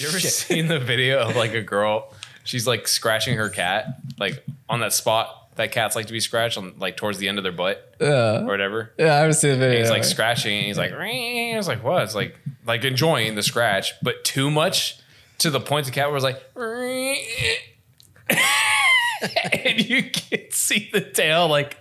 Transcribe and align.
You 0.00 0.08
ever 0.08 0.20
seen 0.20 0.66
the 0.68 0.78
video 0.78 1.20
of 1.20 1.36
like 1.36 1.52
a 1.54 1.62
girl? 1.62 2.12
She's 2.44 2.66
like 2.66 2.88
scratching 2.88 3.36
her 3.36 3.48
cat, 3.50 3.86
like 4.18 4.44
on 4.68 4.80
that 4.80 4.92
spot 4.92 5.54
that 5.56 5.72
cats 5.72 5.94
like 5.94 6.06
to 6.06 6.12
be 6.12 6.20
scratched 6.20 6.56
on, 6.56 6.74
like 6.78 6.96
towards 6.96 7.18
the 7.18 7.28
end 7.28 7.36
of 7.38 7.42
their 7.44 7.52
butt 7.52 7.94
Yeah. 8.00 8.40
or 8.40 8.46
whatever. 8.46 8.92
Yeah, 8.98 9.14
I 9.14 9.18
haven't 9.18 9.34
seen 9.34 9.50
the 9.50 9.56
video. 9.58 9.70
And 9.76 9.78
he's 9.80 9.90
like 9.90 10.04
scratching, 10.04 10.56
and 10.56 10.66
he's 10.66 10.78
like, 10.78 10.96
"Ring." 10.96 11.54
it's 11.56 11.68
like 11.68 11.84
what? 11.84 12.02
It's 12.04 12.14
like 12.14 12.34
like 12.66 12.84
enjoying 12.84 13.34
the 13.34 13.42
scratch, 13.42 13.92
but 14.02 14.24
too 14.24 14.50
much 14.50 14.98
to 15.38 15.50
the 15.50 15.60
point 15.60 15.84
the 15.86 15.92
cat 15.92 16.10
was 16.10 16.22
like, 16.22 16.42
"Ring." 16.54 17.16
and 19.52 19.86
you 19.88 20.04
can 20.10 20.50
see 20.50 20.88
the 20.92 21.00
tail 21.02 21.46
like. 21.48 21.76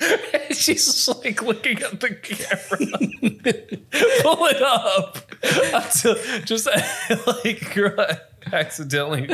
She's 0.50 0.84
just 0.84 1.24
like 1.24 1.42
looking 1.42 1.80
at 1.82 2.00
the 2.00 2.14
camera. 2.14 2.78
Pull 4.22 4.46
it 4.46 4.62
up. 4.62 5.18
Until, 5.72 6.16
just 6.44 6.68
like 7.44 7.74
girl 7.74 8.06
accidentally. 8.52 9.28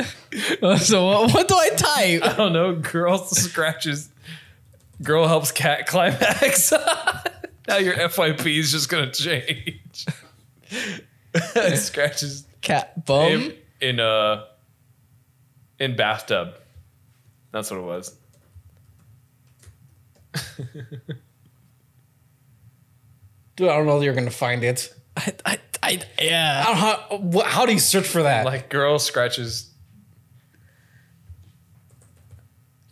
so 0.77 1.05
what, 1.05 1.33
what 1.33 1.47
do 1.47 1.55
I 1.55 1.69
type? 1.69 2.23
I 2.23 2.33
don't 2.35 2.53
know. 2.53 2.75
Girl 2.75 3.17
scratches. 3.17 4.09
Girl 5.01 5.27
helps 5.27 5.51
cat 5.51 5.87
climax. 5.87 6.71
now 7.67 7.77
your 7.77 7.95
FYP 7.95 8.59
is 8.59 8.71
just 8.71 8.89
gonna 8.89 9.11
change. 9.11 10.05
scratches 11.75 12.45
Cat 12.61 13.05
bum. 13.05 13.27
him 13.27 13.53
in 13.81 13.99
uh 13.99 14.45
in 15.79 15.95
bathtub. 15.95 16.53
That's 17.51 17.71
what 17.71 17.79
it 17.79 17.83
was. 17.83 18.15
Dude, 23.55 23.69
I 23.69 23.77
don't 23.77 23.85
know 23.85 23.99
that 23.99 24.05
you're 24.05 24.13
gonna 24.13 24.31
find 24.31 24.63
it. 24.63 24.93
I, 25.17 25.33
I, 25.45 25.59
I, 25.83 26.01
yeah. 26.21 26.63
I 26.65 26.71
don't 26.71 27.31
know 27.33 27.41
how, 27.41 27.49
how 27.49 27.65
do 27.65 27.73
you 27.73 27.79
search 27.79 28.07
for 28.07 28.23
that? 28.23 28.45
Like 28.45 28.69
girl 28.69 28.97
scratches. 28.97 29.71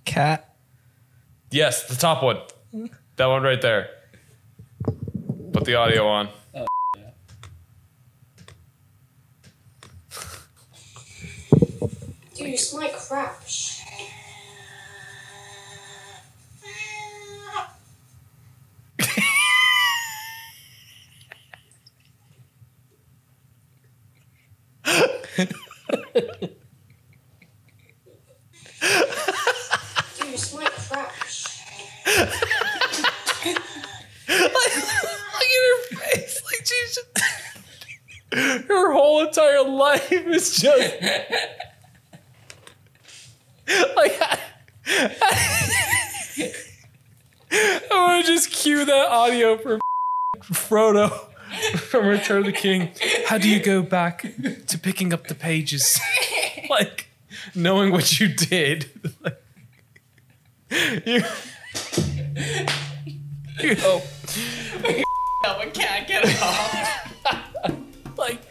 Cat. 0.06 0.56
Yes, 1.52 1.88
the 1.88 1.96
top 1.96 2.22
one. 2.24 2.40
That 3.16 3.26
one 3.28 3.44
right 3.44 3.62
there. 3.62 3.90
Put 5.52 5.66
the 5.66 5.76
audio 5.76 6.08
on. 6.08 6.30
Dude, 12.36 12.48
you 12.48 12.58
smell 12.58 12.84
like 12.84 12.96
crap. 12.98 13.42
You 30.26 30.38
smell 30.38 30.64
like 30.64 30.74
crap. 30.74 31.12
Look 34.28 34.50
at 35.46 35.62
her 35.66 35.78
face. 35.96 36.36
Like 36.46 36.64
she's 36.66 36.92
just, 36.96 37.10
her 38.68 38.92
whole 38.94 39.26
entire 39.26 39.64
life 39.64 40.12
is 40.12 40.56
just 40.56 40.94
like 43.96 44.18
I, 44.22 44.40
I 47.92 48.08
want 48.08 48.26
to 48.26 48.32
just 48.32 48.52
cue 48.52 48.86
that 48.86 49.08
audio 49.10 49.58
for 49.58 49.80
Frodo 50.44 51.10
from 51.78 52.08
Return 52.08 52.40
of 52.40 52.46
the 52.46 52.52
King. 52.52 52.92
How 53.26 53.38
do 53.38 53.50
you 53.50 53.60
go 53.62 53.82
back 53.82 54.26
to 54.70 54.80
picking 54.80 55.14
up 55.14 55.28
the 55.28 55.36
pages? 55.36 56.00
like 56.70 57.08
knowing 57.56 57.92
what 57.92 58.20
you 58.20 58.28
did. 58.28 58.90
Like, 59.22 59.42
you, 61.06 61.24
you 63.62 63.76
oh. 63.80 64.04
know, 65.44 65.62
can't 65.74 66.08
get 66.08 66.26
off. 66.42 68.18
like, 68.18 68.42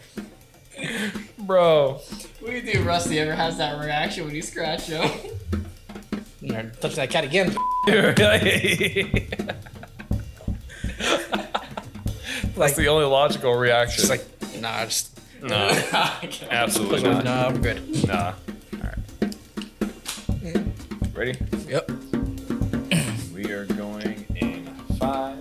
bro. 1.39 2.01
we 2.45 2.61
do 2.61 2.83
Rusty 2.83 3.19
ever 3.19 3.33
has 3.33 3.57
that 3.57 3.79
reaction 3.83 4.25
when 4.25 4.35
you 4.35 4.41
scratch 4.41 4.87
him. 4.87 5.09
You 6.41 6.53
know, 6.53 6.69
touch 6.81 6.95
that 6.95 7.09
cat 7.09 7.23
again. 7.23 7.55
That's 12.55 12.75
the 12.75 12.87
only 12.87 13.05
logical 13.05 13.53
reaction. 13.55 14.01
It's 14.01 14.09
like, 14.09 14.25
nah, 14.61 14.85
just 14.85 15.18
no, 15.41 15.69
absolutely 16.49 17.03
not. 17.03 17.23
nah, 17.23 17.47
I'm 17.47 17.61
good. 17.61 18.07
Nah. 18.07 18.33
All 18.73 18.79
right. 18.81 20.57
Ready? 21.13 21.37
Yep. 21.67 21.91
We 23.33 23.51
are 23.51 23.65
going 23.65 24.25
in 24.35 24.65
five, 24.97 25.37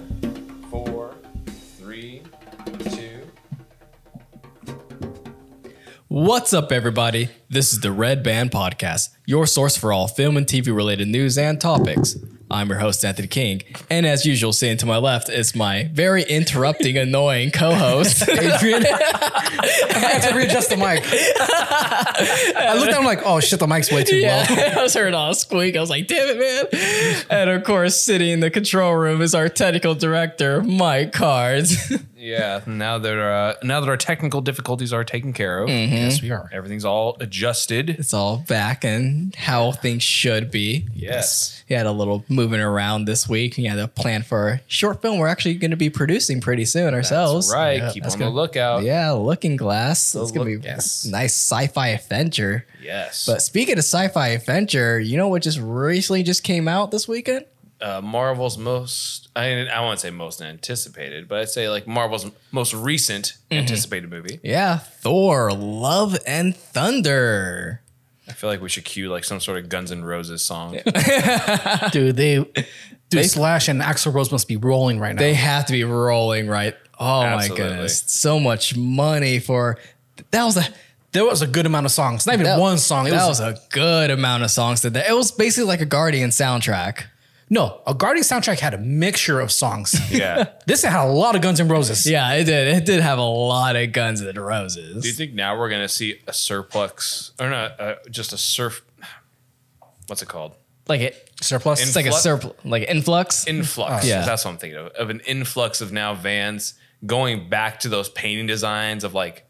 four, 0.71 1.15
three, 1.79 2.23
two. 2.91 3.23
What's 6.09 6.53
up, 6.53 6.73
everybody? 6.73 7.29
This 7.49 7.73
is 7.73 7.81
the 7.81 7.93
Red 7.93 8.23
Band 8.23 8.51
Podcast, 8.51 9.11
your 9.27 9.47
source 9.47 9.77
for 9.77 9.93
all 9.93 10.09
film 10.09 10.37
and 10.37 10.47
TV 10.47 10.75
related 10.75 11.09
news 11.09 11.37
and 11.39 11.61
topics. 11.61 12.17
I'm 12.51 12.69
your 12.71 12.79
host, 12.79 13.05
Anthony 13.05 13.29
King, 13.29 13.63
and 13.91 14.07
as 14.07 14.25
usual, 14.25 14.53
sitting 14.55 14.79
to 14.79 14.87
my 14.87 14.97
left 14.97 15.29
is 15.29 15.55
my 15.55 15.91
very 15.93 16.23
interrupting, 16.23 16.97
annoying 16.99 17.51
co-host, 17.51 18.23
Adrian. 18.29 18.85
I 18.91 19.99
had 19.99 20.29
to 20.31 20.35
readjust 20.35 20.71
the 20.71 20.77
mic. 20.77 21.03
I 22.57 22.75
looked 22.79 22.93
at 22.93 22.99
him 22.99 23.05
like, 23.05 23.21
oh 23.25 23.41
shit, 23.41 23.61
the 23.61 23.67
mic's 23.67 23.93
way 23.93 24.03
too 24.05 24.17
Yeah, 24.17 24.47
low. 24.49 24.81
I 24.81 24.83
was 24.83 24.95
heard 24.95 25.13
all 25.15 25.35
squeak. 25.35 25.77
I 25.77 25.81
was 25.81 25.91
like, 25.91 26.07
damn 26.07 26.29
it, 26.29 26.73
man. 26.73 27.25
And 27.29 27.51
of 27.51 27.65
course, 27.65 28.01
sitting 28.01 28.31
in 28.31 28.41
the 28.41 28.51
control 28.51 28.95
room 28.95 29.21
is 29.21 29.35
our 29.35 29.49
technical 29.49 29.95
director, 29.95 30.63
Mike 30.63 31.13
Cards. 31.13 31.77
Yeah. 32.29 32.61
Now 32.67 32.99
that 32.99 33.19
uh, 33.19 33.55
now 33.63 33.81
that 33.81 33.89
our 33.89 33.97
technical 33.97 34.41
difficulties 34.41 34.93
are 34.93 35.05
taken 35.05 35.33
care 35.33 35.63
of, 35.63 35.69
Yes, 35.69 36.21
we 36.23 36.31
are. 36.31 36.49
everything's 36.53 36.85
all 36.85 37.17
adjusted. 37.21 37.91
it's 37.91 38.13
all 38.15 38.39
back 38.49 38.85
and 38.85 39.35
how 39.35 39.73
things 39.73 40.03
should 40.03 40.51
be. 40.51 40.87
Yes. 40.95 41.63
He 41.67 41.75
had 41.75 41.87
a 41.87 41.93
little 41.93 42.25
moving 42.29 42.61
around 42.61 43.05
this 43.05 43.29
week. 43.29 43.55
He 43.55 43.65
had 43.67 43.79
a 43.79 43.89
plan 43.89 44.23
for 44.23 44.49
a 44.49 44.61
short 44.67 45.03
film 45.03 45.19
we're 45.19 45.29
actually 45.29 45.55
going 45.55 45.71
to 45.71 45.77
be 45.77 45.91
producing 45.91 46.41
pretty 46.41 46.65
soon 46.65 46.95
ourselves. 46.95 47.49
That's 47.49 47.55
right. 47.57 47.79
Yeah, 47.79 47.93
Keep 47.93 48.03
that's 48.05 48.15
on 48.15 48.21
the 48.21 48.27
good. 48.27 48.35
lookout. 48.35 48.83
Yeah, 48.85 49.11
Looking 49.13 49.57
Glass. 49.57 50.15
It's 50.15 50.31
going 50.31 50.47
to 50.49 50.55
Look- 50.55 50.63
be 50.63 50.69
yes. 50.69 51.05
a 51.05 51.11
nice 51.11 51.35
sci-fi 51.35 51.89
adventure. 51.89 52.65
Yes. 52.83 53.27
But 53.27 53.43
speaking 53.43 53.75
of 53.75 53.81
sci-fi 53.85 54.29
adventure, 54.29 54.99
you 54.99 55.17
know 55.17 55.29
what 55.29 55.43
just 55.43 55.59
recently 55.61 56.23
just 56.23 56.43
came 56.43 56.69
out 56.69 56.91
this 56.91 57.07
weekend? 57.07 57.45
Uh, 57.81 58.01
Marvel's 58.01 58.59
most 58.59 59.29
I 59.37 59.67
I 59.67 59.81
won't 59.81 60.01
say 60.01 60.11
most 60.11 60.43
anticipated, 60.43 61.29
but 61.29 61.39
I'd 61.41 61.49
say 61.49 61.69
like 61.69 61.87
Marvel's 61.87 62.27
most 62.51 62.75
recent 62.75 63.35
anticipated 63.51 64.11
movie. 64.11 64.41
Yeah, 64.43 64.79
Thor: 64.79 65.53
Love 65.53 66.17
and 66.27 66.57
Thunder. 66.57 67.81
I 68.29 68.33
feel 68.33 68.51
like 68.51 68.61
we 68.61 68.69
should 68.69 68.85
cue 68.85 69.09
like 69.09 69.25
some 69.25 69.41
sort 69.41 69.59
of 69.59 69.69
Guns 69.69 69.91
N' 69.91 70.05
Roses 70.05 70.45
song. 70.45 70.73
Dude, 71.93 72.17
they, 72.17 72.45
dude, 73.09 73.25
Slash 73.31 73.69
and 73.69 73.81
Axl 73.81 74.13
Rose 74.13 74.31
must 74.31 74.49
be 74.49 74.59
rolling 74.59 74.99
right 75.01 75.15
now. 75.15 75.21
They 75.21 75.33
have 75.35 75.65
to 75.67 75.73
be 75.73 75.85
rolling 75.85 76.47
right. 76.49 76.75
Oh 77.01 77.23
Absolutely. 77.23 77.65
my 77.65 77.71
goodness, 77.71 78.05
so 78.07 78.39
much 78.39 78.77
money 78.77 79.39
for 79.39 79.79
that 80.31 80.45
was 80.45 80.57
a 80.57 80.65
there 81.13 81.25
was 81.25 81.41
a 81.43 81.47
good 81.47 81.65
amount 81.65 81.87
of 81.87 81.93
songs. 81.93 82.27
Not 82.27 82.35
even 82.35 82.45
that- 82.45 82.59
one 82.61 82.77
song. 82.79 83.07
It 83.07 83.11
that 83.11 83.27
was, 83.27 83.41
was 83.41 83.55
a 83.55 83.61
good 83.71 84.11
amount 84.11 84.43
of 84.43 84.51
songs 84.51 84.83
to 84.83 84.91
that. 84.91 85.09
It 85.09 85.15
was 85.15 85.33
basically 85.33 85.69
like 85.69 85.81
a 85.81 85.87
Guardian 85.87 86.31
soundtrack. 86.31 87.05
No. 87.51 87.81
A 87.87 87.95
Guardian 87.95 88.25
soundtrack 88.25 88.59
had 88.61 88.75
a 88.75 88.79
mixture 88.79 89.41
of 89.41 89.51
songs. 89.51 89.95
yeah. 90.11 90.51
this 90.67 90.83
had 90.83 91.03
a 91.05 91.11
lot 91.11 91.35
of 91.37 91.43
Guns 91.43 91.61
N' 91.61 91.69
Roses. 91.69 92.09
Yeah, 92.09 92.33
it 92.35 92.45
did. 92.45 92.69
It 92.69 92.85
did 92.85 93.01
have 93.01 93.19
a 93.19 93.23
lot 93.23 93.77
of 93.77 93.93
Guns 93.93 94.23
N' 94.23 94.35
Roses. 94.39 95.03
Do 95.03 95.09
you 95.09 95.15
think 95.15 95.35
now 95.35 95.59
we're 95.59 95.71
gonna 95.71 95.89
see 95.89 96.21
a 96.27 96.33
surplus 96.33 97.33
or 97.41 97.49
not? 97.51 97.81
Uh, 97.81 97.95
just 98.11 98.33
a 98.33 98.39
surf. 98.39 98.83
What's 100.07 100.23
it 100.23 100.29
called? 100.29 100.55
like 100.89 101.03
it, 101.03 101.31
Surplus. 101.43 101.83
it's 101.83 101.95
like 101.95 102.07
a 102.07 102.09
Influx? 102.09 102.23
surplus, 102.23 102.65
like 102.65 102.89
influx. 102.89 103.47
Influx. 103.47 104.07
Yeah. 104.07 104.25
That's 104.25 104.45
what 104.45 104.53
I'm 104.53 104.57
thinking 104.59 104.79
of. 104.81 104.87
Of 104.93 105.11
an 105.11 105.21
influx 105.21 105.81
of 105.83 105.93
now 105.93 106.15
vans 106.15 106.75
going 107.05 107.49
back 107.51 107.81
to 107.81 107.89
those 107.91 108.09
painting 108.09 108.47
designs 108.47 109.05
of 109.05 109.13
like 109.15 109.45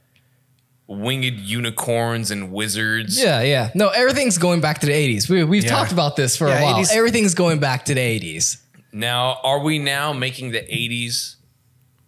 winged 0.89 1.39
unicorns 1.41 2.31
and 2.33 2.51
wizards. 2.51 3.23
yeah, 3.23 3.43
yeah. 3.43 3.71
No, 3.75 3.89
everything's 3.91 4.39
going 4.39 4.61
back 4.61 4.81
to 4.81 4.87
the 4.87 4.93
'80s. 4.93 5.29
We, 5.29 5.45
we've 5.45 5.63
Yeah. 5.65 5.71
talked 5.71 5.93
about 5.93 6.17
this 6.17 6.37
for 6.37 6.47
a 6.49 6.51
while. 6.61 6.77
80s. 6.83 6.91
Everything's 6.93 7.35
going 7.35 7.61
back 7.61 7.85
to 7.85 7.95
the 7.95 8.01
'80s. 8.01 8.57
Now, 8.93 9.39
are 9.43 9.61
we 9.61 9.79
now 9.79 10.13
making 10.15 10.51
the 10.53 10.61
80s? 10.63 11.37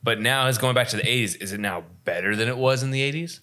But 0.02 0.18
now 0.18 0.48
it's 0.48 0.56
going 0.56 0.74
back 0.74 0.88
to 0.88 0.96
the 0.96 1.02
80s. 1.02 1.36
Is 1.42 1.52
it 1.52 1.60
now 1.60 1.84
better 2.04 2.34
than 2.34 2.48
it 2.48 2.56
was 2.56 2.82
in 2.82 2.90
the 2.90 3.02
80s? 3.02 3.40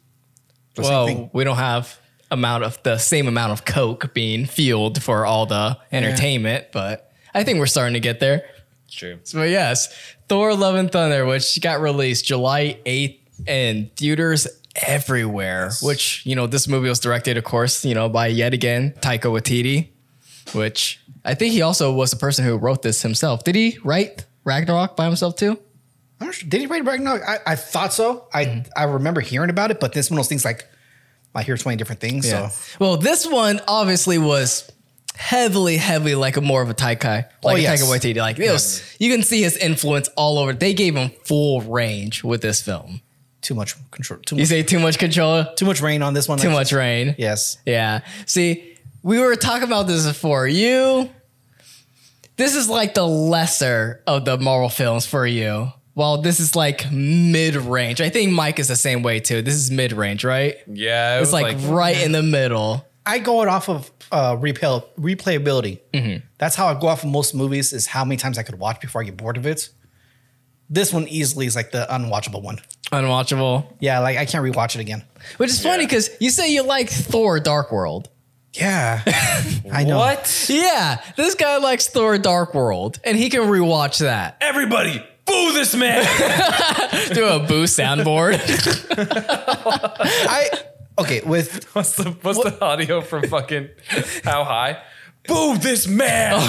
well, 0.75 1.30
we 1.34 1.44
don't 1.44 1.57
have 1.57 2.00
amount 2.31 2.63
of 2.63 2.81
the 2.83 2.98
same 2.98 3.28
amount 3.28 3.51
of 3.51 3.63
coke 3.66 4.13
being 4.13 4.45
fueled 4.45 5.01
for 5.01 5.25
all 5.25 5.45
the 5.45 5.78
entertainment, 5.92 6.66
but 6.74 7.12
I 7.33 7.44
think 7.44 7.60
we're 7.60 7.66
starting 7.68 7.94
to 7.94 8.00
get 8.00 8.19
there. 8.19 8.44
It's 8.86 8.95
true. 8.95 9.19
So 9.24 9.44
yes, 9.44 9.90
Thor: 10.30 10.54
Love 10.56 10.75
and 10.75 10.92
Thunder, 10.92 11.25
which 11.25 11.60
got 11.62 11.80
released 11.81 12.25
July 12.25 12.80
eighth, 12.86 13.26
in 13.45 13.92
theaters 13.95 14.48
everywhere. 14.75 15.72
Which 15.81 16.25
you 16.25 16.36
know, 16.36 16.48
this 16.48 16.68
movie 16.68 16.89
was 16.89 17.00
directed, 17.00 17.38
of 17.38 17.44
course, 17.44 17.86
you 17.86 17.94
know, 17.95 18.10
by 18.10 18.28
yet 18.28 18.54
again 18.54 18.94
Taika 19.00 19.31
Waititi, 19.31 19.89
which 20.54 21.00
I 21.25 21.34
think 21.34 21.54
he 21.54 21.62
also 21.62 21.92
was 21.92 22.12
the 22.12 22.18
person 22.18 22.45
who 22.45 22.57
wrote 22.57 22.81
this 22.81 23.01
himself. 23.01 23.44
Did 23.44 23.56
he 23.56 23.78
write 23.84 24.25
Ragnarok 24.44 24.95
by 24.95 25.06
himself 25.06 25.36
too? 25.36 25.60
I'm 26.19 26.28
not 26.28 26.36
sure. 26.36 26.50
Did 26.50 26.62
he 26.62 26.68
write 26.68 26.86
Ragnarok? 26.86 27.22
I, 27.28 27.39
I 27.45 27.56
thought 27.56 27.94
so. 27.94 28.28
I 28.34 28.45
Mm-hmm. 28.45 28.69
I 28.75 28.84
remember 28.86 29.22
hearing 29.22 29.50
about 29.50 29.72
it, 29.72 29.80
but 29.80 29.94
this 29.94 30.10
one 30.10 30.18
of 30.18 30.24
those 30.24 30.30
things 30.30 30.45
like 30.45 30.68
I 31.36 31.44
hear 31.44 31.57
20 31.57 31.78
different 31.78 32.01
things. 32.01 32.28
So 32.30 32.50
Well, 32.80 32.98
this 32.98 33.28
one 33.28 33.62
obviously 33.68 34.18
was 34.18 34.72
heavily, 35.16 35.78
heavily 35.78 36.16
like 36.16 36.38
a 36.38 36.42
more 36.42 36.62
of 36.62 36.69
a 36.69 36.74
Taika, 36.74 37.28
like 37.44 37.57
a 37.57 37.62
yes. 37.62 37.83
Taika 37.83 37.92
Waititi. 37.92 38.18
Like 38.18 38.40
it 38.40 38.51
was, 38.51 38.95
you 39.00 39.12
can 39.12 39.22
see 39.22 39.42
his 39.44 39.57
influence 39.57 40.07
all 40.16 40.40
over. 40.40 40.54
They 40.54 40.74
gave 40.74 40.95
him 40.95 41.10
full 41.25 41.62
range 41.62 42.24
with 42.24 42.42
this 42.42 42.62
film. 42.62 43.01
Too 43.47 43.55
much 43.55 43.75
control. 43.91 44.19
Too 44.25 44.35
You 44.35 44.41
much, 44.41 44.49
say 44.49 44.61
too 44.63 44.77
much 44.77 44.99
control, 44.99 45.45
too 45.55 45.63
much 45.65 45.79
rein 45.79 46.01
on 46.01 46.13
this 46.13 46.27
one. 46.27 46.38
too 46.38 46.49
like- 46.49 46.57
much 46.57 46.73
rein. 46.73 47.15
Yes. 47.17 47.57
Yeah. 47.65 48.01
See, 48.25 48.77
we 49.03 49.19
were 49.19 49.38
talking 49.38 49.63
about 49.63 49.88
this 49.88 50.05
before. 50.05 50.45
You, 50.49 51.09
this 52.35 52.55
is 52.57 52.67
like 52.67 52.94
the 52.94 53.07
lesser 53.07 54.03
of 54.05 54.25
the 54.25 54.38
Marvel 54.38 54.67
films 54.67 55.05
for 55.05 55.25
you. 55.25 55.71
Well, 55.95 56.21
this 56.21 56.41
is 56.41 56.57
like 56.57 56.91
mid 56.91 57.55
range. 57.55 58.01
I 58.01 58.09
think 58.09 58.33
Mike 58.33 58.59
is 58.59 58.67
the 58.67 58.75
same 58.75 59.01
way 59.01 59.21
too. 59.21 59.41
This 59.41 59.55
is 59.55 59.71
mid 59.71 59.94
range, 59.94 60.25
right? 60.25 60.57
Yeah, 60.67 61.15
it 61.15 61.21
It's 61.21 61.31
was 61.31 61.33
like, 61.33 61.55
right 61.63 61.99
in 62.03 62.11
the 62.11 62.21
middle. 62.21 62.85
I 63.05 63.19
go 63.19 63.41
it 63.44 63.47
off 63.47 63.69
of 63.69 63.89
uh, 64.11 64.35
replay, 64.35 64.83
replayability. 64.99 65.79
Mm-hmm. 65.94 66.25
That's 66.38 66.57
how 66.57 66.67
I 66.67 66.77
go 66.77 66.88
off 66.88 67.05
of 67.05 67.09
most 67.09 67.33
movies. 67.33 67.71
Is 67.71 67.88
how 67.88 68.03
many 68.03 68.17
times 68.17 68.38
I 68.38 68.44
could 68.44 68.59
watch 68.59 68.81
before 68.81 69.01
I 69.01 69.05
get 69.05 69.15
bored 69.15 69.38
of 69.38 69.45
it. 69.47 69.69
This 70.69 70.91
one 70.91 71.07
easily 71.07 71.45
is 71.45 71.55
like 71.55 71.71
the 71.71 71.88
unwatchable 71.89 72.44
one. 72.44 72.59
Unwatchable. 72.92 73.66
Yeah, 73.80 74.00
like 74.00 74.18
I 74.18 74.25
can't 74.25 74.44
rewatch 74.44 74.75
it 74.75 74.81
again. 74.81 75.04
Which 75.38 75.50
is 75.50 75.62
funny 75.62 75.86
because 75.86 76.10
you 76.19 76.30
say 76.30 76.54
you 76.54 76.63
like 76.63 76.89
Thor 76.89 77.39
Dark 77.39 77.72
World. 77.72 78.10
Yeah, 78.54 79.01
I 79.72 79.84
know. 79.84 79.98
What? 79.98 80.48
Yeah, 80.50 81.01
this 81.16 81.36
guy 81.36 81.57
likes 81.57 81.88
Thor 81.89 82.18
Dark 82.18 82.54
World 82.54 83.00
and 83.04 83.18
he 83.18 83.30
can 83.30 83.42
rewatch 83.42 84.00
that. 84.00 84.38
Everybody, 84.42 85.04
boo 85.25 85.54
this 85.54 85.75
man! 85.75 86.04
Do 87.13 87.28
a 87.28 87.39
boo 87.39 87.66
soundboard. 87.66 88.39
I 90.00 90.50
okay 91.00 91.22
with 91.25 91.66
what's 91.75 91.95
the 91.98 92.12
what's 92.22 92.42
the 92.42 92.63
audio 92.63 93.01
from 93.01 93.28
fucking 93.28 93.69
How 94.24 94.44
High? 94.45 94.81
Boo 95.28 95.57
this 95.57 95.88
man! 95.88 96.40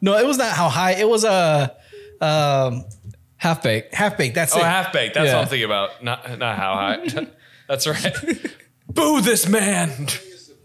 no, 0.00 0.18
it 0.18 0.26
was 0.26 0.36
not 0.36 0.50
how 0.50 0.68
high. 0.68 0.92
It 0.92 1.08
was 1.08 1.22
a 1.24 1.74
um, 2.20 2.84
Half 3.44 3.62
baked. 3.62 3.94
half 3.94 4.16
baked. 4.16 4.34
That's 4.34 4.56
Oh, 4.56 4.60
it. 4.60 4.64
half 4.64 4.90
baked. 4.90 5.12
That's 5.14 5.26
Yeah. 5.26 5.34
what 5.34 5.42
I'm 5.42 5.48
thinking 5.48 5.66
about. 5.66 6.02
Not 6.02 6.38
not 6.38 6.56
How 6.56 6.74
High. 6.76 7.26
That's 7.68 7.86
right. 7.86 8.16
boo 8.88 9.20
this 9.20 9.46
man! 9.46 10.06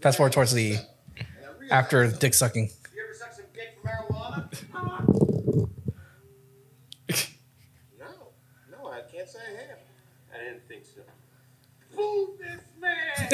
Fast 0.00 0.16
forward 0.16 0.32
towards 0.32 0.52
the 0.54 0.76
after 1.70 2.06
dick 2.10 2.32
sucking. 2.32 2.70
You 2.94 3.02
ever 3.04 3.12
suck 3.14 3.34
some 3.34 3.44
dick 3.52 3.76
from 3.82 3.90
marijuana? 3.90 4.48
no, 7.98 8.06
no, 8.72 8.88
I 8.90 9.02
can't 9.12 9.28
say 9.28 9.40
I 9.46 9.50
have. 9.68 9.78
I 10.34 10.38
didn't 10.42 10.66
think 10.66 10.84
so. 10.86 11.02
Fool 11.94 12.34
this 12.38 12.62
man! 12.80 13.28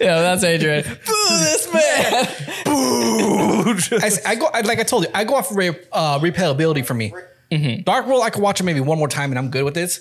Yeah, 0.00 0.20
that's 0.20 0.44
Adrian. 0.44 0.82
boo 1.06 1.38
this 1.38 1.72
man. 1.72 2.26
I, 4.02 4.06
s- 4.06 4.24
I 4.24 4.34
go 4.34 4.46
I, 4.52 4.60
like 4.62 4.78
I 4.78 4.82
told 4.82 5.04
you. 5.04 5.10
I 5.14 5.24
go 5.24 5.34
off 5.36 5.54
re, 5.54 5.68
uh, 5.92 6.18
replayability 6.18 6.84
for 6.84 6.94
me. 6.94 7.12
Dark 7.84 8.06
World, 8.06 8.22
I 8.24 8.30
could 8.30 8.42
watch 8.42 8.60
it 8.60 8.64
maybe 8.64 8.80
one 8.80 8.98
more 8.98 9.08
time 9.08 9.30
and 9.30 9.38
I'm 9.38 9.50
good 9.50 9.64
with 9.64 9.76
it. 9.76 10.00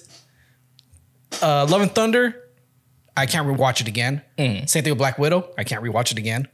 Uh, 1.42 1.66
Love 1.70 1.82
and 1.82 1.92
Thunder, 1.94 2.42
I 3.16 3.26
can't 3.26 3.48
rewatch 3.48 3.82
it 3.82 3.88
again. 3.88 4.22
Same 4.38 4.84
thing 4.84 4.92
with 4.92 4.98
Black 4.98 5.18
Widow, 5.20 5.50
I 5.58 5.64
can't 5.64 5.84
rewatch 5.84 6.12
it 6.12 6.18
again. 6.18 6.48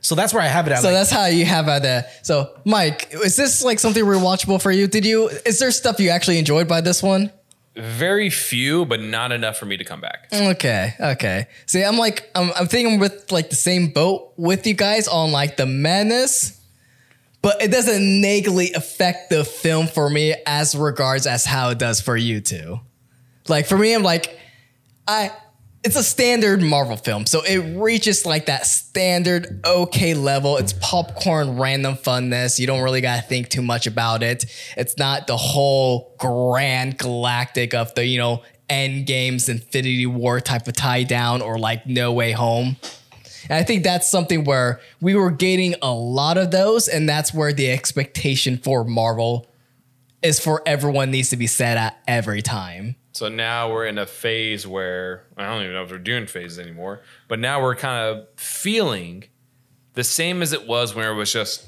So 0.00 0.14
that's 0.14 0.32
where 0.32 0.42
I 0.42 0.46
have 0.46 0.66
it 0.66 0.72
at. 0.72 0.78
So 0.78 0.88
like, 0.88 0.94
that's 0.94 1.10
how 1.10 1.26
you 1.26 1.44
have 1.44 1.66
it 1.68 1.82
there. 1.82 2.06
So, 2.22 2.52
Mike, 2.64 3.08
is 3.12 3.36
this 3.36 3.62
like 3.64 3.78
something 3.80 4.04
rewatchable 4.04 4.62
for 4.62 4.70
you? 4.70 4.86
Did 4.86 5.04
you? 5.04 5.28
Is 5.44 5.58
there 5.58 5.70
stuff 5.72 5.98
you 6.00 6.10
actually 6.10 6.38
enjoyed 6.38 6.68
by 6.68 6.80
this 6.80 7.02
one? 7.02 7.32
Very 7.78 8.28
few, 8.28 8.84
but 8.84 9.00
not 9.00 9.32
enough 9.32 9.56
for 9.56 9.66
me 9.66 9.76
to 9.76 9.84
come 9.84 10.00
back. 10.00 10.28
Okay, 10.32 10.94
okay. 10.98 11.46
See, 11.66 11.82
I'm 11.82 11.96
like, 11.96 12.30
I'm, 12.34 12.50
I'm 12.56 12.66
thinking 12.66 12.98
with 12.98 13.30
like 13.30 13.50
the 13.50 13.56
same 13.56 13.88
boat 13.88 14.32
with 14.36 14.66
you 14.66 14.74
guys 14.74 15.06
on 15.06 15.30
like 15.30 15.56
the 15.56 15.66
madness, 15.66 16.60
but 17.40 17.62
it 17.62 17.70
doesn't 17.70 18.20
negatively 18.20 18.72
affect 18.72 19.30
the 19.30 19.44
film 19.44 19.86
for 19.86 20.10
me 20.10 20.34
as 20.46 20.74
regards 20.74 21.26
as 21.26 21.44
how 21.44 21.70
it 21.70 21.78
does 21.78 22.00
for 22.00 22.16
you 22.16 22.40
two. 22.40 22.80
Like 23.48 23.66
for 23.66 23.78
me, 23.78 23.94
I'm 23.94 24.02
like, 24.02 24.38
I, 25.06 25.30
it's 25.88 25.96
a 25.96 26.02
standard 26.02 26.60
Marvel 26.60 26.98
film, 26.98 27.24
so 27.24 27.40
it 27.44 27.78
reaches 27.80 28.26
like 28.26 28.44
that 28.44 28.66
standard 28.66 29.58
okay 29.64 30.12
level. 30.12 30.58
It's 30.58 30.74
popcorn 30.74 31.58
random 31.58 31.94
funness. 31.94 32.58
You 32.58 32.66
don't 32.66 32.82
really 32.82 33.00
gotta 33.00 33.22
think 33.22 33.48
too 33.48 33.62
much 33.62 33.86
about 33.86 34.22
it. 34.22 34.44
It's 34.76 34.98
not 34.98 35.26
the 35.26 35.38
whole 35.38 36.14
grand 36.18 36.98
galactic 36.98 37.72
of 37.72 37.94
the 37.94 38.04
you 38.04 38.18
know 38.18 38.42
end 38.68 39.06
games 39.06 39.48
Infinity 39.48 40.04
War 40.04 40.42
type 40.42 40.68
of 40.68 40.74
tie 40.74 41.04
down 41.04 41.40
or 41.40 41.58
like 41.58 41.86
No 41.86 42.12
Way 42.12 42.32
Home. 42.32 42.76
And 43.44 43.54
I 43.54 43.62
think 43.62 43.82
that's 43.82 44.10
something 44.10 44.44
where 44.44 44.80
we 45.00 45.14
were 45.14 45.30
getting 45.30 45.74
a 45.80 45.90
lot 45.90 46.36
of 46.36 46.50
those, 46.50 46.86
and 46.88 47.08
that's 47.08 47.32
where 47.32 47.54
the 47.54 47.70
expectation 47.70 48.58
for 48.58 48.84
Marvel 48.84 49.46
is 50.20 50.38
for 50.38 50.62
everyone 50.66 51.10
needs 51.10 51.30
to 51.30 51.38
be 51.38 51.46
set 51.46 51.78
at 51.78 51.98
every 52.06 52.42
time. 52.42 52.96
So 53.18 53.28
now 53.28 53.72
we're 53.72 53.86
in 53.86 53.98
a 53.98 54.06
phase 54.06 54.64
where 54.64 55.24
I 55.36 55.48
don't 55.48 55.62
even 55.62 55.72
know 55.74 55.82
if 55.82 55.90
we're 55.90 55.98
doing 55.98 56.28
phases 56.28 56.60
anymore, 56.60 57.00
but 57.26 57.40
now 57.40 57.60
we're 57.60 57.74
kind 57.74 58.00
of 58.16 58.28
feeling 58.36 59.24
the 59.94 60.04
same 60.04 60.40
as 60.40 60.52
it 60.52 60.68
was 60.68 60.94
when 60.94 61.04
it 61.04 61.14
was 61.14 61.32
just 61.32 61.66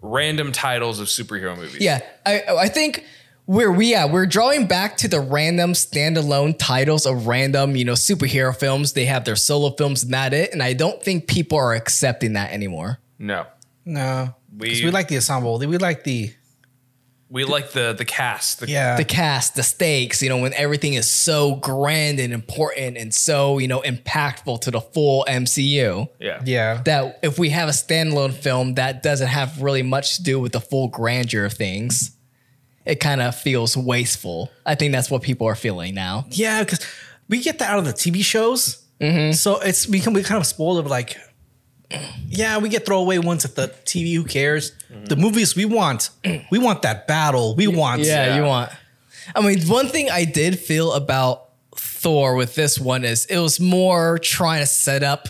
random 0.00 0.52
titles 0.52 0.98
of 0.98 1.08
superhero 1.08 1.54
movies. 1.54 1.82
Yeah, 1.82 2.00
I 2.24 2.44
I 2.44 2.68
think 2.68 3.04
where 3.44 3.70
we're 3.70 3.76
we 3.76 3.90
yeah 3.90 4.06
we're 4.10 4.24
drawing 4.24 4.66
back 4.66 4.96
to 4.96 5.08
the 5.08 5.20
random 5.20 5.74
standalone 5.74 6.56
titles 6.58 7.04
of 7.04 7.26
random 7.26 7.76
you 7.76 7.84
know 7.84 7.92
superhero 7.92 8.56
films. 8.56 8.94
They 8.94 9.04
have 9.04 9.26
their 9.26 9.36
solo 9.36 9.72
films 9.76 10.02
and 10.02 10.14
that 10.14 10.32
it, 10.32 10.50
and 10.54 10.62
I 10.62 10.72
don't 10.72 11.02
think 11.02 11.26
people 11.26 11.58
are 11.58 11.74
accepting 11.74 12.32
that 12.32 12.52
anymore. 12.52 13.00
No. 13.18 13.44
no, 13.84 14.34
We- 14.56 14.82
we, 14.82 14.90
like 14.90 15.08
the 15.08 15.16
ensemble. 15.16 15.58
We 15.58 15.76
like 15.76 16.04
the 16.04 16.32
We 17.30 17.44
like 17.44 17.70
the 17.70 17.92
the 17.92 18.04
cast. 18.04 18.60
The, 18.60 18.68
yeah. 18.68 18.96
The 18.96 19.04
cast, 19.04 19.54
the 19.54 19.62
stakes, 19.62 20.20
you 20.20 20.28
know, 20.28 20.38
when 20.38 20.52
everything 20.54 20.94
is 20.94 21.08
so 21.08 21.54
grand 21.56 22.18
and 22.18 22.32
important 22.32 22.96
and 22.96 23.14
so 23.14 23.58
you 23.58 23.68
know 23.68 23.80
impactful 23.82 24.62
to 24.62 24.70
the 24.70 24.80
full 24.80 25.24
MCU. 25.28 26.08
Yeah. 26.18 26.42
yeah. 26.44 26.82
That 26.84 27.20
if 27.22 27.38
we 27.38 27.50
have 27.50 27.68
a 27.68 27.72
standalone 27.72 28.32
film 28.32 28.74
that 28.74 29.02
doesn't 29.02 29.28
have 29.28 29.62
really 29.62 29.82
much 29.82 30.16
to 30.16 30.22
do 30.22 30.40
with 30.40 30.52
the 30.52 30.60
full 30.60 30.88
grandeur 30.88 31.44
of 31.44 31.52
things, 31.52 32.16
it 32.84 32.98
kind 32.98 33.20
of 33.20 33.36
feels 33.36 33.76
wasteful. 33.76 34.50
I 34.66 34.74
think 34.74 34.92
that's 34.92 35.10
what 35.10 35.22
people 35.22 35.46
are 35.46 35.54
feeling 35.54 35.94
now. 35.94 36.26
Yeah, 36.30 36.64
because 36.64 36.84
we 37.28 37.40
get 37.40 37.60
that 37.60 37.70
out 37.70 37.78
of 37.78 37.84
the 37.84 37.92
TV 37.92 38.24
shows. 38.24 38.84
Mm-hmm. 39.00 39.32
So 39.32 39.60
it's 39.60 39.86
become 39.86 40.14
we 40.14 40.22
kind 40.22 40.40
of 40.40 40.46
spoiled 40.46 40.78
of 40.78 40.86
like, 40.86 41.16
yeah, 42.28 42.58
we 42.58 42.68
get 42.68 42.86
throwaway 42.86 43.18
ones 43.18 43.44
at 43.44 43.54
the 43.56 43.68
TV. 43.84 44.14
Who 44.14 44.24
cares? 44.24 44.72
The 45.06 45.16
movies 45.16 45.56
we 45.56 45.64
want, 45.64 46.10
we 46.50 46.58
want 46.58 46.82
that 46.82 47.06
battle. 47.08 47.54
We 47.56 47.66
want. 47.66 48.02
Yeah, 48.02 48.26
Yeah. 48.26 48.36
you 48.36 48.42
want. 48.44 48.70
I 49.34 49.40
mean, 49.40 49.60
one 49.68 49.88
thing 49.88 50.10
I 50.10 50.24
did 50.24 50.58
feel 50.58 50.92
about 50.92 51.48
Thor 51.76 52.34
with 52.34 52.54
this 52.54 52.78
one 52.78 53.04
is 53.04 53.26
it 53.26 53.38
was 53.38 53.60
more 53.60 54.18
trying 54.18 54.60
to 54.60 54.66
set 54.66 55.02
up 55.02 55.28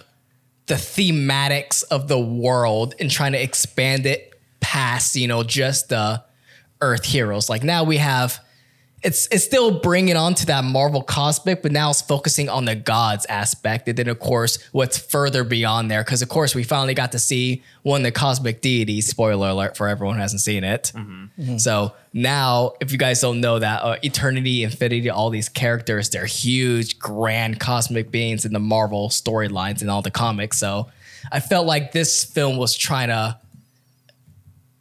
the 0.67 0.75
thematics 0.77 1.83
of 1.91 2.09
the 2.09 2.19
world 2.19 2.95
and 3.01 3.11
trying 3.11 3.33
to 3.33 3.43
expand 3.43 4.07
it 4.07 4.33
past, 4.61 5.17
you 5.17 5.27
know, 5.29 5.43
just 5.43 5.89
the 5.89 6.23
Earth 6.81 7.05
heroes. 7.05 7.49
Like 7.51 7.63
now 7.65 7.85
we 7.85 7.97
have. 7.99 8.39
It's, 9.03 9.27
it's 9.29 9.45
still 9.45 9.81
bringing 9.81 10.17
on 10.17 10.35
to 10.35 10.47
that 10.47 10.63
Marvel 10.63 11.03
cosmic, 11.03 11.63
but 11.63 11.73
now 11.73 11.89
it's 11.89 12.03
focusing 12.03 12.51
on 12.51 12.67
the 12.67 12.75
gods 12.75 13.25
aspect. 13.31 13.89
And 13.89 13.97
then, 13.97 14.09
of 14.09 14.19
course, 14.19 14.59
what's 14.73 14.99
further 14.99 15.43
beyond 15.43 15.91
there. 15.91 16.05
Because, 16.05 16.21
of 16.21 16.29
course, 16.29 16.55
we 16.55 16.65
finally 16.65 16.93
got 16.93 17.13
to 17.13 17.19
see 17.19 17.63
one 17.83 18.03
of 18.03 18.05
the 18.05 18.13
cosmic 18.13 18.61
deities. 18.61 19.07
Spoiler 19.07 19.49
alert 19.49 19.75
for 19.75 19.89
everyone 19.89 20.17
who 20.17 20.21
hasn't 20.21 20.43
seen 20.43 20.65
it. 20.65 20.93
So 21.61 21.95
now, 22.13 22.75
if 22.81 22.93
you 22.93 22.99
guys 22.99 23.23
don't 23.23 23.41
know 23.41 23.59
that, 23.59 23.83
uh, 23.83 23.97
Eternity, 24.03 24.65
Infinity, 24.65 25.09
all 25.09 25.31
these 25.31 25.49
characters, 25.49 26.11
they're 26.11 26.27
huge, 26.27 26.99
grand 26.99 27.59
cosmic 27.59 28.11
beings 28.11 28.45
in 28.45 28.53
the 28.53 28.61
Marvel 28.61 29.09
storylines 29.09 29.81
and 29.81 29.91
all 29.91 30.03
the 30.03 30.11
comics. 30.11 30.59
So 30.59 30.91
I 31.33 31.41
felt 31.41 31.67
like 31.67 31.93
this 31.93 32.23
film 32.25 32.59
was 32.59 32.77
trying 32.77 33.09
to 33.09 33.39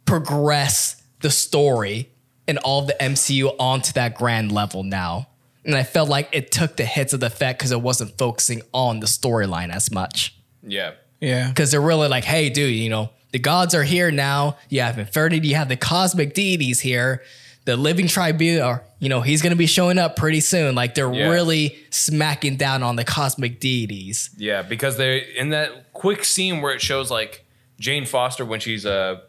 progress 0.04 1.00
the 1.20 1.30
story 1.30 2.10
and 2.50 2.58
all 2.58 2.80
of 2.82 2.86
the 2.88 2.96
MCU 3.00 3.54
onto 3.58 3.92
that 3.94 4.14
grand 4.14 4.52
level 4.52 4.82
now. 4.82 5.28
And 5.64 5.74
I 5.74 5.82
felt 5.84 6.08
like 6.08 6.28
it 6.32 6.50
took 6.50 6.76
the 6.76 6.84
hits 6.84 7.12
of 7.12 7.20
the 7.20 7.26
effect 7.26 7.58
because 7.58 7.70
it 7.72 7.80
wasn't 7.80 8.18
focusing 8.18 8.60
on 8.72 9.00
the 9.00 9.06
storyline 9.06 9.72
as 9.74 9.90
much 9.90 10.34
Yeah. 10.62 10.92
yeah. 11.20 11.48
because 11.48 11.70
they're 11.70 11.80
really 11.80 12.08
like, 12.08 12.24
hey, 12.24 12.50
dude, 12.50 12.74
you 12.74 12.88
know, 12.90 13.10
the 13.32 13.38
gods 13.38 13.74
are 13.74 13.84
here 13.84 14.10
now. 14.10 14.56
You 14.68 14.80
have 14.80 14.98
Infinity, 14.98 15.48
you 15.48 15.54
have 15.54 15.68
the 15.68 15.76
cosmic 15.76 16.34
deities 16.34 16.80
here. 16.80 17.22
The 17.66 17.76
living 17.76 18.08
tribunal, 18.08 18.80
you 18.98 19.08
know, 19.10 19.20
he's 19.20 19.42
gonna 19.42 19.54
be 19.54 19.66
showing 19.66 19.98
up 19.98 20.16
pretty 20.16 20.40
soon. 20.40 20.74
Like 20.74 20.94
they're 20.94 21.12
Yeah. 21.12 21.28
really 21.28 21.76
smacking 21.90 22.56
down 22.56 22.82
on 22.82 22.96
the 22.96 23.04
cosmic 23.04 23.60
deities. 23.60 24.30
Yeah, 24.38 24.62
because 24.62 24.96
they're 24.96 25.18
in 25.18 25.50
that 25.50 25.92
quick 25.92 26.24
scene 26.24 26.62
where 26.62 26.74
it 26.74 26.80
shows 26.80 27.10
like 27.10 27.44
Jane 27.78 28.06
Foster 28.06 28.44
when 28.46 28.60
she's 28.60 28.84
uh 28.86 29.20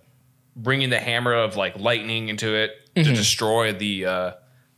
bringing 0.55 0.89
the 0.89 0.99
hammer 0.99 1.33
of 1.33 1.55
like 1.57 1.77
lightning 1.77 2.29
into 2.29 2.55
it 2.55 2.71
Mm-hmm. 2.95 3.09
to 3.09 3.15
destroy 3.15 3.71
the 3.71 4.05
uh 4.05 4.31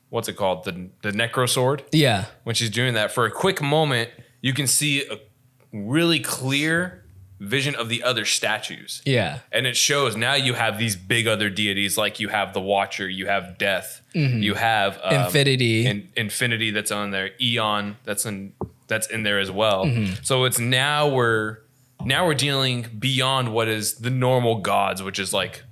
what's 0.10 0.28
it 0.28 0.34
called 0.34 0.66
the 0.66 0.90
the 1.02 1.12
necro 1.12 1.50
sword. 1.50 1.84
Yeah. 1.92 2.26
When 2.44 2.54
she's 2.54 2.70
doing 2.70 2.94
that 2.94 3.12
for 3.12 3.26
a 3.26 3.32
quick 3.32 3.62
moment, 3.62 4.12
you 4.42 4.54
can 4.54 4.68
see 4.68 5.04
a 5.08 5.18
really 5.72 6.20
clear 6.20 7.04
vision 7.40 7.76
of 7.76 7.90
the 7.90 8.04
other 8.04 8.24
statues. 8.24 9.02
Yeah. 9.06 9.40
And 9.52 9.66
it 9.66 9.76
shows 9.76 10.16
now 10.16 10.36
you 10.36 10.54
have 10.54 10.78
these 10.78 10.96
big 10.96 11.28
other 11.28 11.50
deities 11.50 11.98
like 11.98 12.20
you 12.20 12.30
have 12.30 12.54
the 12.54 12.62
Watcher, 12.62 13.10
you 13.10 13.26
have 13.26 13.58
Death, 13.58 14.02
you 14.14 14.54
have 14.54 15.00
um, 15.04 15.26
Infinity. 15.26 15.86
in, 15.88 16.10
Infinity 16.16 16.70
that's 16.72 16.92
on 16.92 17.10
there, 17.10 17.32
Eon 17.42 17.98
that's 18.04 18.26
in 18.26 18.54
that's 18.88 19.08
in 19.08 19.24
there 19.24 19.40
as 19.40 19.50
well. 19.50 19.86
Mm-hmm. 19.86 20.24
So 20.24 20.44
it's 20.44 20.60
now 20.60 21.08
we're 21.08 21.58
now 22.06 22.26
we're 22.28 22.36
dealing 22.36 22.86
beyond 23.00 23.52
what 23.54 23.68
is 23.68 23.96
the 23.96 24.10
normal 24.10 24.60
gods, 24.60 25.02
which 25.02 25.20
is 25.20 25.34
like 25.34 25.64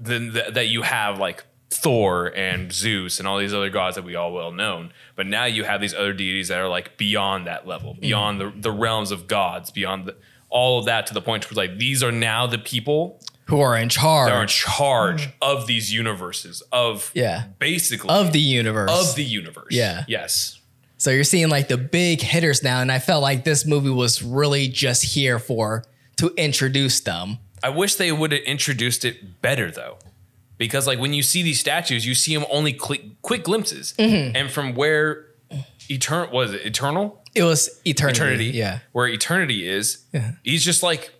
the, 0.00 0.18
the 0.18 0.44
that 0.52 0.68
you 0.68 0.82
have 0.82 1.18
like 1.18 1.44
Thor 1.70 2.26
and 2.34 2.72
Zeus 2.72 3.18
and 3.18 3.28
all 3.28 3.38
these 3.38 3.52
other 3.52 3.68
gods 3.70 3.96
that 3.96 4.04
we 4.04 4.14
all 4.14 4.32
well 4.32 4.52
known. 4.52 4.92
But 5.16 5.26
now 5.26 5.44
you 5.44 5.64
have 5.64 5.80
these 5.80 5.92
other 5.94 6.12
deities 6.12 6.48
that 6.48 6.58
are 6.58 6.68
like 6.68 6.96
beyond 6.96 7.46
that 7.46 7.66
level, 7.66 7.92
Mm-hmm. 7.92 8.00
beyond 8.00 8.40
the, 8.40 8.52
the 8.56 8.70
realms 8.72 9.10
of 9.10 9.26
gods, 9.28 9.70
beyond 9.70 10.06
the, 10.06 10.16
all 10.48 10.78
of 10.78 10.86
that 10.86 11.06
to 11.08 11.14
the 11.14 11.20
point 11.20 11.50
where 11.50 11.68
like 11.68 11.78
these 11.78 12.02
are 12.02 12.10
now 12.12 12.46
the 12.46 12.56
people 12.58 13.20
Who 13.48 13.60
are 13.60 13.76
in 13.76 13.90
charge 13.90 14.30
They're 14.30 14.40
in 14.42 14.48
charge 14.48 15.28
of 15.42 15.66
these 15.66 15.92
universes 15.92 16.62
of 16.72 17.10
Yeah. 17.14 17.44
basically 17.58 18.08
of 18.10 18.32
the 18.32 18.40
universe. 18.40 18.90
of 18.90 19.14
the 19.14 19.24
universe. 19.24 19.66
Yeah. 19.70 20.04
Yes. 20.08 20.58
So 20.96 21.10
you're 21.10 21.22
seeing 21.24 21.48
like 21.50 21.68
the 21.68 21.76
big 21.76 22.22
hitters 22.22 22.62
now, 22.62 22.80
and 22.80 22.90
I 22.90 22.98
felt 22.98 23.22
like 23.22 23.44
this 23.44 23.64
movie 23.66 23.90
was 23.90 24.22
really 24.22 24.68
just 24.68 25.04
here 25.04 25.38
for 25.38 25.84
to 26.16 26.32
introduce 26.36 26.98
them. 27.00 27.38
I 27.62 27.68
wish 27.70 27.96
they 27.96 28.12
would 28.12 28.32
have 28.32 28.42
introduced 28.42 29.04
it 29.04 29.40
better 29.42 29.70
though. 29.70 29.98
Because 30.56 30.86
like 30.86 30.98
when 30.98 31.14
you 31.14 31.22
see 31.22 31.42
these 31.42 31.60
statues, 31.60 32.04
you 32.04 32.14
see 32.14 32.34
them 32.34 32.44
only 32.50 32.72
quick, 32.72 33.22
quick 33.22 33.44
glimpses. 33.44 33.94
Mm-hmm. 33.98 34.36
And 34.36 34.50
from 34.50 34.74
where 34.74 35.26
eternal 35.88 36.32
was 36.32 36.52
it 36.52 36.66
eternal? 36.66 37.22
It 37.34 37.44
was 37.44 37.80
eternity. 37.84 38.18
Eternity. 38.18 38.44
Yeah. 38.46 38.78
Where 38.92 39.06
eternity 39.06 39.68
is, 39.68 40.04
he's 40.42 40.64
just 40.64 40.82
like 40.82 41.12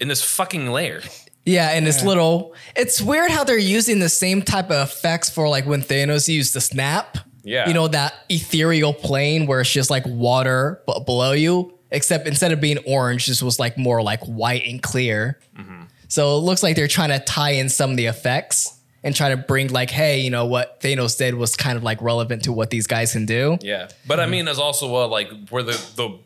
in 0.00 0.08
this 0.08 0.22
fucking 0.22 0.70
lair. 0.70 1.02
Yeah, 1.46 1.70
and 1.70 1.86
it's 1.86 2.02
little. 2.02 2.54
It's 2.74 3.02
weird 3.02 3.30
how 3.30 3.44
they're 3.44 3.58
using 3.58 3.98
the 3.98 4.08
same 4.08 4.40
type 4.40 4.70
of 4.70 4.88
effects 4.88 5.28
for 5.28 5.46
like 5.48 5.66
when 5.66 5.82
Thanos 5.82 6.26
used 6.26 6.54
the 6.54 6.60
snap. 6.60 7.18
Yeah. 7.42 7.68
You 7.68 7.74
know 7.74 7.88
that 7.88 8.14
ethereal 8.30 8.94
plane 8.94 9.46
where 9.46 9.60
it's 9.60 9.70
just 9.70 9.90
like 9.90 10.04
water 10.06 10.80
but 10.86 11.04
below 11.04 11.32
you, 11.32 11.73
except 11.94 12.26
instead 12.26 12.52
of 12.52 12.60
being 12.60 12.78
orange, 12.86 13.26
this 13.26 13.42
was 13.42 13.58
like 13.58 13.78
more 13.78 14.02
like 14.02 14.20
white 14.24 14.66
and 14.66 14.82
clear. 14.82 15.38
Mm-hmm. 15.56 15.84
So 16.08 16.36
it 16.36 16.40
looks 16.40 16.62
like 16.62 16.76
they're 16.76 16.88
trying 16.88 17.10
to 17.10 17.18
tie 17.18 17.50
in 17.50 17.68
some 17.68 17.90
of 17.90 17.96
the 17.96 18.06
effects 18.06 18.78
and 19.02 19.14
try 19.14 19.30
to 19.30 19.36
bring 19.36 19.68
like, 19.68 19.90
hey, 19.90 20.20
you 20.20 20.30
know 20.30 20.46
what 20.46 20.80
Thanos 20.80 21.16
did 21.16 21.34
was 21.34 21.56
kind 21.56 21.76
of 21.76 21.82
like 21.82 22.00
relevant 22.00 22.44
to 22.44 22.52
what 22.52 22.70
these 22.70 22.86
guys 22.86 23.12
can 23.12 23.26
do. 23.26 23.58
Yeah. 23.60 23.88
But 24.06 24.20
I 24.20 24.26
mean, 24.26 24.44
there's 24.46 24.58
also 24.58 24.94
uh, 24.94 25.08
like 25.08 25.30
where 25.48 25.62
the, 25.62 25.72
the 25.96 26.18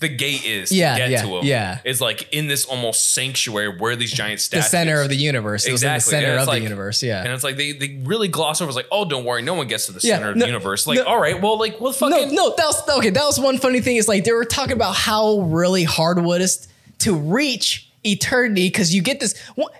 the 0.00 0.08
gate 0.08 0.44
is 0.44 0.70
Yeah, 0.70 0.92
to 0.94 0.98
get 0.98 1.10
yeah, 1.10 1.22
to 1.22 1.28
him. 1.38 1.44
yeah. 1.44 1.78
It's 1.84 2.00
like 2.00 2.32
in 2.32 2.46
this 2.46 2.64
almost 2.64 3.14
sanctuary 3.14 3.76
where 3.78 3.96
these 3.96 4.12
giant 4.12 4.40
statues. 4.40 4.66
The 4.66 4.70
center 4.70 5.00
of 5.00 5.08
the 5.08 5.16
universe. 5.16 5.66
It 5.66 5.72
was 5.72 5.82
in 5.82 5.88
the 5.88 5.94
Exactly. 5.96 6.20
center 6.20 6.34
of 6.36 6.42
it's 6.42 6.50
the 6.52 6.60
universe. 6.60 7.02
Yeah. 7.02 7.22
And 7.24 7.32
it's 7.32 7.42
like 7.42 7.56
they, 7.56 7.72
they 7.72 7.98
really 8.04 8.28
gloss 8.28 8.60
over. 8.60 8.68
It's 8.68 8.76
like, 8.76 8.86
oh, 8.92 9.04
don't 9.04 9.24
worry, 9.24 9.42
no 9.42 9.54
one 9.54 9.66
gets 9.66 9.86
to 9.86 9.92
the 9.92 10.00
Yeah, 10.02 10.16
center 10.16 10.30
of 10.30 10.36
no, 10.36 10.44
the 10.46 10.52
universe. 10.52 10.86
Like, 10.86 10.98
no. 10.98 11.04
all 11.04 11.20
right, 11.20 11.40
well, 11.42 11.58
like, 11.58 11.80
well, 11.80 11.90
No, 11.92 12.10
fucking 12.10 12.34
no, 12.34 12.54
that 12.56 12.64
was 12.66 12.88
okay. 12.98 13.10
That 13.10 13.24
was 13.24 13.40
one 13.40 13.58
funny 13.58 13.80
thing. 13.80 13.96
Is 13.96 14.06
like 14.08 14.24
they 14.24 14.32
were 14.32 14.44
talking 14.44 14.74
about 14.74 14.94
how 14.94 15.40
really 15.40 15.84
hard 15.84 16.18
it 16.18 16.40
is 16.40 16.68
to 16.98 17.16
reach 17.16 17.90
eternity 18.04 18.68
because 18.68 18.94
you 18.94 19.02
get 19.02 19.18
this. 19.18 19.34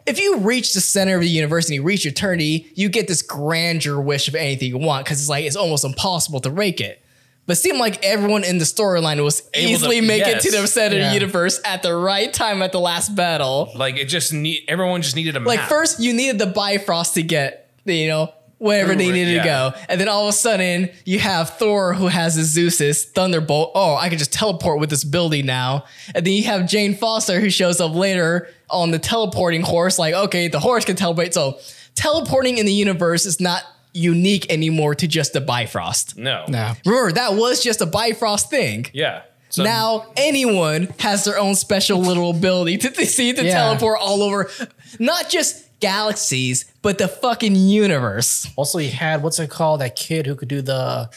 If 0.07 0.19
you 0.19 0.39
reach 0.39 0.75
the 0.75 0.81
center 0.81 1.15
of 1.15 1.21
the 1.21 1.29
universe 1.29 1.67
and 1.67 1.77
you 1.77 1.83
reach 1.85 2.05
eternity, 2.07 2.67
you 2.75 2.89
get 2.89 3.07
this 3.07 3.23
grandeur 3.23 4.01
wish 4.01 4.27
of 4.27 4.35
anything 4.35 4.69
you 4.69 4.79
want 4.79 5.05
because 5.05 5.21
it's 5.21 5.29
like 5.29 5.45
it's 5.45 5.55
almost 5.57 5.85
impossible 5.85 6.41
to 6.41 6.51
rake 6.51 6.81
it. 6.81 7.01
But 7.49 7.59
seemed 7.59 7.79
like 7.79 8.05
everyone 8.05 8.45
in 8.45 8.59
the 8.59 8.65
storyline 8.67 9.25
was 9.25 9.43
Able 9.55 9.67
to- 9.69 9.73
easily 9.75 10.01
make 10.03 10.25
it 10.25 10.41
to 10.43 10.51
the 10.53 10.67
center 10.69 10.97
of 10.97 11.03
Yeah. 11.03 11.09
the 11.09 11.15
universe 11.15 11.61
at 11.65 11.83
the 11.83 11.95
right 11.97 12.33
time 12.33 12.63
at 12.63 12.71
the 12.71 12.79
last 12.79 13.17
battle. 13.17 13.73
like 13.75 13.97
it 13.97 14.05
just 14.05 14.33
need 14.33 14.61
everyone 14.69 15.03
just 15.03 15.17
needed 15.17 15.35
a 15.35 15.41
Like 15.41 15.59
map. 15.61 15.69
first, 15.69 15.99
you 15.99 16.13
needed 16.13 16.39
the 16.39 16.47
Bifrost 16.47 17.15
to 17.15 17.23
get 17.25 17.69
you 17.87 18.07
know 18.07 18.31
wherever 18.59 18.95
they 18.95 19.07
Right, 19.07 19.15
needed 19.15 19.35
yeah. 19.37 19.43
to 19.43 19.49
go, 19.49 19.73
and 19.89 20.01
then 20.01 20.09
all 20.09 20.25
of 20.25 20.35
a 20.35 20.37
sudden 20.37 20.91
you 21.05 21.21
have 21.21 21.57
Thor 21.59 21.95
who 21.95 22.09
has 22.09 22.35
his 22.35 22.49
Zeus's 22.49 23.05
Thunderbolt. 23.05 23.73
Oh, 23.75 23.95
I 23.97 24.09
can 24.11 24.19
just 24.19 24.33
teleport 24.33 24.79
with 24.79 24.91
this 24.91 25.03
building 25.05 25.47
now, 25.47 25.85
and 26.15 26.27
then 26.27 26.35
you 26.35 26.43
have 26.45 26.69
Jane 26.69 26.95
Foster 26.97 27.41
who 27.41 27.49
shows 27.51 27.81
up 27.81 27.95
later 27.95 28.49
on 28.69 28.91
the 28.91 28.99
teleporting 28.99 29.63
horse. 29.63 29.99
Like, 29.99 30.13
okay, 30.13 30.49
the 30.49 30.61
horse 30.61 30.85
can 30.85 30.97
teleport. 30.97 31.33
So 31.33 31.59
teleporting 31.95 32.59
in 32.59 32.67
the 32.67 32.73
universe 32.73 33.25
is 33.27 33.41
not 33.41 33.63
unique 33.99 34.51
anymore 34.51 34.95
to 34.95 35.07
just 35.07 35.33
the 35.33 35.41
Bifrost. 35.41 36.17
no, 36.17 36.45
No. 36.49 36.73
Remember, 36.87 37.13
that 37.13 37.35
was 37.35 37.63
just 37.63 37.81
a 37.81 37.87
Bifrost 37.87 38.49
thing. 38.51 38.87
yeah. 38.93 39.23
So 39.51 39.65
Now 39.65 40.07
anyone 40.17 40.89
has 40.99 41.25
their 41.25 41.39
own 41.39 41.55
special 41.55 41.99
little 42.01 42.29
ability 42.31 42.77
to, 42.79 42.91
to 42.91 43.07
see 43.07 43.33
to 43.33 43.43
Yeah. 43.45 43.55
teleport 43.55 43.99
all 43.99 44.23
over, 44.23 44.51
not 44.99 45.31
just 45.31 45.65
galaxies, 45.81 46.67
but 46.83 46.99
the 46.99 47.09
fucking 47.09 47.57
universe. 47.57 48.47
Also, 48.57 48.77
he 48.79 48.91
had 48.91 49.23
what's 49.23 49.39
it 49.39 49.49
called? 49.49 49.81
That 49.81 49.97
kid 49.97 50.27
who 50.27 50.35
could 50.35 50.49
do 50.49 50.61
the. 50.61 51.09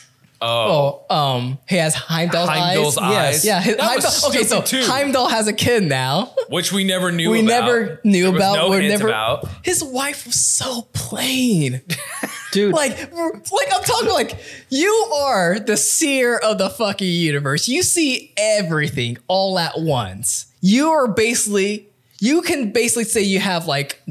Oh, 0.43 1.03
oh 1.09 1.15
um, 1.15 1.59
he 1.67 1.75
has 1.75 1.93
Heimdall's, 1.93 2.49
Heimdall's 2.49 2.97
eyes. 2.97 3.15
eyes. 3.35 3.45
Yeah, 3.45 3.59
his, 3.61 3.75
That 3.77 3.95
was 3.97 4.05
Heimdall, 4.05 4.29
okay, 4.29 4.43
so 4.47 4.61
too. 4.61 4.83
Heimdall 4.85 5.27
has 5.27 5.47
a 5.47 5.53
kid 5.53 5.83
now. 5.83 6.33
which 6.49 6.71
we 6.71 6.83
never 6.85 7.11
knew. 7.11 7.29
We 7.31 7.41
about. 7.41 7.47
never 7.65 7.99
knew 8.05 8.23
There 8.23 8.31
was 8.31 8.39
about. 8.41 8.55
No 8.55 8.69
we're 8.69 8.79
hint 8.81 8.91
never. 8.93 9.09
about. 9.09 9.47
His 9.63 9.83
wife 9.83 10.25
was 10.25 10.39
so 10.39 10.83
plain. 10.93 11.81
Dude, 12.51 12.73
like, 12.73 12.97
like 13.13 13.67
I'm 13.73 13.83
talking 13.83 14.09
like 14.09 14.37
you 14.69 14.91
are 15.15 15.59
the 15.59 15.77
seer 15.77 16.37
of 16.37 16.57
the 16.57 16.69
fucking 16.69 17.07
universe. 17.07 17.67
You 17.67 17.81
see 17.83 18.33
everything 18.37 19.17
all 19.27 19.57
at 19.57 19.79
once. 19.79 20.47
You 20.61 20.89
are 20.89 21.07
basically, 21.07 21.87
you 22.19 22.41
can 22.41 22.71
basically 22.71 23.05
say 23.05 23.21
you 23.21 23.39
have 23.39 23.67
like 23.67 24.01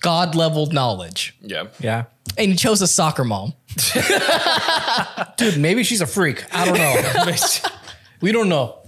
god 0.00 0.34
level 0.34 0.66
knowledge, 0.66 1.34
Yeah. 1.40 1.68
yeah. 1.80 2.04
and 2.38 2.50
you 2.50 2.56
chose 2.56 2.82
a 2.82 2.86
soccer 2.86 3.24
mom. 3.24 3.54
Dude, 5.36 5.58
maybe 5.58 5.82
she's 5.84 6.00
a 6.00 6.06
freak. 6.06 6.44
I 6.54 6.64
don't 6.66 6.76
know. 6.76 7.70
we 8.20 8.32
don't 8.32 8.48
know. 8.48 8.79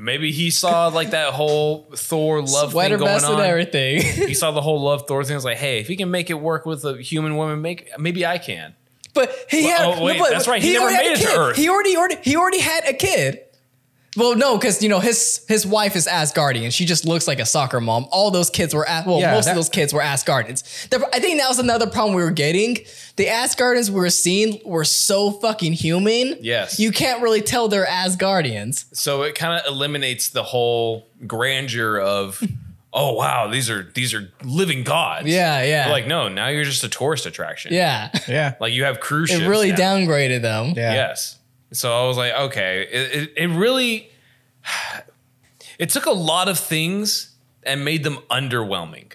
Maybe 0.00 0.32
he 0.32 0.50
saw 0.50 0.88
like 0.88 1.10
that 1.10 1.32
whole 1.32 1.88
Thor 1.94 2.40
love 2.40 2.72
Sweater 2.72 2.96
thing 2.96 3.06
going 3.06 3.12
vest 3.20 3.26
and 3.26 3.36
on. 3.36 3.40
everything. 3.46 4.02
He 4.02 4.34
saw 4.34 4.50
the 4.50 4.60
whole 4.60 4.80
love 4.82 5.06
Thor 5.06 5.22
thing. 5.22 5.30
He 5.30 5.34
was 5.36 5.44
like, 5.44 5.56
hey, 5.58 5.78
if 5.80 5.86
he 5.88 5.96
can 5.96 6.10
make 6.10 6.30
it 6.30 6.34
work 6.34 6.66
with 6.66 6.84
a 6.84 7.00
human 7.00 7.36
woman, 7.36 7.62
make 7.62 7.88
maybe 7.98 8.26
I 8.26 8.38
can. 8.38 8.74
But 9.14 9.32
he 9.48 9.64
Well, 9.64 9.92
had. 9.92 9.98
oh, 10.00 10.04
wait, 10.04 10.18
but 10.18 10.30
that's 10.30 10.48
right, 10.48 10.60
he 10.60 10.72
never 10.72 10.86
made 10.90 11.12
it 11.12 11.18
to. 11.20 11.38
Earth. 11.38 11.56
He 11.56 11.68
already, 11.68 11.96
already, 11.96 12.16
he 12.22 12.34
already 12.36 12.58
had 12.58 12.84
a 12.88 12.92
kid. 12.94 13.42
Well, 14.16 14.36
no, 14.36 14.56
because 14.56 14.82
you 14.82 14.88
know 14.88 15.00
his 15.00 15.44
his 15.48 15.66
wife 15.66 15.96
is 15.96 16.06
Asgardian. 16.06 16.72
She 16.72 16.84
just 16.84 17.04
looks 17.04 17.26
like 17.26 17.40
a 17.40 17.46
soccer 17.46 17.80
mom. 17.80 18.06
All 18.10 18.30
those 18.30 18.48
kids 18.50 18.74
were, 18.74 18.88
As- 18.88 19.04
well, 19.06 19.20
Yeah, 19.20 19.34
most 19.34 19.48
of 19.48 19.54
those 19.56 19.68
kids 19.68 19.92
were 19.92 20.00
Asgardians. 20.00 20.88
The- 20.88 21.08
I 21.12 21.18
think 21.18 21.40
that 21.40 21.48
was 21.48 21.58
another 21.58 21.86
problem 21.88 22.14
we 22.14 22.22
were 22.22 22.30
getting. 22.30 22.78
The 23.16 23.26
Asgardians 23.26 23.90
we 23.90 23.96
were 23.96 24.10
seeing 24.10 24.60
were 24.64 24.84
so 24.84 25.30
fucking 25.32 25.72
human. 25.74 26.36
Yes. 26.40 26.78
you 26.78 26.90
can't 26.92 27.22
really 27.22 27.40
tell 27.42 27.68
they're 27.68 27.86
Asgardians. 27.86 28.84
So 28.92 29.22
it 29.22 29.34
kind 29.34 29.60
of 29.60 29.66
eliminates 29.72 30.28
the 30.28 30.42
whole 30.42 31.06
grandeur 31.26 31.98
of, 31.98 32.42
oh 32.92 33.14
wow, 33.14 33.48
these 33.48 33.68
are 33.70 33.90
these 33.94 34.14
are 34.14 34.30
living 34.44 34.84
gods. 34.84 35.26
Yeah, 35.26 35.62
yeah, 35.62 35.84
But 35.86 35.90
like 35.90 36.06
no, 36.06 36.28
now 36.28 36.48
you're 36.48 36.64
just 36.64 36.84
a 36.84 36.88
tourist 36.88 37.26
attraction. 37.26 37.72
yeah. 37.72 38.10
Yeah. 38.28 38.54
Like 38.60 38.72
you 38.72 38.84
have 38.84 39.00
cruise 39.00 39.30
ships. 39.30 39.42
It 39.42 39.48
really 39.48 39.70
now. 39.70 39.76
downgraded 39.76 40.42
them. 40.42 40.74
Yeah. 40.76 40.92
Yes. 40.94 41.38
So 41.74 41.92
I 41.92 42.06
was 42.06 42.16
like, 42.16 42.32
okay, 42.32 42.86
it, 42.90 43.14
it, 43.14 43.32
it 43.36 43.46
really, 43.48 44.10
it 45.78 45.90
took 45.90 46.06
a 46.06 46.12
lot 46.12 46.48
of 46.48 46.58
things 46.58 47.34
and 47.62 47.84
made 47.84 48.04
them 48.04 48.18
underwhelming. 48.30 49.12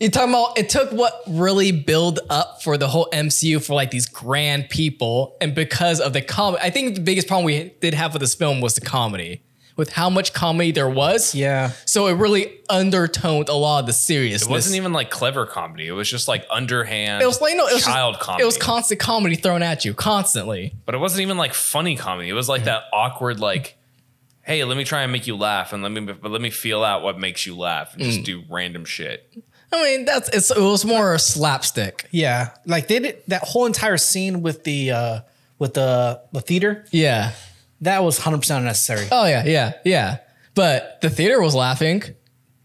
You're 0.00 0.10
talking 0.10 0.30
about 0.30 0.58
it 0.58 0.70
took 0.70 0.90
what 0.92 1.12
really 1.28 1.72
build 1.72 2.20
up 2.30 2.62
for 2.62 2.78
the 2.78 2.88
whole 2.88 3.08
MCU 3.12 3.62
for 3.62 3.74
like 3.74 3.90
these 3.90 4.06
grand 4.06 4.70
people, 4.70 5.36
and 5.42 5.54
because 5.54 6.00
of 6.00 6.14
the 6.14 6.22
comedy, 6.22 6.62
I 6.62 6.70
think 6.70 6.94
the 6.94 7.02
biggest 7.02 7.28
problem 7.28 7.44
we 7.44 7.74
did 7.80 7.92
have 7.92 8.14
with 8.14 8.20
this 8.20 8.34
film 8.34 8.62
was 8.62 8.74
the 8.74 8.80
comedy. 8.80 9.42
With 9.80 9.90
how 9.90 10.10
much 10.10 10.34
comedy 10.34 10.72
there 10.72 10.90
was, 10.90 11.34
Yeah. 11.34 11.72
So 11.86 12.06
it 12.08 12.12
really 12.12 12.60
undertoned 12.68 13.48
a 13.48 13.54
lot 13.54 13.80
of 13.80 13.86
the 13.86 13.94
seriousness. 13.94 14.46
It 14.46 14.50
wasn't 14.50 14.76
even 14.76 14.92
like 14.92 15.10
clever 15.10 15.46
comedy. 15.46 15.88
It 15.88 15.92
was 15.92 16.08
just 16.08 16.28
like 16.28 16.44
underhand 16.50 17.22
It 17.22 17.26
was 17.26 17.40
like 17.40 17.56
no, 17.56 17.66
it 17.66 17.72
was 17.72 17.84
child 17.84 18.16
just, 18.16 18.24
comedy. 18.26 18.42
It 18.42 18.46
was 18.46 18.58
constant 18.58 19.00
comedy 19.00 19.36
thrown 19.36 19.62
at 19.62 19.86
you 19.86 19.94
constantly. 19.94 20.74
but 20.84 20.94
it 20.94 20.98
wasn't 20.98 21.22
even 21.22 21.38
like 21.38 21.54
funny 21.54 21.96
comedy. 21.96 22.28
It 22.28 22.34
was 22.34 22.46
like 22.46 22.64
that 22.64 22.84
awkward 22.92 23.40
like 23.40 23.78
hey, 24.42 24.64
let 24.64 24.76
me 24.76 24.84
try 24.84 25.02
and 25.02 25.12
make 25.12 25.26
you 25.26 25.36
laugh, 25.36 25.72
and 25.72 25.82
let 25.82 25.92
me 25.92 26.00
but 26.00 26.30
let 26.30 26.40
me 26.42 26.50
feel 26.50 26.84
out 26.84 27.02
what 27.02 27.18
makes 27.18 27.46
you 27.46 27.56
laugh, 27.56 27.94
and 27.94 28.02
just 28.02 28.22
do 28.24 28.42
random 28.50 28.84
shit. 28.84 29.32
I 29.72 29.82
mean, 29.82 30.04
that's 30.04 30.28
it's, 30.30 30.50
it 30.50 30.60
was 30.60 30.84
more 30.84 31.16
slapstick. 31.18 32.06
Yeah, 32.10 32.50
like 32.66 32.88
they 32.88 32.98
did 32.98 33.22
that 33.28 33.44
whole 33.44 33.64
entire 33.66 33.96
scene 33.96 34.42
with 34.42 34.64
the 34.64 34.90
uh 34.90 35.20
with 35.58 35.74
the 35.74 36.20
the 36.32 36.40
theater. 36.40 36.84
Yeah. 36.90 37.32
That 37.82 38.02
was 38.02 38.18
hundred 38.18 38.38
percent 38.38 38.60
unnecessary. 38.60 39.06
Oh 39.10 39.26
yeah, 39.26 39.44
yeah, 39.44 39.72
yeah. 39.84 40.18
But 40.54 41.00
the 41.00 41.10
theater 41.10 41.40
was 41.40 41.54
laughing. 41.54 42.02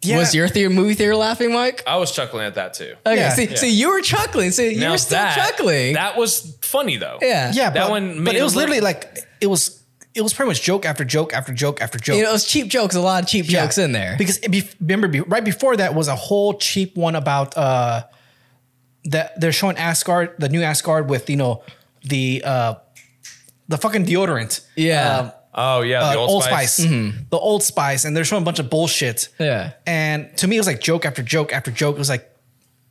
Yeah. 0.01 0.17
Was 0.17 0.35
your 0.35 0.47
theater 0.47 0.69
movie 0.69 0.93
theater 0.93 1.15
laughing, 1.15 1.51
Mike? 1.51 1.81
I 1.87 1.97
was 1.97 2.11
chuckling 2.11 2.45
at 2.45 2.55
that 2.55 2.73
too. 2.75 2.93
Okay, 3.05 3.15
Yeah. 3.15 3.29
see, 3.29 3.55
see, 3.55 3.71
you 3.71 3.89
were 3.89 4.01
chuckling. 4.01 4.51
See, 4.51 4.73
you 4.75 4.79
Now 4.81 4.91
were 4.91 4.97
still 4.99 5.17
that, 5.17 5.35
chuckling. 5.35 5.93
That 5.95 6.15
was 6.15 6.57
funny 6.61 6.97
though. 6.97 7.17
yeah, 7.21 7.51
yeah, 7.55 7.71
that 7.71 7.73
but, 7.85 7.89
one 7.89 8.23
but 8.23 8.35
it 8.35 8.43
was 8.43 8.55
little- 8.55 8.69
literally 8.75 8.81
like 8.81 9.17
it 9.41 9.47
was 9.47 9.81
it 10.13 10.21
was 10.21 10.33
pretty 10.33 10.47
much 10.49 10.61
joke 10.61 10.85
after 10.85 11.03
joke 11.03 11.33
after 11.33 11.53
joke 11.53 11.81
after 11.81 11.97
joke. 11.97 12.17
You 12.17 12.23
know, 12.23 12.29
it 12.29 12.33
was 12.33 12.45
cheap 12.45 12.67
jokes. 12.67 12.93
A 12.95 13.01
lot 13.01 13.23
of 13.23 13.29
cheap 13.29 13.49
Yeah. 13.49 13.63
jokes 13.63 13.77
in 13.77 13.91
there. 13.93 14.15
Because 14.17 14.37
it 14.39 14.49
be, 14.51 14.63
remember, 14.79 15.07
be, 15.07 15.21
right 15.21 15.43
before 15.43 15.75
that 15.77 15.93
was 15.95 16.07
a 16.07 16.15
whole 16.15 16.53
cheap 16.57 16.95
one 16.95 17.15
about 17.15 17.57
uh 17.57 18.03
that 19.05 19.39
they're 19.39 19.51
showing 19.51 19.77
Asgard, 19.77 20.35
the 20.39 20.49
new 20.49 20.61
Asgard 20.61 21.09
with 21.09 21.29
you 21.29 21.35
know 21.37 21.63
the 22.03 22.43
uh 22.45 22.75
the 23.67 23.77
fucking 23.77 24.05
deodorant. 24.05 24.65
Yeah. 24.75 25.17
Um, 25.19 25.31
Oh 25.57 25.81
yeah, 25.83 26.01
uh, 26.03 26.11
the 26.11 26.17
Old, 26.17 26.43
Spice, 26.43 26.81
Mm-hmm. 26.81 27.17
the 27.29 27.37
Old 27.37 27.63
Spice, 27.63 28.03
and 28.03 28.15
they're 28.15 28.25
showing 28.25 28.41
a 28.41 28.45
bunch 28.45 28.59
of 28.59 28.69
bullshit. 28.69 29.29
Yeah. 29.39 29.71
And 29.87 30.35
to 30.39 30.49
me, 30.49 30.57
it 30.57 30.59
was 30.59 30.67
like 30.67 30.81
joke 30.81 31.05
after 31.05 31.23
joke 31.23 31.53
after 31.53 31.71
joke. 31.71 31.95
It 31.95 31.99
was 31.99 32.09
like, 32.09 32.23
I 32.23 32.27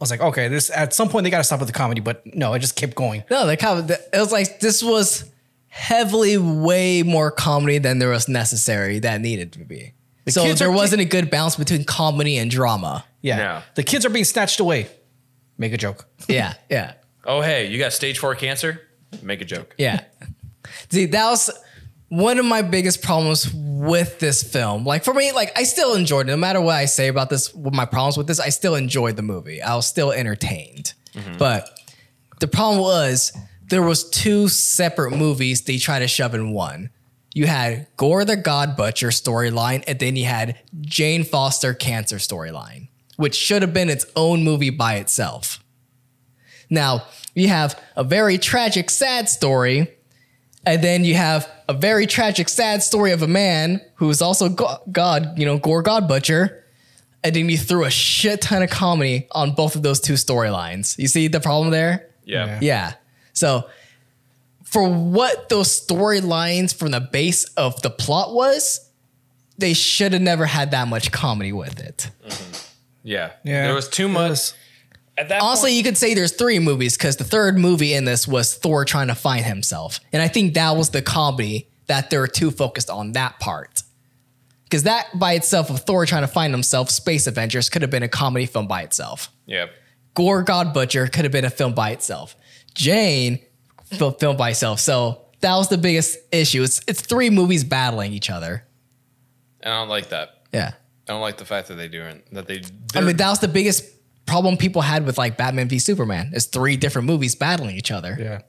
was 0.01 0.11
like, 0.11 0.23
okay, 0.23 0.49
this 0.49 0.71
at 0.71 0.95
some 0.95 1.11
point 1.11 1.25
they 1.25 1.31
got 1.31 1.39
to 1.39 1.45
stop 1.45 1.59
with 1.61 1.69
the 1.69 1.75
comedy, 1.75 2.01
but 2.01 2.23
no, 2.35 2.55
it 2.55 2.61
just 2.61 2.75
kept 2.75 2.95
going. 2.95 3.23
No, 3.31 3.47
they 3.47 3.59
kind 3.59 3.79
of, 3.81 3.91
it 3.91 4.01
was 4.15 4.33
like 4.33 4.61
this 4.61 4.83
was 4.83 5.31
heavily 5.69 6.39
way 6.39 7.03
more 7.03 7.31
comedy 7.31 7.77
than 7.77 7.99
there 7.99 8.09
was 8.09 8.29
necessary 8.29 8.99
that 9.01 9.21
needed 9.21 9.53
to 9.53 9.59
be. 9.65 9.93
so 10.29 10.51
there 10.55 10.69
are- 10.69 10.73
wasn't 10.73 11.03
a 11.03 11.05
good 11.05 11.29
balance 11.31 11.57
between 11.57 11.85
comedy 11.85 12.39
and 12.39 12.51
drama. 12.51 13.05
Yeah, 13.21 13.37
Yeah. 13.37 13.63
the 13.75 13.83
kids 13.83 14.07
are 14.07 14.11
being 14.11 14.25
snatched 14.25 14.59
away. 14.61 14.87
Make 15.59 15.75
a 15.75 15.77
joke. 15.77 16.07
Yeah, 16.29 16.55
yeah, 16.71 16.95
Oh 17.27 17.43
hey, 17.43 17.67
you 17.67 17.79
got 17.79 17.93
stage 17.93 18.19
four 18.19 18.35
cancer? 18.35 18.81
Make 19.23 19.43
a 19.43 19.45
joke. 19.45 19.75
yeah. 19.77 20.01
See, 20.91 21.07
that 21.07 21.31
was 21.31 21.51
one 22.09 22.39
of 22.39 22.45
my 22.45 22.63
biggest 22.63 23.03
problems 23.03 23.53
with 23.53 24.19
this 24.19 24.43
film. 24.43 24.85
Like 24.85 25.05
for 25.05 25.15
me, 25.15 25.33
like 25.33 25.57
I 25.59 25.65
still 25.65 25.95
enjoyed 25.95 26.29
it. 26.29 26.31
No 26.31 26.37
matter 26.37 26.61
what 26.61 26.77
I 26.77 26.85
say 26.85 27.09
about 27.09 27.31
this, 27.31 27.55
what 27.55 27.75
my 27.75 27.85
problems 27.85 28.17
with 28.17 28.27
this, 28.27 28.41
I 28.41 28.51
still 28.51 28.75
enjoyed 28.75 29.17
the 29.17 29.23
movie. 29.23 29.61
I 29.61 29.75
was 29.75 29.87
still 29.87 30.13
entertained. 30.13 30.95
Mm-hmm. 31.15 31.39
But 31.39 31.69
the 32.41 32.49
problem 32.49 32.81
was 32.81 33.33
there 33.69 33.83
was 33.83 34.09
two 34.11 34.49
separate 34.49 35.13
movies 35.13 35.63
they 35.63 35.79
tried 35.79 36.01
to 36.01 36.09
shove 36.09 36.35
in 36.35 36.53
one. 36.53 36.91
You 37.35 37.47
had 37.47 37.89
Gorr 37.97 38.25
the 38.25 38.37
God 38.37 38.77
Butcher 38.77 39.09
storyline, 39.09 39.83
and 39.89 39.99
then 39.99 40.15
you 40.15 40.25
had 40.25 40.61
Jane 40.83 41.25
Foster 41.25 41.75
cancer 41.75 42.17
storyline, 42.17 42.89
which 43.17 43.35
should 43.35 43.63
have 43.63 43.75
been 43.75 43.91
its 43.91 44.07
own 44.15 44.45
movie 44.45 44.71
by 44.71 44.97
itself. 44.97 45.59
Now, 46.71 47.07
you 47.35 47.49
have 47.49 47.81
a 47.97 48.05
very 48.05 48.39
tragic, 48.39 48.89
sad 48.89 49.29
story, 49.29 49.91
and 50.67 50.83
then 50.83 51.05
you 51.05 51.15
have 51.15 51.49
a 51.69 51.73
very 51.75 52.07
tragic, 52.07 52.49
sad 52.49 52.83
story 52.83 53.13
of 53.13 53.23
a 53.23 53.29
man 53.29 53.81
who's 53.97 54.23
also 54.23 54.49
go- 54.49 54.79
God, 54.91 55.39
you 55.39 55.47
know, 55.47 55.59
Gorr 55.59 55.83
God 55.83 56.09
Butcher. 56.09 56.65
And 57.23 57.35
then 57.35 57.49
you 57.49 57.57
threw 57.57 57.85
a 57.85 57.91
shit 57.91 58.43
ton 58.43 58.63
of 58.63 58.69
comedy 58.69 59.27
on 59.33 59.53
both 59.53 59.77
of 59.77 59.83
those 59.83 59.99
two 59.99 60.13
storylines. 60.13 60.99
You 60.99 61.09
see 61.09 61.29
the 61.29 61.41
problem 61.41 61.71
there? 61.71 62.11
Yeah. 62.25 62.59
Yeah. 62.61 62.93
So 63.33 63.69
for 64.63 64.87
what 64.87 65.49
those 65.49 65.69
storylines 65.69 66.75
from 66.75 66.91
the 66.91 67.01
base 67.01 67.45
of 67.55 67.81
the 67.81 67.89
plot 67.89 68.35
was, 68.35 68.91
they 69.57 69.73
should 69.73 70.13
have 70.13 70.21
never 70.21 70.45
had 70.45 70.73
that 70.73 70.89
much 70.89 71.13
comedy 71.13 71.53
with 71.53 71.81
it. 71.81 72.11
Mm-hmm. 72.27 72.53
Yeah. 73.05 73.33
Yeah. 73.43 73.67
There 73.67 73.75
was 73.75 73.89
too 73.89 74.07
It 74.07 74.11
much. 74.11 74.53
At 75.17 75.29
that 75.29 75.43
Honestly, 75.43 75.71
point, 75.71 75.77
you 75.77 75.83
could 75.85 75.97
say 75.97 76.15
there's 76.15 76.33
three 76.33 76.59
movies 76.59 76.97
because 76.97 77.17
the 77.17 77.25
third 77.25 77.57
movie 77.57 77.95
in 77.95 78.05
this 78.05 78.27
was 78.27 78.55
Thor 78.55 78.85
trying 78.85 79.09
to 79.09 79.15
find 79.15 79.45
himself. 79.45 80.01
And 80.13 80.21
I 80.21 80.29
think 80.29 80.55
that 80.55 80.77
was 80.77 80.91
the 80.91 81.03
comedy 81.03 81.69
that 81.87 82.11
they 82.11 82.19
were 82.19 82.27
too 82.27 82.51
focused 82.51 82.91
on 82.91 83.13
that 83.13 83.39
part. 83.39 83.83
Because 84.65 84.85
that 84.85 85.07
by 85.17 85.35
itself 85.35 85.71
of 85.71 85.81
Thor 85.81 86.05
trying 86.07 86.23
to 86.23 86.29
find 86.29 86.53
himself, 86.53 86.91
Space 86.91 87.27
Avengers 87.29 87.69
could 87.69 87.83
have 87.83 87.91
been 87.93 88.03
a 88.03 88.09
comedy 88.09 88.47
film 88.47 88.67
by 88.67 88.83
itself. 88.83 89.31
yeah. 89.47 89.67
Gorr 90.15 90.43
God 90.45 90.73
Butcher 90.73 91.09
could 91.09 91.25
have 91.25 91.33
been 91.33 91.45
a 91.45 91.51
film 91.51 91.75
by 91.75 91.91
itself. 91.91 92.37
Jane, 92.75 93.41
film 93.91 94.37
by 94.37 94.51
itself. 94.51 94.79
So 94.79 95.23
that 95.41 95.57
was 95.57 95.69
the 95.69 95.77
biggest 95.77 96.19
issue. 96.31 96.63
It's 96.63 96.81
it's 96.87 97.01
three 97.01 97.31
movies 97.31 97.65
battling 97.65 98.13
each 98.13 98.31
other. 98.31 98.65
And 99.61 99.75
I 99.75 99.81
don't 99.81 99.89
like 99.89 100.11
that. 100.11 100.45
Yeah. 100.53 100.73
I 101.09 101.13
don't 101.13 101.21
like 101.21 101.37
the 101.37 101.45
fact 101.45 101.67
that 101.67 101.75
they 101.75 101.89
do 101.89 102.03
it. 102.03 102.27
That 102.33 102.47
they. 102.47 102.63
I 102.95 103.01
mean, 103.01 103.17
that 103.17 103.29
was 103.29 103.41
the 103.41 103.49
biggest 103.49 103.85
problem 104.27 104.57
people 104.57 104.83
had 104.83 105.05
with 105.07 105.19
like 105.19 105.37
Batman 105.37 105.69
v 105.69 105.79
Superman. 105.79 106.33
Is 106.35 106.47
three 106.47 106.77
different 106.77 107.07
movies 107.07 107.35
battling 107.35 107.77
each 107.77 107.91
other. 107.91 108.17
yeah. 108.19 108.41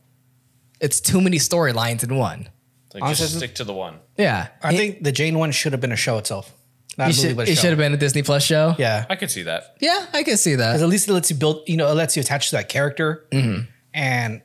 It's 0.81 0.99
too 0.99 1.21
many 1.21 1.37
storylines 1.37 2.03
in 2.03 2.15
one. 2.17 2.49
like, 2.93 3.01
honestly, 3.03 3.25
just 3.25 3.37
stick 3.37 3.55
to 3.55 3.63
the 3.63 3.73
one. 3.73 3.95
Yeah. 4.17 4.47
I 4.61 4.75
think 4.75 5.03
the 5.03 5.11
Jane 5.11 5.39
one 5.39 5.51
should 5.51 5.71
have 5.71 5.79
been 5.81 5.91
a 5.93 5.95
show 5.97 6.17
itself. 6.17 6.51
Not 6.97 7.05
it 7.09 7.15
movie, 7.17 7.27
should, 7.29 7.37
but 7.37 7.47
a 7.47 7.51
it 7.51 7.55
show. 7.55 7.61
should 7.61 7.69
have 7.71 7.77
been 7.77 7.93
a 7.93 7.97
Disney 7.97 8.23
Plus 8.23 8.43
show. 8.43 8.75
Yeah. 8.77 9.05
I 9.09 9.15
could 9.15 9.31
see 9.31 9.43
that. 9.43 9.75
Yeah, 9.81 10.05
I 10.13 10.23
can 10.23 10.37
see 10.37 10.51
Because 10.55 10.79
that. 10.79 10.83
at 10.85 10.89
least 10.89 11.07
it 11.09 11.13
lets 11.13 11.29
you 11.29 11.35
build, 11.37 11.63
you 11.67 11.77
know, 11.77 11.87
it 11.89 11.93
lets 11.95 12.15
you 12.15 12.21
attach 12.21 12.49
to 12.49 12.55
that 12.57 12.69
character. 12.69 13.25
Mm-hmm. 13.31 13.61
And 13.93 14.41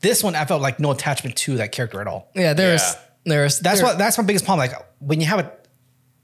this 0.00 0.22
one, 0.22 0.34
I 0.34 0.44
felt 0.44 0.62
like 0.62 0.80
no 0.80 0.90
attachment 0.92 1.36
to 1.38 1.56
that 1.56 1.72
character 1.72 2.00
at 2.00 2.06
all. 2.06 2.30
Yeah, 2.34 2.52
there's 2.54 2.82
Yeah. 2.82 2.94
there's 3.26 3.58
That's 3.60 3.80
there- 3.80 3.86
what 3.88 3.98
that's 3.98 4.16
my 4.18 4.24
biggest 4.24 4.44
problem. 4.46 4.66
Like 4.68 4.78
when 4.98 5.20
you 5.20 5.26
have 5.26 5.40
it, 5.40 5.59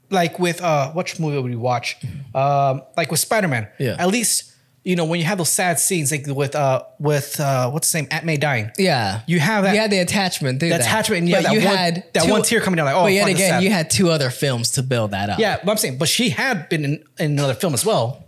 like 0.09 0.39
with 0.39 0.61
uh, 0.61 0.91
which 0.93 1.19
movie 1.19 1.39
would 1.39 1.51
you 1.51 1.59
watch? 1.59 1.97
Um, 2.33 2.81
like 2.95 3.11
with 3.11 3.19
Spider 3.19 3.47
Man. 3.47 3.67
Yeah. 3.79 3.95
At 3.99 4.07
least 4.07 4.53
you 4.83 4.95
know 4.95 5.03
when 5.05 5.19
you 5.19 5.25
have 5.25 5.37
those 5.37 5.49
sad 5.49 5.79
scenes, 5.79 6.11
like 6.11 6.25
with 6.27 6.55
uh, 6.55 6.83
with 6.99 7.39
uh, 7.39 7.69
what's 7.71 7.91
the 7.91 7.99
name, 8.01 8.07
Aunt 8.11 8.23
May 8.25 8.37
dying. 8.37 8.71
Yeah, 8.77 9.21
You 9.27 9.39
have 9.39 9.65
that. 9.65 9.73
You 9.73 9.81
had 9.81 9.91
the 9.91 9.99
attachment, 9.99 10.59
the 10.61 10.69
that. 10.69 10.79
attachment, 10.81 11.19
and 11.19 11.29
you 11.29 11.35
But 11.35 11.45
had 11.45 11.53
that 11.53 11.63
one- 11.65 12.03
that 12.27 12.31
one 12.31 12.41
tear 12.43 12.61
coming 12.61 12.77
down, 12.77 12.85
like, 12.85 12.95
oh, 12.95 13.03
but 13.03 13.11
yet 13.13 13.27
again, 13.27 13.61
you 13.61 13.69
had 13.69 13.89
two 13.89 14.09
other 14.09 14.29
films 14.29 14.71
to 14.71 14.83
build 14.83 15.11
that 15.11 15.29
up. 15.29 15.39
yeah, 15.39 15.57
but 15.63 15.71
I'm 15.71 15.77
saying, 15.77 15.97
but 15.97 16.07
she 16.07 16.29
had 16.29 16.69
been 16.69 16.85
in, 16.85 17.03
in 17.19 17.31
another 17.31 17.53
film 17.53 17.73
as 17.73 17.85
well. 17.85 18.23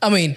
I 0.00 0.08
mean, 0.08 0.36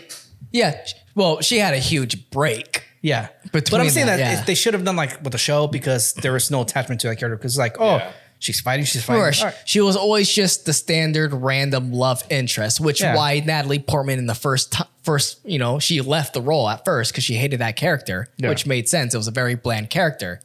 yeah. 0.52 0.84
Well, 1.16 1.40
she 1.42 1.58
had 1.60 1.74
a 1.74 1.78
huge 1.80 2.30
break. 2.32 2.84
Yeah. 3.02 3.30
but 3.52 3.74
I'm 3.74 3.90
saying 3.90 4.08
that, 4.08 4.18
that, 4.18 4.20
yeah. 4.40 4.44
they 4.44 4.54
should 4.56 4.74
have 4.74 4.84
done 4.86 4.96
like 4.96 5.22
with 5.24 5.32
the 5.32 5.38
show 5.40 5.68
because 5.68 6.14
there 6.16 6.34
was 6.34 6.52
no 6.52 6.62
attachment 6.62 7.02
to 7.02 7.08
that 7.08 7.16
character. 7.18 7.36
Because 7.38 7.58
like, 7.58 7.78
oh, 7.80 7.96
Yeah. 7.98 8.12
She's 8.42 8.60
fighting, 8.60 8.84
she's 8.86 9.04
fighting. 9.06 9.24
Or 9.24 9.32
she, 9.32 9.44
All 9.44 9.50
right. 9.52 9.58
she 9.66 9.80
was 9.80 9.96
always 9.96 10.30
just 10.30 10.66
the 10.66 10.74
standard 10.74 11.34
random 11.34 11.94
love 11.94 12.24
interest, 12.30 12.82
which 12.82 13.00
Yeah. 13.02 13.16
why 13.16 13.40
Natalie 13.40 13.80
Portman 13.80 14.20
in 14.20 14.26
the 14.26 14.36
first 14.36 14.74
ti- 14.74 14.84
first 15.04 15.40
you 15.46 15.58
know 15.58 15.80
she 15.80 16.02
left 16.02 16.34
the 16.34 16.42
role 16.42 16.68
at 16.70 16.84
first 16.84 17.12
because 17.14 17.24
she 17.24 17.36
hated 17.36 17.60
that 17.62 17.76
character, 17.78 18.28
Yeah. 18.38 18.50
which 18.50 18.66
made 18.66 18.90
sense. 18.90 19.14
It 19.14 19.18
was 19.18 19.28
a 19.28 19.32
very 19.32 19.56
bland 19.56 19.90
character. 19.90 20.42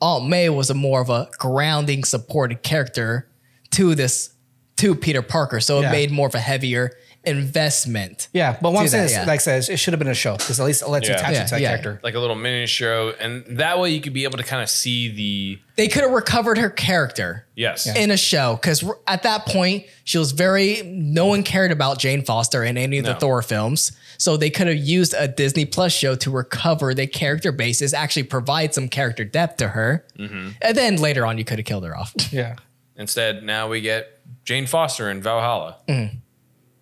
Aunt 0.00 0.26
May 0.28 0.48
was 0.48 0.70
a 0.70 0.74
more 0.74 1.02
of 1.02 1.10
a 1.10 1.28
grounding, 1.38 2.04
supported 2.04 2.62
character 2.62 3.28
to 3.72 3.94
this 3.94 4.30
to 4.78 4.94
Peter 4.94 5.20
Parker, 5.20 5.60
so 5.60 5.78
it 5.78 5.82
Yeah. 5.82 5.92
made 5.92 6.10
more 6.10 6.26
of 6.26 6.34
a 6.34 6.40
heavier 6.40 6.92
investment. 7.24 8.28
Yeah, 8.32 8.56
but 8.60 8.72
what 8.72 8.80
I'm 8.82 8.88
saying 8.88 9.02
that, 9.04 9.10
is, 9.10 9.12
yeah. 9.12 9.20
like 9.24 9.28
I 9.30 9.36
said, 9.38 9.68
it 9.68 9.76
should 9.76 9.92
have 9.92 9.98
been 9.98 10.08
a 10.08 10.14
show 10.14 10.36
because 10.36 10.58
at 10.60 10.66
least 10.66 10.82
it 10.82 10.88
lets 10.88 11.06
you 11.08 11.14
Yeah. 11.14 11.20
attach 11.20 11.32
Yeah, 11.34 11.42
it 11.42 11.44
to 11.48 11.50
that 11.54 11.60
yeah. 11.60 11.68
character. 11.68 12.00
Like 12.02 12.14
a 12.14 12.18
little 12.18 12.36
mini 12.36 12.66
show, 12.66 13.12
and 13.20 13.44
that 13.58 13.78
way 13.78 13.90
you 13.90 14.00
could 14.00 14.12
be 14.12 14.24
able 14.24 14.38
to 14.38 14.44
kind 14.44 14.62
of 14.62 14.70
see 14.70 15.08
the 15.10 15.58
They 15.76 15.88
could 15.88 16.02
have 16.02 16.12
recovered 16.12 16.58
her 16.58 16.70
character. 16.70 17.46
yes. 17.54 17.86
in 17.86 18.10
a 18.10 18.16
show 18.16 18.56
because 18.56 18.84
at 19.06 19.22
that 19.24 19.46
point 19.46 19.84
she 20.04 20.16
was 20.18 20.32
very 20.32 20.82
no 20.84 21.26
one 21.26 21.42
cared 21.42 21.70
about 21.72 21.98
Jane 21.98 22.22
Foster 22.24 22.64
in 22.64 22.76
any 22.78 22.98
of 22.98 23.04
the 23.04 23.12
No. 23.14 23.18
Thor 23.18 23.42
films 23.42 23.92
so 24.18 24.36
they 24.36 24.50
could 24.50 24.66
have 24.66 24.76
used 24.76 25.14
a 25.16 25.28
Disney 25.28 25.64
Plus 25.66 25.92
show 25.92 26.14
to 26.16 26.30
recover 26.30 26.94
the 26.94 27.06
character 27.06 27.52
basis 27.52 27.92
actually 27.92 28.22
provide 28.24 28.72
some 28.74 28.88
character 28.88 29.24
depth 29.24 29.58
to 29.58 29.68
her 29.68 30.04
Mm-hmm. 30.18 30.48
and 30.62 30.76
then 30.76 30.96
later 30.96 31.24
on 31.26 31.36
you 31.38 31.44
could 31.44 31.58
have 31.58 31.66
killed 31.66 31.84
her 31.84 31.96
off 31.96 32.14
Yeah. 32.32 32.56
Instead, 32.96 33.42
now 33.42 33.66
we 33.68 33.80
get 33.80 34.20
Jane 34.44 34.66
Foster 34.66 35.10
in 35.10 35.22
Valhalla. 35.22 35.76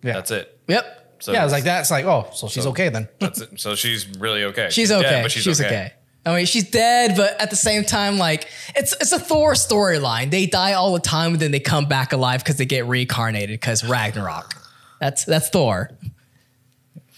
Yeah. 0.01 0.13
That's 0.13 0.31
it. 0.31 0.59
yep 0.67 1.15
So 1.19 1.33
yeah, 1.33 1.43
it's 1.43 1.51
like 1.51 1.65
that. 1.65 1.81
It's 1.81 1.91
like, 1.91 2.05
oh, 2.05 2.29
so 2.33 2.47
she's 2.47 2.65
okay 2.67 2.89
then. 2.89 3.09
That's 3.19 3.41
it. 3.41 3.59
So 3.59 3.75
she's 3.75 4.07
really 4.17 4.43
okay. 4.45 4.69
she's 4.69 4.89
dead, 4.89 5.05
okay 5.05 5.21
but 5.21 5.31
she's, 5.31 5.61
okay. 5.61 5.93
I 6.25 6.35
mean, 6.35 6.45
she's 6.45 6.69
dead, 6.69 7.15
but 7.15 7.39
at 7.39 7.49
the 7.49 7.55
same 7.55 7.83
time, 7.83 8.17
like 8.17 8.47
it's 8.75 8.93
it's 8.99 9.11
a 9.11 9.19
Thor 9.19 9.53
storyline. 9.53 10.31
They 10.31 10.45
die 10.45 10.73
all 10.73 10.93
the 10.93 10.99
time, 10.99 11.33
and 11.33 11.39
then 11.39 11.51
they 11.51 11.59
come 11.59 11.85
back 11.85 12.13
alive 12.13 12.43
because 12.43 12.57
they 12.57 12.65
get 12.65 12.85
reincarnated 12.85 13.59
because 13.59 13.83
Ragnarok. 13.83 14.53
That's 14.99 15.25
that's 15.25 15.49
Thor. 15.49 15.89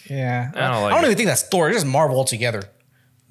Yeah. 0.09 0.51
I 0.53 0.59
don't 0.59 0.81
like 0.83 0.91
I 0.91 0.95
don't 0.95 1.05
even 1.05 1.17
think 1.17 1.27
that's 1.27 1.43
Thor. 1.43 1.69
It's 1.69 1.77
just 1.77 1.87
Marvel 1.87 2.17
altogether. 2.17 2.63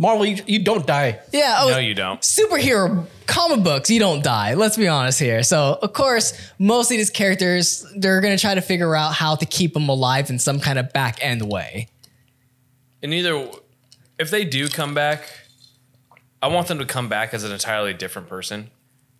Marvel, 0.00 0.24
you, 0.24 0.42
you 0.46 0.64
don't 0.64 0.86
die. 0.86 1.20
Yeah. 1.30 1.58
oh, 1.58 1.68
No, 1.72 1.76
you 1.78 1.94
don't. 1.94 2.22
superhero 2.22 3.06
comic 3.26 3.62
books, 3.62 3.90
you 3.90 4.00
don't 4.00 4.24
die. 4.24 4.54
Let's 4.54 4.78
be 4.78 4.88
honest 4.88 5.20
here. 5.20 5.42
So, 5.42 5.78
of 5.82 5.92
course, 5.92 6.32
most 6.58 6.90
of 6.90 6.96
these 6.96 7.10
characters, 7.10 7.84
they're 7.96 8.22
going 8.22 8.34
to 8.34 8.40
try 8.40 8.54
to 8.54 8.62
figure 8.62 8.96
out 8.96 9.12
how 9.12 9.34
to 9.34 9.44
keep 9.44 9.74
them 9.74 9.90
alive 9.90 10.30
in 10.30 10.38
some 10.38 10.58
kind 10.58 10.78
of 10.78 10.90
back 10.94 11.18
end 11.22 11.42
way. 11.42 11.88
And 13.02 13.12
either 13.12 13.46
if 14.18 14.30
they 14.30 14.46
do 14.46 14.70
come 14.70 14.94
back, 14.94 15.28
I 16.40 16.48
want 16.48 16.68
them 16.68 16.78
to 16.78 16.86
come 16.86 17.10
back 17.10 17.34
as 17.34 17.44
an 17.44 17.52
entirely 17.52 17.92
different 17.92 18.26
person 18.26 18.70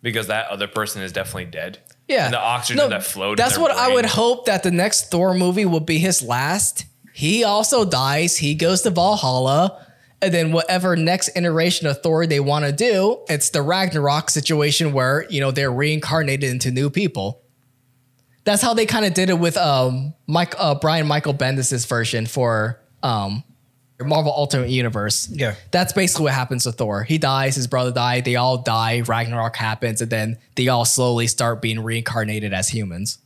because 0.01 0.25
that 0.27 0.47
other 0.47 0.67
person 0.67 1.03
is 1.03 1.11
definitely 1.11 1.45
dead. 1.45 1.77
Yeah. 2.07 2.25
And 2.25 2.33
the 2.33 2.39
oxygen 2.39 2.89
that 2.89 3.03
flowed 3.03 3.33
in 3.33 3.35
That's 3.35 3.53
their 3.53 3.61
what 3.61 3.71
I 3.71 3.93
would 3.93 4.07
hope 4.07 4.47
that 4.47 4.63
the 4.63 4.71
next 4.71 5.11
Thor 5.11 5.35
movie 5.35 5.65
will 5.65 5.79
be 5.79 5.99
his 5.99 6.23
last. 6.23 6.85
He 7.13 7.43
also 7.43 7.85
dies. 7.85 8.37
He 8.37 8.55
goes 8.55 8.81
to 8.81 8.89
Valhalla. 8.89 9.85
And 10.21 10.33
then 10.33 10.51
whatever 10.51 10.95
next 10.95 11.29
iteration 11.35 11.87
of 11.87 12.01
Thor 12.01 12.27
they 12.27 12.39
want 12.39 12.65
to 12.65 12.71
do, 12.71 13.19
it's 13.27 13.49
the 13.49 13.61
Ragnarok 13.61 14.29
situation 14.29 14.93
where, 14.93 15.25
you 15.29 15.41
know, 15.41 15.51
they're 15.51 15.71
reincarnated 15.71 16.49
into 16.49 16.69
new 16.71 16.89
people. 16.89 17.41
That's 18.43 18.61
how 18.61 18.73
they 18.73 18.85
kind 18.85 19.05
of 19.05 19.13
did 19.13 19.29
it 19.29 19.39
with 19.39 19.57
um 19.57 20.13
Mike 20.27 20.55
uh, 20.57 20.75
Brian 20.75 21.07
Michael 21.07 21.33
Bendis' 21.33 21.87
version 21.87 22.25
for 22.25 22.79
um 23.03 23.43
Marvel 24.03 24.33
Ultimate 24.35 24.69
Universe. 24.69 25.29
Yeah. 25.29 25.55
That's 25.71 25.93
basically 25.93 26.25
what 26.25 26.33
happens 26.33 26.63
to 26.63 26.71
Thor. 26.71 27.03
He 27.03 27.17
dies, 27.17 27.55
his 27.55 27.67
brother 27.67 27.91
died, 27.91 28.25
they 28.25 28.35
all 28.35 28.57
die, 28.57 29.01
Ragnarok 29.01 29.55
happens, 29.55 30.01
and 30.01 30.09
then 30.09 30.37
they 30.55 30.67
all 30.67 30.85
slowly 30.85 31.27
start 31.27 31.61
being 31.61 31.79
reincarnated 31.79 32.53
as 32.53 32.69
humans. 32.69 33.19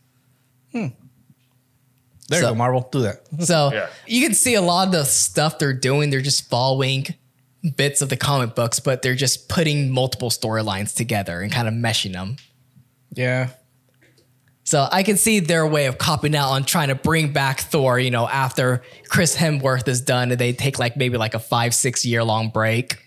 There 2.29 2.39
So- 2.41 2.47
you 2.47 2.51
go, 2.53 2.57
Marvel. 2.57 2.89
Do 2.91 3.01
that. 3.03 3.21
So 3.45 3.71
Yeah. 3.73 3.87
you 4.07 4.21
can 4.25 4.33
see 4.33 4.55
a 4.55 4.61
lot 4.61 4.87
of 4.87 4.91
the 4.93 5.03
stuff 5.05 5.59
they're 5.59 5.73
doing, 5.73 6.09
they're 6.09 6.21
just 6.21 6.49
following 6.49 7.07
bits 7.77 8.01
of 8.01 8.09
the 8.09 8.17
comic 8.17 8.53
books, 8.55 8.79
but 8.79 9.01
they're 9.01 9.15
just 9.15 9.49
putting 9.49 9.89
multiple 9.91 10.29
storylines 10.29 10.95
together 10.95 11.41
and 11.41 11.51
kind 11.51 11.67
of 11.67 11.73
meshing 11.73 12.13
them. 12.13 12.37
Yeah. 13.13 13.49
So 14.63 14.87
I 14.91 15.03
can 15.03 15.17
see 15.17 15.39
their 15.39 15.65
way 15.67 15.85
of 15.85 15.97
copping 15.99 16.35
out 16.35 16.49
on 16.49 16.63
trying 16.63 16.87
to 16.87 16.95
bring 16.95 17.31
back 17.33 17.59
Thor, 17.61 17.99
you 17.99 18.09
know, 18.09 18.27
after 18.27 18.81
Chris 19.09 19.35
Hemsworth 19.35 19.87
is 19.87 20.01
done 20.01 20.31
and 20.31 20.39
they 20.39 20.53
take 20.53 20.79
like 20.79 20.97
maybe 20.97 21.17
like 21.17 21.35
a 21.35 21.39
five, 21.39 21.73
six 21.75 22.03
year 22.05 22.23
long 22.23 22.49
break. 22.49 22.97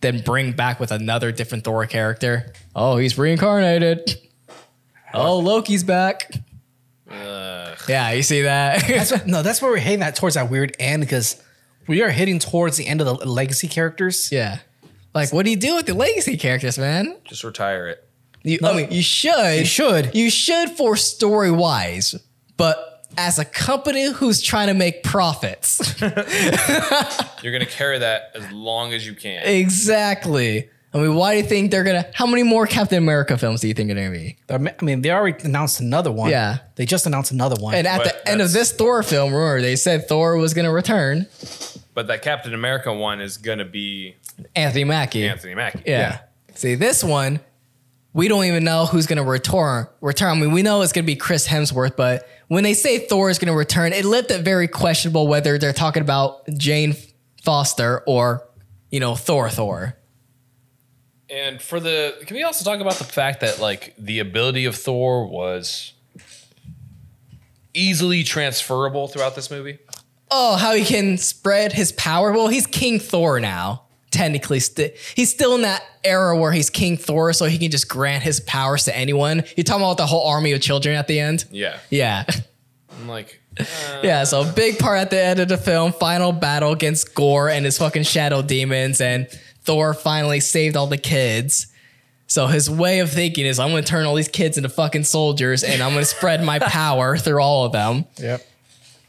Then 0.00 0.20
bring 0.20 0.52
back 0.52 0.78
with 0.80 0.92
another 0.92 1.32
different 1.32 1.64
Thor 1.64 1.86
character. 1.86 2.52
Oh, 2.76 2.96
he's 2.98 3.16
reincarnated. 3.18 4.16
Oh, 5.12 5.38
Loki's 5.38 5.82
back. 5.82 6.30
Yeah, 7.88 8.12
you 8.12 8.22
see 8.22 8.42
that? 8.42 8.86
That's 8.86 9.10
what, 9.10 9.26
no, 9.26 9.42
that's 9.42 9.60
where 9.60 9.70
we're 9.70 9.78
heading 9.78 10.00
that 10.00 10.16
towards 10.16 10.34
that 10.36 10.50
weird 10.50 10.74
end 10.78 11.02
because 11.02 11.42
we 11.86 12.02
are 12.02 12.10
hitting 12.10 12.38
towards 12.38 12.76
the 12.76 12.86
end 12.86 13.00
of 13.00 13.06
the 13.06 13.28
legacy 13.28 13.68
characters. 13.68 14.30
yeah. 14.32 14.58
Like, 15.14 15.32
what 15.32 15.44
do 15.44 15.50
you 15.50 15.56
do 15.56 15.76
with 15.76 15.86
the 15.86 15.94
legacy 15.94 16.36
characters, 16.36 16.76
man? 16.76 17.16
Just 17.24 17.44
retire 17.44 17.86
it. 17.86 18.08
You, 18.42 18.58
I 18.64 18.74
mean, 18.74 18.90
you 18.90 19.00
should. 19.02 19.58
You 19.60 19.64
should. 19.64 20.14
You 20.14 20.28
should 20.28 20.70
for 20.70 20.96
story 20.96 21.50
wise, 21.52 22.14
but 22.56 23.06
as 23.16 23.38
a 23.38 23.44
company 23.44 24.10
who's 24.10 24.42
trying 24.42 24.68
to 24.68 24.74
make 24.74 25.02
profits. 25.02 25.98
You're 26.00 27.52
gonna 27.52 27.64
carry 27.64 28.00
that 28.00 28.32
as 28.34 28.50
long 28.52 28.92
as 28.92 29.06
you 29.06 29.14
can. 29.14 29.46
exactly. 29.46 30.68
I 30.94 30.98
mean, 30.98 31.14
why 31.16 31.34
do 31.34 31.42
you 31.42 31.46
think 31.48 31.72
they're 31.72 31.82
gonna? 31.82 32.06
How 32.14 32.26
many 32.26 32.44
more 32.44 32.66
Captain 32.66 32.98
America 32.98 33.36
films 33.36 33.60
do 33.60 33.68
you 33.68 33.74
think 33.74 33.90
are 33.90 33.94
gonna 33.94 34.10
be? 34.10 34.36
I 34.48 34.58
mean, 34.80 35.02
they 35.02 35.10
already 35.10 35.44
announced 35.44 35.80
another 35.80 36.12
one. 36.12 36.30
Yeah. 36.30 36.58
They 36.76 36.86
just 36.86 37.04
announced 37.06 37.32
another 37.32 37.56
one. 37.60 37.74
And 37.74 37.86
at 37.86 37.98
But 37.98 38.24
the 38.24 38.30
end 38.30 38.40
of 38.40 38.52
this 38.52 38.72
Thor 38.72 39.02
film, 39.02 39.34
remember 39.34 39.60
they 39.60 39.76
said 39.76 40.08
Thor 40.08 40.36
was 40.36 40.54
gonna 40.54 40.72
return. 40.72 41.26
But 41.94 42.06
that 42.06 42.22
Captain 42.22 42.54
America 42.54 42.92
one 42.94 43.20
is 43.20 43.36
gonna 43.36 43.64
be 43.64 44.14
Anthony 44.54 44.84
Mackie. 44.84 45.28
Anthony 45.28 45.54
Mackie. 45.54 45.82
Yeah. 45.86 46.20
See, 46.54 46.76
this 46.76 47.02
one, 47.02 47.40
we 48.12 48.28
don't 48.28 48.44
even 48.44 48.62
know 48.62 48.86
who's 48.86 49.06
going 49.06 49.16
to 49.18 49.24
return. 49.24 49.88
Return. 50.00 50.38
I 50.38 50.40
mean, 50.40 50.52
we 50.52 50.62
know 50.62 50.82
it's 50.82 50.92
going 50.92 51.04
to 51.04 51.06
be 51.06 51.16
Chris 51.16 51.48
Hemsworth, 51.48 51.96
but 51.96 52.28
when 52.46 52.62
they 52.62 52.74
say 52.74 53.00
Thor 53.00 53.28
is 53.28 53.38
going 53.40 53.52
to 53.52 53.58
return, 53.58 53.92
it 53.92 54.04
left 54.04 54.30
it 54.30 54.42
very 54.42 54.68
questionable 54.68 55.26
whether 55.26 55.58
they're 55.58 55.72
talking 55.72 56.00
about 56.00 56.46
Jane 56.56 56.94
Foster 57.42 58.02
or, 58.06 58.46
you 58.90 59.00
know, 59.00 59.16
Thor 59.16 59.50
Thor. 59.50 59.96
And 61.34 61.60
for 61.60 61.80
the, 61.80 62.14
can 62.26 62.36
we 62.36 62.44
also 62.44 62.64
talk 62.64 62.80
about 62.80 62.94
the 62.94 63.04
fact 63.04 63.40
that 63.40 63.58
like 63.58 63.92
the 63.98 64.20
ability 64.20 64.66
of 64.66 64.76
Thor 64.76 65.26
was 65.26 65.92
easily 67.74 68.22
transferable 68.22 69.08
throughout 69.08 69.34
this 69.34 69.50
movie? 69.50 69.78
Oh, 70.30 70.54
how 70.56 70.74
he 70.74 70.84
can 70.84 71.18
spread 71.18 71.72
his 71.72 71.90
power. 71.92 72.30
Well, 72.32 72.48
he's 72.48 72.66
King 72.68 73.00
Thor 73.00 73.40
now. 73.40 73.82
Technically, 74.12 74.60
sti- 74.60 74.92
he's 75.16 75.32
still 75.32 75.56
in 75.56 75.62
that 75.62 75.82
era 76.04 76.38
where 76.38 76.52
he's 76.52 76.70
King 76.70 76.96
Thor, 76.96 77.32
so 77.32 77.46
he 77.46 77.58
can 77.58 77.72
just 77.72 77.88
grant 77.88 78.22
his 78.22 78.38
powers 78.38 78.84
to 78.84 78.96
anyone. 78.96 79.42
You're 79.56 79.64
talking 79.64 79.82
about 79.82 79.96
the 79.96 80.06
whole 80.06 80.28
army 80.28 80.52
of 80.52 80.60
children 80.60 80.94
at 80.94 81.08
the 81.08 81.18
end? 81.18 81.46
Yeah. 81.50 81.78
Yeah. 81.90 82.24
I'm 82.92 83.08
like, 83.08 83.40
Yeah, 84.04 84.22
so 84.22 84.50
big 84.52 84.78
part 84.78 84.98
at 85.00 85.10
the 85.10 85.20
end 85.20 85.40
of 85.40 85.48
the 85.48 85.56
film, 85.58 85.92
final 85.92 86.30
battle 86.30 86.70
against 86.72 87.12
Gorr 87.14 87.48
and 87.48 87.64
his 87.64 87.78
fucking 87.78 88.04
shadow 88.04 88.40
demons, 88.40 89.00
and 89.00 89.26
Thor 89.64 89.94
finally 89.94 90.40
saved 90.40 90.76
all 90.76 90.86
the 90.86 90.98
kids. 90.98 91.68
So 92.26 92.46
his 92.46 92.70
way 92.70 93.00
of 93.00 93.10
thinking 93.10 93.46
is, 93.46 93.58
I'm 93.58 93.70
gonna 93.70 93.82
turn 93.82 94.06
all 94.06 94.14
these 94.14 94.28
kids 94.28 94.56
into 94.56 94.68
fucking 94.68 95.04
soldiers, 95.04 95.62
and 95.62 95.82
I'm 95.82 95.92
gonna 95.92 96.04
spread 96.04 96.42
my 96.42 96.58
power 96.60 97.16
through 97.16 97.40
all 97.40 97.64
of 97.64 97.72
them. 97.72 98.06
yep. 98.18 98.46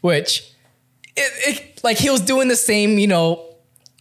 Which, 0.01 0.51
it, 1.15 1.31
it 1.47 1.83
like 1.83 1.97
he 1.97 2.09
was 2.09 2.21
doing 2.21 2.47
the 2.47 2.55
same, 2.55 2.99
you 2.99 3.07
know, 3.07 3.55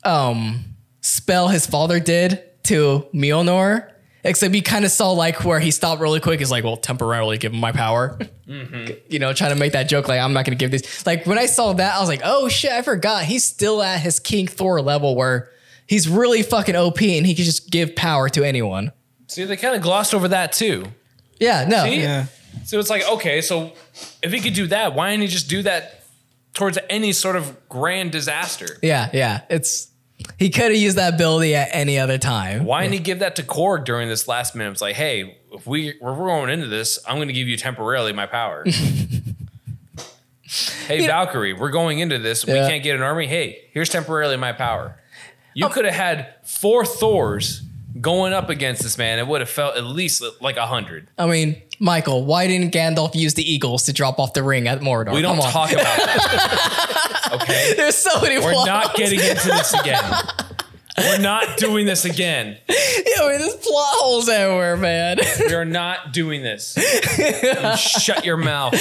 um, 0.04 0.64
spell 1.00 1.48
his 1.48 1.66
father 1.66 2.00
did 2.00 2.42
to 2.64 3.06
Mjolnir. 3.14 3.90
Except 4.26 4.54
you 4.54 4.62
kind 4.62 4.86
of 4.86 4.90
saw 4.90 5.10
like 5.10 5.44
where 5.44 5.60
he 5.60 5.70
stopped 5.70 6.00
really 6.00 6.18
quick. 6.18 6.40
Is 6.40 6.50
like, 6.50 6.64
well, 6.64 6.78
temporarily 6.78 7.36
give 7.36 7.52
him 7.52 7.60
my 7.60 7.72
power. 7.72 8.18
You 8.46 9.18
know, 9.18 9.32
trying 9.32 9.50
to 9.54 9.56
make 9.56 9.72
that 9.72 9.84
joke 9.84 10.06
like 10.06 10.20
I'm 10.20 10.34
not 10.34 10.44
going 10.44 10.56
to 10.56 10.62
give 10.62 10.70
this. 10.70 11.06
Like 11.06 11.24
when 11.26 11.38
I 11.38 11.46
saw 11.46 11.72
that, 11.72 11.94
I 11.94 12.00
was 12.00 12.10
like, 12.10 12.20
oh 12.24 12.48
shit, 12.48 12.72
I 12.72 12.82
forgot. 12.82 13.24
He's 13.24 13.42
still 13.42 13.82
at 13.82 14.00
his 14.00 14.20
King 14.20 14.46
Thor 14.46 14.82
level 14.82 15.16
where 15.16 15.48
he's 15.86 16.08
really 16.08 16.42
fucking 16.42 16.76
OP 16.76 17.00
and 17.02 17.26
he 17.26 17.34
can 17.34 17.44
just 17.44 17.70
give 17.70 17.94
power 17.96 18.28
to 18.30 18.44
anyone. 18.44 18.92
see, 19.26 19.44
they 19.44 19.56
kind 19.56 19.76
of 19.76 19.82
glossed 19.82 20.14
over 20.14 20.28
that 20.28 20.52
too. 20.52 20.86
Yeah, 21.40 21.66
no, 21.68 21.84
See? 21.84 22.00
Yeah. 22.00 22.26
So 22.64 22.78
it's 22.78 22.90
like, 22.90 23.06
okay, 23.08 23.40
so 23.40 23.72
if 24.22 24.32
he 24.32 24.40
could 24.40 24.54
do 24.54 24.68
that, 24.68 24.94
why 24.94 25.10
didn't 25.10 25.22
he 25.22 25.28
just 25.28 25.48
do 25.48 25.62
that 25.62 26.04
towards 26.54 26.78
any 26.88 27.12
sort 27.12 27.36
of 27.36 27.68
grand 27.68 28.12
disaster? 28.12 28.78
yeah, 28.82 29.10
yeah. 29.12 29.42
It's 29.50 29.90
he 30.38 30.48
could 30.50 30.70
have 30.70 30.76
used 30.76 30.96
that 30.96 31.14
ability 31.14 31.54
at 31.54 31.68
any 31.72 31.98
other 31.98 32.18
time. 32.18 32.64
Why 32.64 32.82
didn't 32.82 32.94
he 32.94 33.00
give 33.00 33.18
that 33.18 33.36
to 33.36 33.42
Korg 33.42 33.84
during 33.84 34.08
this 34.08 34.28
last 34.28 34.54
minute? 34.54 34.70
It's 34.70 34.80
like, 34.80 34.94
hey, 34.94 35.38
if 35.52 35.66
we 35.66 35.94
we're 36.00 36.14
going 36.14 36.50
into 36.50 36.66
this, 36.68 36.98
I'm 37.06 37.16
going 37.16 37.28
to 37.28 37.34
give 37.34 37.48
you 37.48 37.56
temporarily 37.56 38.12
my 38.12 38.26
power. 38.26 38.64
hey, 40.86 41.06
Valkyrie, 41.06 41.52
we're 41.52 41.70
going 41.70 41.98
into 41.98 42.18
this. 42.18 42.46
We 42.46 42.52
can't 42.52 42.82
get 42.82 42.96
an 42.96 43.02
army. 43.02 43.26
Hey, 43.26 43.68
here's 43.72 43.88
temporarily 43.88 44.36
my 44.36 44.52
power. 44.52 44.98
You 45.54 45.68
could 45.68 45.84
have 45.84 45.94
had 45.94 46.34
four 46.42 46.84
Thors 46.84 47.62
going 48.00 48.32
up 48.32 48.50
against 48.50 48.82
this 48.82 48.98
man. 48.98 49.18
It 49.18 49.26
would 49.26 49.40
have 49.40 49.50
felt 49.50 49.76
at 49.76 49.84
least 49.84 50.22
like 50.40 50.56
a 50.56 50.66
hundred. 50.66 51.08
I 51.16 51.26
mean, 51.26 51.62
Michael, 51.78 52.24
why 52.24 52.46
didn't 52.46 52.72
Gandalf 52.72 53.14
use 53.14 53.34
the 53.34 53.48
eagles 53.50 53.84
to 53.84 53.92
drop 53.92 54.18
off 54.18 54.32
the 54.32 54.42
ring 54.42 54.68
at 54.68 54.80
Mordor? 54.80 55.14
We 55.14 55.22
don't 55.22 55.40
talk 55.40 55.72
about 55.72 55.84
that. 55.84 57.30
okay, 57.42 57.74
There's 57.76 57.96
so 57.96 58.20
many 58.20 58.38
we're 58.38 58.52
plot 58.52 58.66
not 58.66 58.96
getting 58.96 59.20
into 59.20 59.48
this 59.48 59.72
again. 59.74 60.04
We're 60.96 61.18
not 61.18 61.56
doing 61.56 61.86
this 61.86 62.04
again. 62.04 62.56
Yeah, 62.68 62.74
I 62.76 63.28
mean, 63.30 63.38
there's 63.40 63.56
plot 63.56 63.94
holes 63.96 64.28
everywhere, 64.28 64.76
man. 64.76 65.18
We 65.40 65.52
are 65.52 65.64
not 65.64 66.12
doing 66.12 66.42
this. 66.42 66.76
You 67.18 67.76
shut 67.76 68.24
your 68.24 68.36
mouth. 68.36 68.74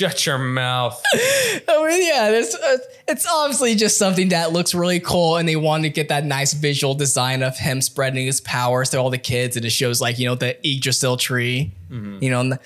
Shut 0.00 0.24
your 0.24 0.38
mouth. 0.38 1.02
I 1.14 1.86
mean, 1.86 2.06
yeah, 2.08 2.30
there's, 2.30 2.54
uh, 2.54 2.78
it's 3.06 3.26
obviously 3.26 3.74
just 3.74 3.98
something 3.98 4.30
that 4.30 4.50
looks 4.52 4.74
really 4.74 4.98
cool, 4.98 5.36
and 5.36 5.46
they 5.46 5.56
wanted 5.56 5.82
to 5.82 5.90
get 5.90 6.08
that 6.08 6.24
nice 6.24 6.54
visual 6.54 6.94
design 6.94 7.42
of 7.42 7.58
him 7.58 7.82
spreading 7.82 8.24
his 8.24 8.40
powers 8.40 8.88
to 8.90 8.96
all 8.98 9.10
the 9.10 9.18
kids, 9.18 9.56
and 9.56 9.64
it 9.66 9.70
shows 9.70 10.00
like 10.00 10.18
you 10.18 10.26
know 10.26 10.34
the 10.34 10.56
Yggdrasil 10.66 11.18
tree, 11.18 11.72
you 11.90 12.30
know. 12.30 12.40
And 12.40 12.52
the- 12.52 12.60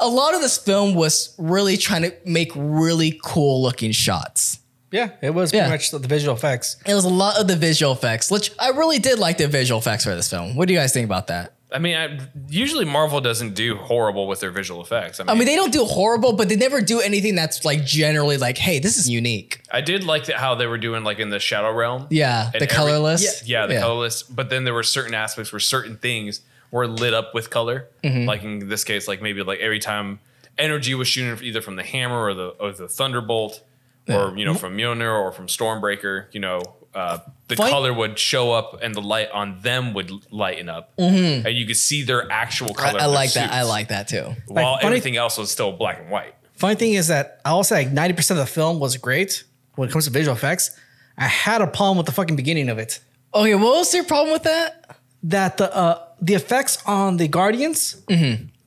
a 0.00 0.08
lot 0.08 0.34
of 0.34 0.40
this 0.40 0.58
film 0.58 0.94
was 0.94 1.34
really 1.38 1.76
trying 1.76 2.02
to 2.02 2.12
make 2.24 2.50
really 2.56 3.20
cool 3.22 3.62
looking 3.62 3.92
shots. 3.92 4.58
Yeah. 4.90 5.10
It 5.22 5.30
was 5.30 5.52
Yeah. 5.52 5.68
pretty 5.68 5.72
much 5.74 5.90
the 5.92 5.98
visual 6.00 6.34
effects. 6.34 6.76
It 6.84 6.94
was 6.94 7.04
a 7.04 7.08
lot 7.10 7.38
of 7.38 7.46
the 7.46 7.54
visual 7.56 7.92
effects, 7.92 8.30
which 8.30 8.50
I 8.58 8.70
really 8.70 8.98
did 8.98 9.18
like 9.20 9.38
the 9.38 9.46
visual 9.48 9.78
effects 9.78 10.02
for 10.04 10.14
this 10.16 10.28
film. 10.28 10.56
What 10.56 10.66
do 10.66 10.74
you 10.74 10.80
guys 10.80 10.92
think 10.92 11.04
about 11.04 11.28
that? 11.28 11.52
I 11.74 11.78
mean, 11.78 11.96
I, 11.96 12.18
usually 12.48 12.84
Marvel 12.84 13.20
doesn't 13.20 13.54
do 13.54 13.76
horrible 13.76 14.26
with 14.26 14.40
their 14.40 14.50
visual 14.50 14.82
effects. 14.82 15.20
I 15.20 15.24
mean, 15.24 15.30
I 15.30 15.34
mean, 15.34 15.46
they 15.46 15.56
don't 15.56 15.72
do 15.72 15.84
horrible, 15.84 16.32
but 16.34 16.48
they 16.48 16.56
never 16.56 16.80
do 16.80 17.00
anything 17.00 17.34
that's 17.34 17.64
like 17.64 17.84
generally 17.84 18.36
like, 18.36 18.58
hey, 18.58 18.78
this 18.78 18.98
is 18.98 19.08
unique. 19.08 19.62
I 19.70 19.80
did 19.80 20.04
like 20.04 20.26
the, 20.26 20.36
how 20.36 20.54
they 20.54 20.66
were 20.66 20.78
doing 20.78 21.04
like 21.04 21.18
in 21.18 21.30
the 21.30 21.40
Shadow 21.40 21.72
Realm. 21.72 22.06
Yeah, 22.10 22.50
the 22.50 22.56
every- 22.56 22.66
colorless. 22.68 23.46
Yeah, 23.48 23.66
the 23.66 23.74
Yeah. 23.74 23.80
colorless. 23.80 24.22
But 24.22 24.50
then 24.50 24.64
there 24.64 24.74
were 24.74 24.82
certain 24.82 25.14
aspects 25.14 25.52
where 25.52 25.60
certain 25.60 25.96
things 25.96 26.40
were 26.70 26.86
lit 26.86 27.14
up 27.14 27.34
with 27.34 27.50
color. 27.50 27.88
Mm-hmm. 28.04 28.26
Like 28.26 28.42
in 28.42 28.68
this 28.68 28.84
case, 28.84 29.06
like 29.08 29.20
maybe 29.22 29.42
like 29.42 29.60
every 29.60 29.78
time 29.80 30.20
energy 30.58 30.94
was 30.94 31.08
shooting 31.08 31.42
either 31.44 31.60
from 31.60 31.76
the 31.76 31.82
hammer 31.82 32.22
or 32.24 32.34
the 32.34 32.48
or 32.60 32.72
the 32.72 32.88
thunderbolt, 32.88 33.62
or 34.08 34.36
you 34.36 34.44
know 34.44 34.54
from 34.54 34.76
Mjolnir 34.76 35.18
or 35.18 35.32
from 35.32 35.46
Stormbreaker. 35.46 36.26
You 36.32 36.40
know, 36.40 36.62
uh, 36.94 37.18
the 37.48 37.56
Fight- 37.56 37.70
color 37.70 37.92
would 37.92 38.18
show 38.18 38.52
up 38.52 38.82
and 38.82 38.94
the 38.94 39.00
light 39.00 39.30
on 39.32 39.60
them 39.60 39.94
would 39.94 40.10
lighten 40.32 40.68
up, 40.68 40.92
and 40.98 41.46
you 41.48 41.66
could 41.66 41.76
see 41.76 42.02
their 42.02 42.30
actual 42.30 42.68
Mm-hmm. 42.68 42.80
I, 42.86 42.90
color. 42.90 43.00
I 43.00 43.04
of 43.04 43.10
their 43.10 43.18
like 43.20 43.32
that. 43.34 43.52
I 43.52 43.62
like 43.62 43.88
that 43.88 44.08
too. 44.08 44.34
While 44.46 44.76
funny- 44.76 44.86
everything 44.86 45.16
else 45.16 45.38
was 45.38 45.50
still 45.50 45.72
black 45.72 46.00
and 46.00 46.10
white. 46.10 46.34
Funny 46.54 46.74
thing 46.76 46.92
is 46.94 47.08
that 47.08 47.40
I'll 47.44 47.64
say 47.64 47.86
like 47.86 47.90
90% 47.92 48.30
of 48.32 48.36
the 48.36 48.46
film 48.46 48.78
was 48.78 48.96
great 48.96 49.42
when 49.74 49.88
it 49.88 49.92
comes 49.92 50.04
to 50.04 50.10
visual 50.10 50.36
effects. 50.36 50.70
I 51.18 51.26
had 51.26 51.60
a 51.60 51.66
problem 51.66 51.96
with 51.96 52.06
the 52.06 52.12
fucking 52.12 52.36
beginning 52.36 52.68
of 52.68 52.78
it. 52.78 53.00
Okay, 53.34 53.54
what 53.54 53.78
was 53.78 53.92
your 53.94 54.04
problem 54.04 54.32
with 54.32 54.44
that? 54.44 54.96
That 55.24 55.56
the 55.56 55.74
uh 55.74 56.04
the 56.20 56.34
effects 56.34 56.78
on 56.86 57.16
the 57.16 57.26
Guardians 57.28 57.96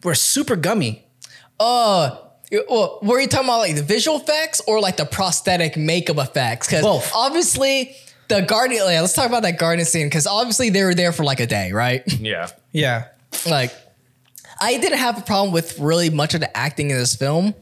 were 0.03 0.15
super 0.15 0.55
gummy. 0.57 1.05
Uh, 1.59 2.17
well, 2.69 2.99
were 3.01 3.19
you 3.19 3.27
talking 3.27 3.47
about 3.47 3.59
like 3.59 3.75
the 3.75 3.81
visual 3.83 4.17
effects 4.19 4.61
or 4.67 4.79
like 4.81 4.97
the 4.97 5.05
prosthetic 5.05 5.77
makeup 5.77 6.17
effects? 6.17 6.67
Because 6.67 7.11
obviously 7.15 7.95
the 8.27 8.41
Guardian. 8.41 8.83
Yeah, 8.89 9.01
let's 9.01 9.13
talk 9.13 9.27
about 9.27 9.43
that 9.43 9.57
Guardian 9.59 9.85
scene 9.85 10.07
because 10.07 10.27
obviously 10.27 10.69
they 10.69 10.83
were 10.83 10.93
there 10.95 11.11
for 11.11 11.23
like 11.23 11.39
a 11.39 11.47
day, 11.47 11.71
right? 11.71 12.03
Yeah. 12.19 12.47
Yeah. 12.71 13.05
like, 13.49 13.71
I 14.59 14.77
didn't 14.77 14.99
have 14.99 15.17
a 15.17 15.21
problem 15.21 15.53
with 15.53 15.79
really 15.79 16.09
much 16.09 16.33
of 16.33 16.39
the 16.39 16.55
acting 16.57 16.89
in 16.91 16.97
this 16.97 17.15
film, 17.15 17.53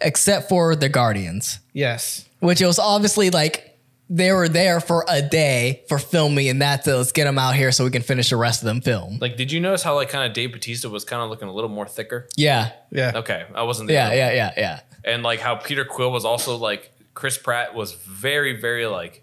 except 0.00 0.48
for 0.48 0.74
the 0.76 0.88
Guardians, 0.88 1.60
Yes. 1.72 2.28
which 2.40 2.60
it 2.60 2.66
was 2.66 2.78
obviously 2.78 3.30
like 3.30 3.68
they 4.10 4.30
were 4.32 4.48
there 4.48 4.80
for 4.80 5.06
a 5.08 5.22
day 5.22 5.84
for 5.88 5.98
filming, 5.98 6.48
and 6.48 6.60
that's 6.60 6.86
it. 6.86 6.92
Let's 6.94 7.12
get 7.12 7.24
them 7.24 7.38
out 7.38 7.54
here 7.54 7.72
so 7.72 7.84
we 7.84 7.90
can 7.90 8.02
finish 8.02 8.28
the 8.28 8.36
rest 8.36 8.60
of 8.60 8.66
them 8.66 8.80
film. 8.82 9.18
Like, 9.20 9.36
did 9.36 9.50
you 9.50 9.58
notice 9.60 9.82
how 9.82 9.94
like 9.94 10.10
kind 10.10 10.26
of 10.28 10.34
Dave 10.34 10.52
Bautista 10.52 10.90
was 10.90 11.04
kind 11.04 11.22
of 11.22 11.30
looking 11.30 11.48
a 11.48 11.52
little 11.52 11.70
more 11.70 11.86
thicker? 11.86 12.28
Yeah, 12.36 12.72
Yeah. 12.90 13.12
Okay, 13.14 13.46
I 13.54 13.62
wasn't. 13.62 13.88
there. 13.88 14.14
yeah, 14.14 14.30
yeah, 14.30 14.34
yeah, 14.34 14.52
yeah. 14.56 14.80
And 15.04 15.22
like 15.22 15.40
how 15.40 15.54
Peter 15.54 15.84
Quill 15.86 16.12
was 16.12 16.24
also 16.26 16.56
like 16.56 16.92
Chris 17.14 17.38
Pratt 17.38 17.74
was 17.74 17.92
very 17.94 18.60
very 18.60 18.86
like 18.86 19.21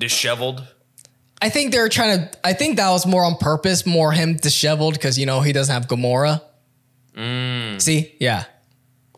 disheveled. 0.00 0.66
I 1.40 1.48
think 1.48 1.72
they're 1.72 1.88
trying 1.88 2.18
to. 2.18 2.38
I 2.44 2.52
think 2.52 2.76
that 2.76 2.90
was 2.90 3.06
more 3.06 3.24
on 3.24 3.36
purpose, 3.36 3.86
more 3.86 4.12
him 4.12 4.36
disheveled 4.36 4.94
because 4.94 5.18
you 5.18 5.26
know 5.26 5.40
he 5.40 5.52
doesn't 5.52 5.72
have 5.72 5.86
Gamora. 5.86 6.42
Mm. 7.14 7.80
See, 7.80 8.14
yeah, 8.18 8.44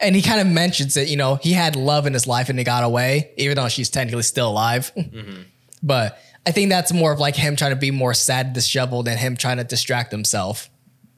and 0.00 0.14
he 0.14 0.20
kind 0.20 0.40
of 0.40 0.46
mentions 0.46 0.96
it. 0.96 1.08
You 1.08 1.16
know, 1.16 1.36
he 1.36 1.52
had 1.52 1.74
love 1.74 2.06
in 2.06 2.12
his 2.12 2.26
life 2.26 2.48
and 2.48 2.58
he 2.58 2.64
got 2.64 2.84
away, 2.84 3.32
even 3.38 3.56
though 3.56 3.68
she's 3.68 3.88
technically 3.88 4.22
still 4.22 4.50
alive. 4.50 4.92
Mm-hmm. 5.02 5.42
But 5.84 6.22
I 6.46 6.52
think 6.52 6.70
that's 6.70 6.92
more 6.92 7.10
of 7.10 7.18
like 7.18 7.34
him 7.34 7.56
trying 7.56 7.72
to 7.72 7.76
be 7.76 7.90
more 7.90 8.14
sad, 8.14 8.52
disheveled, 8.52 9.08
and 9.08 9.18
him 9.18 9.36
trying 9.36 9.56
to 9.56 9.64
distract 9.64 10.12
himself. 10.12 10.70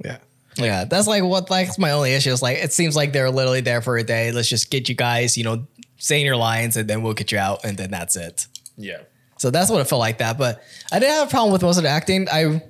Yeah. 0.02 0.16
Yeah, 0.56 0.84
that's 0.84 1.06
like 1.06 1.22
what 1.22 1.50
like 1.50 1.66
that's 1.66 1.78
my 1.78 1.90
only 1.90 2.14
issue. 2.14 2.30
Is 2.30 2.40
like 2.40 2.58
it 2.58 2.72
seems 2.72 2.96
like 2.96 3.12
they're 3.12 3.30
literally 3.30 3.60
there 3.60 3.82
for 3.82 3.98
a 3.98 4.02
day. 4.02 4.32
Let's 4.32 4.48
just 4.48 4.70
get 4.70 4.88
you 4.88 4.94
guys, 4.94 5.36
you 5.36 5.44
know, 5.44 5.66
saying 5.98 6.24
your 6.24 6.36
lines, 6.36 6.76
and 6.76 6.88
then 6.88 7.02
we'll 7.02 7.12
get 7.12 7.30
you 7.32 7.38
out, 7.38 7.64
and 7.64 7.76
then 7.76 7.90
that's 7.90 8.16
it. 8.16 8.46
Yeah. 8.76 9.00
So 9.38 9.50
that's 9.50 9.70
what 9.70 9.80
it 9.80 9.84
felt 9.88 10.00
like 10.00 10.18
that. 10.18 10.38
But 10.38 10.62
I 10.92 10.98
didn't 10.98 11.14
have 11.16 11.28
a 11.28 11.30
problem 11.30 11.52
with 11.52 11.62
most 11.62 11.76
of 11.76 11.82
the 11.82 11.88
acting. 11.88 12.28
I 12.30 12.62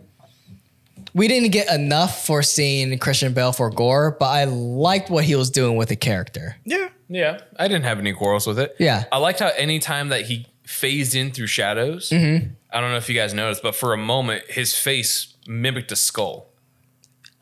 we 1.13 1.29
didn't 1.29 1.53
get 1.53 1.73
enough 1.73 2.27
for 2.27 2.43
seeing 2.43 2.99
Christian 2.99 3.33
Bale 3.35 3.53
for 3.53 3.71
Gorr, 3.71 4.17
but 4.19 4.27
I 4.27 4.45
liked 4.45 5.11
what 5.11 5.25
he 5.25 5.37
was 5.37 5.51
doing 5.51 5.77
with 5.77 5.89
the 5.89 5.97
character. 5.97 6.57
Yeah. 6.65 6.89
Yeah, 7.09 7.41
I 7.59 7.69
didn't 7.69 7.85
have 7.85 7.99
any 7.99 8.15
quarrels 8.15 8.47
with 8.47 8.59
it. 8.59 8.75
Yeah. 8.81 9.05
I 9.13 9.19
liked 9.19 9.39
how 9.41 9.49
anytime 9.59 10.09
that 10.09 10.23
he 10.23 10.47
phased 10.65 11.15
in 11.15 11.31
through 11.33 11.49
shadows, 11.49 12.09
Mm-hmm. 12.11 12.55
I 12.73 12.81
don't 12.81 12.91
know 12.91 12.97
if 12.97 13.09
you 13.09 13.15
guys 13.15 13.33
noticed, 13.35 13.63
but 13.63 13.77
for 13.77 13.93
a 13.93 13.97
moment, 13.97 14.45
his 14.49 14.77
face 14.77 15.35
mimicked 15.47 15.93
a 15.93 15.97
skull. 15.97 16.49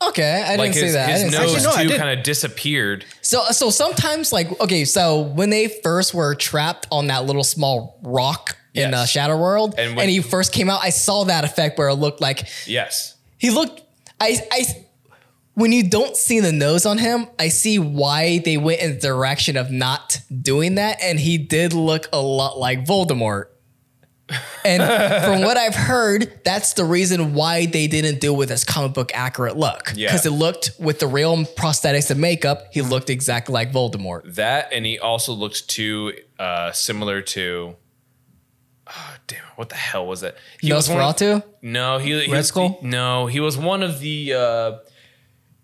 Okay, 0.05 0.43
I 0.45 0.57
Like 0.57 0.73
didn't 0.73 0.83
his, 0.83 0.91
see 0.91 0.97
that. 0.97 1.09
His 1.09 1.31
nose 1.31 1.55
Actually, 1.55 1.85
no, 1.85 1.91
too 1.93 1.97
kind 1.97 2.19
of 2.19 2.23
disappeared. 2.25 3.05
So 3.21 3.41
so 3.51 3.69
sometimes 3.69 4.33
like 4.33 4.59
okay, 4.61 4.83
so 4.85 5.21
when 5.21 5.49
they 5.49 5.69
first 5.81 6.13
were 6.13 6.35
trapped 6.35 6.85
on 6.91 7.07
that 7.07 7.25
little 7.25 7.43
small 7.45 7.97
rock 8.03 8.57
in 8.73 8.89
Yes. 8.91 8.93
uh, 8.93 9.05
Shadow 9.05 9.37
World, 9.37 9.75
And 9.77 9.89
and, 9.89 9.97
when- 9.97 10.09
he 10.09 10.21
first 10.21 10.51
came 10.51 10.69
out, 10.69 10.79
I 10.83 10.89
saw 10.89 11.25
that 11.25 11.43
effect 11.45 11.77
where 11.77 11.89
it 11.89 11.95
looked 11.95 12.21
like 12.21 12.47
Yes. 12.65 13.15
he 13.37 13.49
looked. 13.51 13.81
I 14.19 14.39
I 14.51 14.65
when 15.55 15.71
you 15.71 15.87
don't 15.87 16.17
see 16.17 16.39
the 16.39 16.51
nose 16.51 16.83
on 16.87 16.97
him, 16.97 17.27
I 17.37 17.49
see 17.49 17.77
why 17.77 18.39
they 18.39 18.57
went 18.57 18.81
in 18.81 18.93
the 18.95 18.99
direction 18.99 19.55
of 19.55 19.69
not 19.69 20.19
doing 20.41 20.75
that, 20.75 20.97
and 21.03 21.19
he 21.19 21.37
did 21.37 21.73
look 21.73 22.07
a 22.11 22.19
lot 22.19 22.57
like 22.57 22.85
Voldemort. 22.85 23.45
And 24.65 24.81
from 25.25 25.41
what 25.41 25.57
I've 25.57 25.75
heard, 25.75 26.39
that's 26.43 26.73
the 26.73 26.85
reason 26.85 27.33
why 27.35 27.65
they 27.67 27.85
didn't 27.87 28.19
deal 28.19 28.35
with 28.35 28.49
his 28.49 28.63
comic 28.63 28.93
book 28.93 29.11
accurate 29.13 29.57
look. 29.57 29.91
Yeah. 29.95 30.07
Because 30.07 30.25
it 30.25 30.31
looked 30.31 30.71
with 30.79 30.99
the 30.99 31.07
real 31.07 31.37
prosthetics 31.43 32.09
and 32.09 32.19
makeup, 32.19 32.67
he 32.71 32.81
looked 32.81 33.09
exactly 33.11 33.53
like 33.53 33.71
Voldemort. 33.71 34.33
That 34.35 34.69
and 34.71 34.85
he 34.85 34.97
also 34.97 35.33
looked 35.33 35.67
too 35.69 36.13
uh, 36.39 36.71
similar 36.71 37.21
to. 37.21 37.75
Oh, 38.87 39.15
damn! 39.27 39.39
it, 39.39 39.43
What 39.55 39.69
the 39.69 39.75
hell 39.75 40.05
was 40.05 40.23
it? 40.23 40.35
He 40.59 40.67
was 40.73 40.89
of- 40.89 40.95
No, 41.61 41.97
he, 41.99 42.09
he 42.25 42.31
Red 42.31 42.37
was- 42.39 42.47
Skull? 42.47 42.79
no, 42.81 43.27
he 43.27 43.39
was 43.39 43.57
one 43.57 43.81
of 43.83 43.99
the. 43.99 44.33
Uh, 44.33 44.77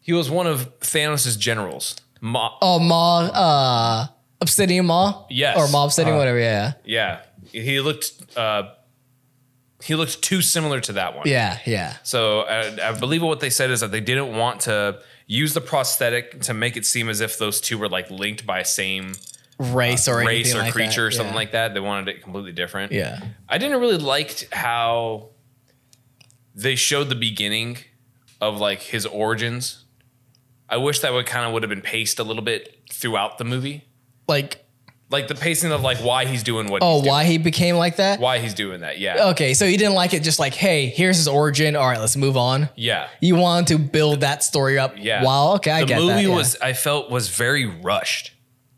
he 0.01 0.13
was 0.13 0.29
one 0.29 0.47
of 0.47 0.79
Thanos' 0.79 1.37
generals. 1.37 1.95
Ma- 2.21 2.57
Oh, 2.61 2.79
Maw, 2.79 3.19
uh, 3.27 4.07
Obsidian 4.41 4.85
Maw. 4.85 5.25
Yes. 5.29 5.57
Or 5.57 5.67
Maw 5.69 5.85
Obsidian, 5.85 6.15
whatever, 6.17 6.39
yeah. 6.39 6.73
yeah, 6.85 7.19
he 7.51 7.79
looked. 7.79 8.11
Uh, 8.37 8.69
he 9.81 9.95
looked 9.95 10.21
too 10.21 10.41
similar 10.41 10.79
to 10.81 10.93
that 10.93 11.15
one. 11.15 11.27
Yeah, 11.27 11.57
yeah. 11.65 11.95
So 12.03 12.41
I, 12.41 12.89
I 12.89 12.99
believe 12.99 13.21
what 13.21 13.39
they 13.39 13.49
said 13.49 13.69
is 13.71 13.79
that 13.81 13.91
they 13.91 14.01
didn't 14.01 14.35
want 14.35 14.61
to 14.61 14.99
use 15.25 15.53
the 15.53 15.61
prosthetic 15.61 16.41
to 16.41 16.53
make 16.53 16.75
it 16.75 16.85
seem 16.85 17.07
as 17.07 17.21
if 17.21 17.37
those 17.37 17.61
two 17.61 17.77
were 17.77 17.87
like 17.87 18.09
linked 18.11 18.45
by 18.45 18.63
same 18.63 19.13
Race 19.59 20.07
or 20.07 20.21
uh, 20.21 20.25
race 20.25 20.47
anything 20.47 20.55
or 20.55 20.63
like 20.63 20.73
creature 20.73 21.01
that, 21.01 21.07
or 21.07 21.11
something 21.11 21.33
yeah. 21.33 21.39
like 21.39 21.51
that. 21.51 21.73
They 21.73 21.81
wanted 21.81 22.07
it 22.07 22.23
completely 22.23 22.53
different. 22.53 22.91
Yeah. 22.93 23.19
I 23.47 23.57
didn't 23.57 23.79
really 23.81 23.97
liked 23.97 24.47
how 24.53 25.31
they 26.55 26.75
showed 26.75 27.09
the 27.09 27.15
beginning 27.15 27.77
of 28.39 28.59
like 28.59 28.81
his 28.81 29.05
origins. 29.05 29.83
I 30.69 30.77
wish 30.77 30.99
that 30.99 31.11
would 31.13 31.25
kind 31.25 31.45
of 31.45 31.53
would 31.53 31.63
have 31.63 31.69
been 31.69 31.81
paced 31.81 32.19
a 32.19 32.23
little 32.23 32.43
bit 32.43 32.83
throughout 32.91 33.37
the 33.37 33.43
movie. 33.43 33.85
Like, 34.27 34.65
Like 35.09 35.27
the 35.27 35.35
pacing 35.35 35.71
of 35.71 35.81
like 35.81 35.97
why 35.97 36.25
he's 36.25 36.43
doing 36.43 36.69
what 36.69 36.83
oh, 36.83 36.93
he's 36.93 37.01
doing. 37.01 37.11
why 37.11 37.23
he 37.25 37.37
became 37.37 37.75
like 37.75 37.95
that? 37.97 38.19
why 38.19 38.37
he's 38.37 38.53
doing 38.53 38.81
that. 38.81 38.99
Yeah. 38.99 39.29
Okay, 39.31 39.53
so 39.55 39.65
you 39.65 39.77
didn't 39.77 39.95
like 39.95 40.13
it 40.13 40.21
just 40.21 40.39
like, 40.39 40.53
hey, 40.53 40.85
here's 40.85 41.17
his 41.17 41.27
origin. 41.27 41.75
All 41.75 41.87
right, 41.87 41.99
let's 41.99 42.15
move 42.15 42.37
on. 42.37 42.69
Yeah. 42.75 43.07
You 43.19 43.35
wanted 43.35 43.75
to 43.75 43.79
build 43.79 44.21
that 44.21 44.43
story 44.43 44.77
up. 44.77 44.93
Yeah. 44.97 45.23
Wow. 45.23 45.55
Okay, 45.55 45.71
I 45.71 45.79
the 45.81 45.85
get 45.87 45.99
movie 45.99 46.13
that. 46.13 46.23
yeah. 46.23 46.35
was 46.35 46.55
I 46.61 46.73
felt 46.73 47.09
was 47.09 47.27
very 47.29 47.65
rushed. 47.65 48.33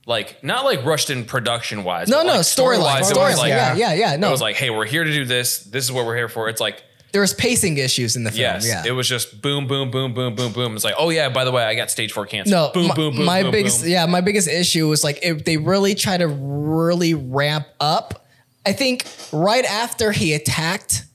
Like 0.08 0.44
not 0.44 0.66
like 0.66 0.84
rushed 0.84 1.10
in 1.10 1.26
production 1.26 1.84
wise. 1.84 2.08
no, 2.08 2.24
no 2.24 2.30
like, 2.30 2.40
it 2.40 2.44
Storyline. 2.44 3.02
was 3.02 3.38
like 3.38 3.50
yeah, 3.50 3.76
yeah, 3.76 3.94
yeah. 3.94 4.16
No, 4.16 4.30
it 4.30 4.32
was 4.32 4.42
like, 4.42 4.56
hey, 4.56 4.70
we're 4.72 4.86
here 4.86 5.04
to 5.04 5.12
do 5.12 5.26
this. 5.26 5.60
This 5.60 5.86
is 5.86 5.92
what 5.92 6.06
we're 6.06 6.16
here 6.16 6.30
for. 6.30 6.50
It's 6.50 6.60
like 6.62 6.84
there 7.12 7.22
was 7.22 7.34
pacing 7.34 7.78
issues 7.78 8.16
in 8.16 8.24
the 8.24 8.32
film. 8.32 8.42
yes, 8.42 8.66
yeah. 8.66 8.84
it 8.86 8.92
was 8.92 9.08
just 9.08 9.42
boom, 9.42 9.68
boom, 9.68 9.92
boom, 9.92 10.14
boom, 10.14 10.34
boom, 10.36 10.54
boom. 10.54 10.76
It's 10.76 10.84
like, 10.84 10.96
oh 10.98 11.10
yeah, 11.10 11.30
by 11.30 11.44
the 11.44 11.52
way, 11.52 11.64
I 11.64 11.76
got 11.76 11.92
stage 11.92 12.14
four 12.14 12.26
cancer. 12.26 12.52
no, 12.52 12.72
boom, 12.74 12.88
my, 12.88 12.96
boom, 12.96 13.16
boom. 13.16 13.26
my 13.26 13.44
boom, 13.44 13.52
biggest, 13.52 13.82
boom. 13.82 13.92
yeah, 13.92 14.06
my 14.06 14.22
biggest 14.22 14.48
issue 14.48 14.88
was 14.88 15.04
like 15.04 15.20
if 15.22 15.46
they 15.46 15.58
really 15.58 15.94
try 15.94 16.18
to 16.18 16.28
really 16.28 17.14
ramp 17.14 17.68
up. 17.80 18.26
I 18.66 18.74
think 18.74 19.06
right 19.34 19.66
after 19.66 20.12
he 20.12 20.34
attacked 20.34 21.06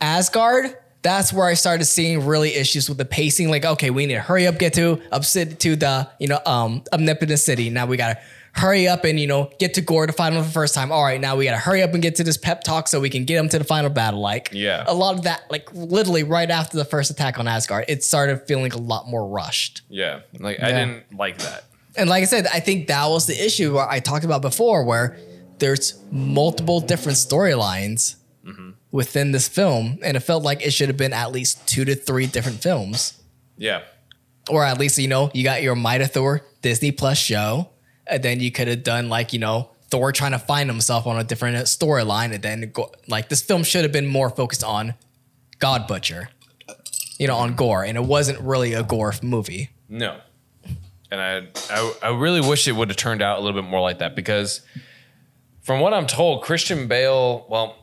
Asgard, 0.00 0.76
that's 1.02 1.32
where 1.32 1.46
I 1.46 1.54
started 1.54 1.84
seeing 1.84 2.24
really 2.24 2.54
issues 2.54 2.88
with 2.88 2.98
the 2.98 3.04
pacing. 3.04 3.50
Like, 3.50 3.64
okay, 3.64 3.90
we 3.90 4.06
need 4.06 4.14
to 4.14 4.20
hurry 4.20 4.46
up, 4.46 4.58
get 4.58 4.74
to 4.74 5.00
upset 5.10 5.58
to 5.60 5.76
the 5.76 6.08
you 6.18 6.28
know 6.28 6.38
um 6.46 6.82
omnipotent 6.92 7.38
city. 7.40 7.70
Now 7.70 7.86
we 7.86 7.96
gotta 7.96 8.18
hurry 8.54 8.86
up 8.86 9.04
and 9.04 9.18
you 9.18 9.26
know 9.26 9.50
get 9.58 9.72
to 9.74 9.80
Gorr 9.80 10.06
to 10.06 10.12
find 10.12 10.34
him 10.34 10.42
for 10.42 10.46
the 10.48 10.52
first 10.52 10.74
time. 10.74 10.92
All 10.92 11.02
right, 11.02 11.20
now 11.20 11.36
we 11.36 11.44
gotta 11.44 11.56
hurry 11.58 11.82
up 11.82 11.92
and 11.94 12.02
get 12.02 12.16
to 12.16 12.24
this 12.24 12.36
pep 12.36 12.62
talk 12.62 12.86
so 12.88 13.00
we 13.00 13.10
can 13.10 13.24
get 13.24 13.38
him 13.38 13.48
to 13.48 13.58
the 13.58 13.64
final 13.64 13.90
battle. 13.90 14.20
Like, 14.20 14.50
Yeah. 14.52 14.84
a 14.86 14.94
lot 14.94 15.14
of 15.16 15.22
that, 15.24 15.42
like 15.50 15.68
literally 15.72 16.22
right 16.22 16.50
after 16.50 16.76
the 16.76 16.84
first 16.84 17.10
attack 17.10 17.38
on 17.38 17.48
Asgard, 17.48 17.86
it 17.88 18.04
started 18.04 18.42
feeling 18.46 18.72
a 18.72 18.78
lot 18.78 19.08
more 19.08 19.26
rushed. 19.26 19.82
Yeah, 19.88 20.20
like 20.38 20.60
I 20.62 20.68
didn't 20.72 21.16
like 21.18 21.38
that. 21.38 21.64
And 21.96 22.08
like 22.08 22.22
I 22.22 22.26
said, 22.26 22.46
I 22.46 22.60
think 22.60 22.86
that 22.88 23.06
was 23.06 23.26
the 23.26 23.44
issue 23.44 23.74
where 23.74 23.88
I 23.88 23.98
talked 24.00 24.24
about 24.24 24.40
before, 24.40 24.84
where 24.84 25.18
there's 25.58 25.94
multiple 26.10 26.80
different 26.80 27.18
storylines 27.18 28.16
within 28.92 29.32
this 29.32 29.48
film, 29.48 29.98
and 30.04 30.16
it 30.16 30.20
felt 30.20 30.44
like 30.44 30.64
it 30.64 30.70
should 30.72 30.88
have 30.88 30.96
been 30.96 31.12
at 31.12 31.32
least 31.32 31.66
two 31.66 31.84
to 31.84 31.96
three 31.96 32.26
different 32.26 32.62
films, 32.62 33.20
Yeah, 33.56 33.80
or 34.48 34.64
at 34.64 34.78
least 34.78 34.98
you 34.98 35.08
know 35.08 35.30
you 35.34 35.42
got 35.42 35.62
your 35.62 35.74
Mighty 35.74 36.04
Thor 36.04 36.42
Disney 36.60 36.92
Plus 36.92 37.18
show, 37.18 37.70
and 38.06 38.22
then 38.22 38.38
you 38.38 38.52
could 38.52 38.68
have 38.68 38.84
done 38.84 39.08
like 39.08 39.32
you 39.32 39.38
know 39.40 39.70
Thor 39.90 40.12
trying 40.12 40.32
to 40.32 40.38
find 40.38 40.70
himself 40.70 41.06
on 41.06 41.18
a 41.18 41.24
different 41.24 41.56
storyline, 41.66 42.32
and 42.32 42.42
then 42.42 42.70
go, 42.72 42.92
like 43.08 43.28
this 43.28 43.42
film 43.42 43.64
should 43.64 43.82
have 43.82 43.92
been 43.92 44.06
more 44.06 44.30
focused 44.30 44.62
on 44.62 44.94
God 45.58 45.86
Butcher, 45.86 46.28
you 47.18 47.26
know, 47.26 47.36
on 47.36 47.54
Gorr, 47.56 47.84
and 47.84 47.96
it 47.96 48.04
wasn't 48.04 48.38
really 48.40 48.74
a 48.74 48.82
Gorr 48.82 49.14
movie. 49.22 49.70
no, 49.88 50.18
and 51.10 51.20
I, 51.20 51.48
I 51.70 51.94
I 52.02 52.08
really 52.10 52.40
wish 52.40 52.68
it 52.68 52.72
would 52.72 52.88
have 52.88 52.96
turned 52.96 53.22
out 53.22 53.38
a 53.38 53.42
little 53.42 53.60
bit 53.60 53.68
more 53.68 53.80
like 53.80 53.98
that 54.00 54.14
because 54.16 54.60
from 55.62 55.80
what 55.80 55.94
I'm 55.94 56.06
told, 56.06 56.42
Christian 56.42 56.88
Bale, 56.88 57.46
well. 57.48 57.78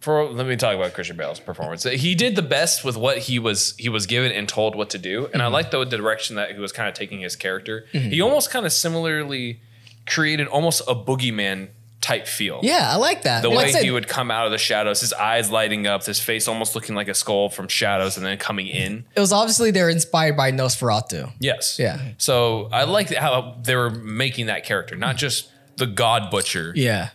For, 0.00 0.24
let 0.24 0.46
me 0.46 0.56
talk 0.56 0.74
about 0.74 0.94
Christian 0.94 1.18
Bale's 1.18 1.40
performance. 1.40 1.82
He 1.84 2.14
did 2.14 2.34
the 2.34 2.42
best 2.42 2.84
with 2.84 2.96
what 2.96 3.18
he 3.18 3.38
was 3.38 3.74
he 3.78 3.90
was 3.90 4.06
given 4.06 4.32
and 4.32 4.48
told 4.48 4.74
what 4.74 4.90
to 4.90 4.98
do, 4.98 5.28
and 5.32 5.42
I 5.42 5.46
mm-hmm. 5.46 5.54
like 5.54 5.70
the, 5.70 5.84
direction 5.84 6.36
that 6.36 6.52
he 6.52 6.58
was 6.58 6.72
kind 6.72 6.88
of 6.88 6.94
taking 6.94 7.20
his 7.20 7.36
character. 7.36 7.84
He 7.92 7.98
mm-hmm. 7.98 8.22
almost 8.22 8.50
kind 8.50 8.64
of 8.64 8.72
similarly 8.72 9.60
created 10.06 10.46
almost 10.46 10.80
a 10.88 10.94
boogeyman 10.94 11.68
type 12.00 12.26
feel. 12.26 12.60
Yeah, 12.62 12.90
I 12.90 12.96
like 12.96 13.22
that. 13.22 13.42
the 13.42 13.50
Like 13.50 13.66
way 13.66 13.72
said, 13.72 13.84
he 13.84 13.90
would 13.90 14.08
come 14.08 14.30
out 14.30 14.46
of 14.46 14.52
the 14.52 14.58
shadows, 14.58 15.00
his 15.00 15.12
eyes 15.12 15.50
lighting 15.50 15.86
up, 15.86 16.04
his 16.04 16.18
face 16.18 16.48
almost 16.48 16.74
looking 16.74 16.94
like 16.94 17.08
a 17.08 17.14
skull 17.14 17.50
from 17.50 17.68
shadows, 17.68 18.16
and 18.16 18.24
then 18.24 18.38
coming 18.38 18.68
in. 18.68 19.04
it 19.14 19.20
was 19.20 19.32
obviously 19.32 19.70
they're 19.70 19.90
inspired 19.90 20.36
by 20.36 20.50
Nosferatu. 20.50 21.30
Yes. 21.38 21.78
Yeah. 21.78 22.00
So 22.18 22.68
I 22.72 22.84
like 22.84 23.12
how 23.12 23.58
they 23.62 23.76
were 23.76 23.90
making 23.90 24.46
that 24.46 24.64
character, 24.64 24.96
not 24.96 25.16
just 25.16 25.50
the 25.76 25.86
God 25.86 26.30
Butcher, 26.30 26.72
Yeah. 26.74 27.10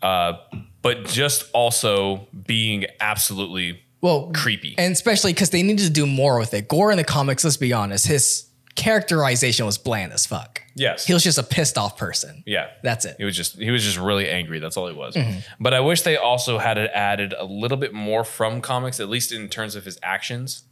Uh, 0.00 0.34
but 0.82 1.04
just 1.06 1.50
also 1.52 2.28
being 2.46 2.86
absolutely 3.00 3.82
well 4.00 4.30
creepy. 4.34 4.74
and 4.78 4.92
especially 4.92 5.32
because 5.32 5.50
they 5.50 5.62
needed 5.62 5.84
to 5.84 5.90
do 5.90 6.06
more 6.06 6.38
with 6.38 6.54
it. 6.54 6.68
Gorr 6.68 6.90
in 6.90 6.96
the 6.96 7.04
comics, 7.04 7.44
let's 7.44 7.56
be 7.56 7.72
honest, 7.72 8.06
his 8.06 8.46
characterization 8.76 9.66
was 9.66 9.76
bland 9.76 10.12
as 10.12 10.24
fuck. 10.24 10.62
Yes. 10.76 11.04
he 11.04 11.12
was 11.12 11.24
just 11.24 11.36
a 11.38 11.42
pissed 11.42 11.76
off 11.76 11.96
person. 11.96 12.44
Yeah, 12.46 12.68
That's 12.84 13.04
it. 13.04 13.16
He 13.18 13.24
was 13.24 13.36
just 13.36 13.56
he 13.56 13.70
was 13.72 13.82
just 13.82 13.98
really 13.98 14.28
angry. 14.30 14.60
That's 14.60 14.76
all 14.76 14.86
he 14.86 14.94
was. 14.94 15.16
Mm-hmm. 15.16 15.40
But 15.58 15.74
I 15.74 15.80
wish 15.80 16.02
they 16.02 16.16
also 16.16 16.58
had 16.58 16.78
it 16.78 16.90
added 16.94 17.34
a 17.36 17.44
little 17.44 17.76
bit 17.76 17.92
more 17.92 18.22
from 18.22 18.60
comics, 18.60 19.00
at 19.00 19.08
least 19.08 19.32
in 19.32 19.48
terms 19.48 19.74
of 19.74 19.84
his 19.84 19.98
actions. 20.02 20.62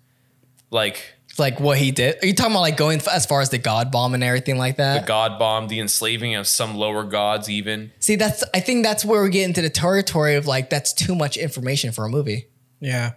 Like 0.71 1.16
Like 1.39 1.61
what 1.61 1.79
he 1.79 1.91
did. 1.91 2.23
Are 2.23 2.27
you 2.27 2.35
talking 2.35 2.53
about 2.53 2.61
like 2.61 2.77
going 2.77 3.01
as 3.11 3.27
far 3.27 3.41
as 3.41 3.51
the 3.51 3.59
God 3.59 3.91
bomb 3.91 4.15
and 4.15 4.25
everything 4.25 4.59
like 4.59 4.77
that? 4.77 5.03
the 5.03 5.07
god 5.07 5.39
bomb, 5.39 5.69
the 5.69 5.81
enslaving 5.81 6.35
of 6.35 6.47
some 6.47 6.77
lower 6.77 7.05
gods, 7.05 7.49
even. 7.51 7.93
See, 8.01 8.17
that's 8.17 8.45
I 8.55 8.61
think 8.61 8.85
that's 8.85 9.05
where 9.05 9.23
we 9.23 9.31
get 9.31 9.45
into 9.45 9.63
the 9.63 9.71
territory 9.71 10.37
of 10.37 10.47
like 10.47 10.71
that's 10.71 10.93
too 10.93 11.15
much 11.15 11.37
information 11.37 11.93
for 11.93 12.05
a 12.05 12.09
movie. 12.09 12.47
Yeah. 12.81 13.13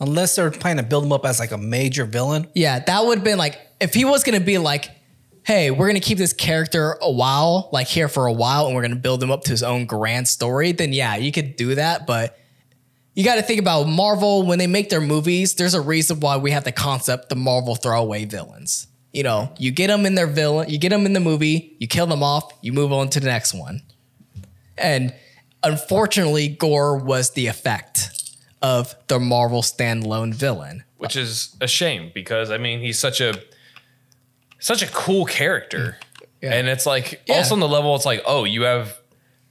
Unless 0.00 0.36
they're 0.36 0.50
planning 0.50 0.82
to 0.84 0.88
build 0.88 1.04
him 1.04 1.12
up 1.12 1.24
as 1.24 1.38
like 1.38 1.52
a 1.52 1.58
major 1.58 2.04
villain. 2.04 2.48
Yeah, 2.54 2.80
that 2.80 3.04
would 3.04 3.18
have 3.18 3.24
been 3.24 3.38
like 3.38 3.60
if 3.80 3.94
he 3.94 4.04
was 4.04 4.24
gonna 4.24 4.40
be 4.40 4.58
like, 4.58 4.90
hey, 5.44 5.70
we're 5.70 5.86
gonna 5.86 6.00
keep 6.00 6.18
this 6.18 6.32
character 6.32 6.96
a 7.00 7.10
while, 7.10 7.68
like 7.72 7.86
here 7.86 8.08
for 8.08 8.26
a 8.26 8.32
while, 8.32 8.66
and 8.66 8.74
we're 8.74 8.82
gonna 8.82 8.96
build 8.96 9.22
him 9.22 9.30
up 9.30 9.44
to 9.44 9.50
his 9.50 9.62
own 9.62 9.86
grand 9.86 10.28
story, 10.28 10.72
then 10.72 10.92
yeah, 10.92 11.16
you 11.16 11.32
could 11.32 11.56
do 11.56 11.74
that. 11.76 12.06
But 12.06 12.38
you 13.14 13.24
got 13.24 13.34
to 13.36 13.42
think 13.42 13.60
about 13.60 13.84
Marvel 13.88 14.44
when 14.46 14.58
they 14.58 14.66
make 14.66 14.88
their 14.88 15.00
movies. 15.00 15.54
There's 15.54 15.74
a 15.74 15.80
reason 15.80 16.20
why 16.20 16.36
we 16.38 16.50
have 16.52 16.64
the 16.64 16.72
concept 16.72 17.28
the 17.28 17.36
Marvel 17.36 17.74
throwaway 17.74 18.24
villains. 18.24 18.86
You 19.12 19.22
know, 19.22 19.52
you 19.58 19.70
get 19.70 19.88
them 19.88 20.06
in 20.06 20.14
their 20.14 20.26
villain, 20.26 20.70
you 20.70 20.78
get 20.78 20.88
them 20.88 21.04
in 21.04 21.12
the 21.12 21.20
movie, 21.20 21.76
you 21.78 21.86
kill 21.86 22.06
them 22.06 22.22
off, 22.22 22.50
you 22.62 22.72
move 22.72 22.92
on 22.92 23.10
to 23.10 23.20
the 23.20 23.26
next 23.26 23.52
one. 23.52 23.82
And 24.78 25.14
unfortunately, 25.62 26.48
Gorr 26.48 26.96
was 26.96 27.30
the 27.32 27.46
effect 27.46 28.08
of 28.62 28.94
the 29.08 29.18
Marvel 29.20 29.60
standalone 29.62 30.32
villain. 30.34 30.84
which 30.96 31.16
is 31.16 31.56
a 31.60 31.66
shame 31.66 32.10
because 32.14 32.50
I 32.50 32.58
mean 32.58 32.80
he's 32.80 32.98
such 32.98 33.20
a 33.20 33.34
such 34.60 34.82
a 34.82 34.86
cool 34.86 35.24
character, 35.26 35.98
Yeah. 36.40 36.52
and 36.54 36.68
it's 36.68 36.86
like 36.86 37.20
Yeah. 37.26 37.36
also 37.38 37.54
on 37.54 37.60
the 37.60 37.68
level 37.68 37.94
it's 37.96 38.06
like 38.06 38.22
oh 38.24 38.44
you 38.44 38.62
have 38.62 38.98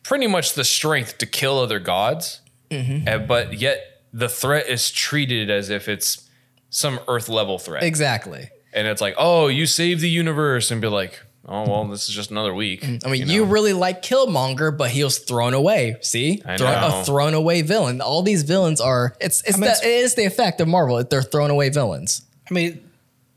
pretty 0.04 0.28
much 0.28 0.54
the 0.54 0.64
strength 0.64 1.18
to 1.20 1.26
kill 1.26 1.60
other 1.60 1.78
gods, 1.80 2.41
Mm-hmm. 2.72 3.08
and, 3.08 3.28
but 3.28 3.54
yet 3.60 4.02
the 4.14 4.28
threat 4.30 4.68
is 4.68 4.90
treated 4.90 5.50
as 5.50 5.70
if 5.70 5.88
it's 5.88 6.28
some 6.70 7.00
Earth 7.08 7.30
level 7.30 7.60
threat, 7.60 7.84
Exactly. 7.84 8.50
and 8.74 8.88
it's 8.88 9.02
like 9.02 9.14
oh 9.18 9.48
you 9.48 9.66
saved 9.66 10.02
the 10.02 10.10
universe 10.10 10.72
and 10.72 10.82
be 10.82 10.88
like 10.88 11.20
oh 11.46 11.68
well 11.68 11.86
this 11.88 12.08
is 12.10 12.16
just 12.16 12.32
another 12.32 12.54
week. 12.54 12.82
Mm-hmm. 12.82 13.08
I 13.08 13.12
mean, 13.12 13.28
you, 13.30 13.44
really 13.46 13.74
like 13.74 14.02
Killmonger, 14.02 14.76
but 14.78 14.90
he 14.92 15.04
was 15.04 15.18
thrown 15.20 15.54
away. 15.54 15.98
See, 16.02 16.42
I 16.46 16.58
Thrown- 16.58 16.82
know. 16.82 17.02
a 17.02 17.04
thrown 17.04 17.34
away 17.34 17.62
villain. 17.62 18.00
All 18.02 18.22
these 18.24 18.44
villains 18.44 18.80
are. 18.80 19.16
It's 19.20 19.42
it's 19.42 19.58
mean, 19.58 19.62
the, 19.62 19.72
it's- 19.72 19.84
it 19.84 19.90
is 20.06 20.16
the 20.16 20.26
effect 20.26 20.62
of 20.62 20.68
Marvel. 20.68 21.04
They're 21.04 21.22
thrown 21.24 21.50
away 21.52 21.70
villains. 21.70 22.22
I 22.50 22.54
mean, 22.54 22.82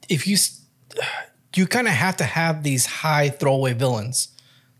if 0.08 0.26
you 0.26 0.36
you 1.56 1.66
kind 1.66 1.86
of 1.88 1.94
have 1.94 2.16
to 2.18 2.24
have 2.24 2.62
these 2.62 2.86
high 2.86 3.28
throwaway 3.30 3.72
villains. 3.74 4.28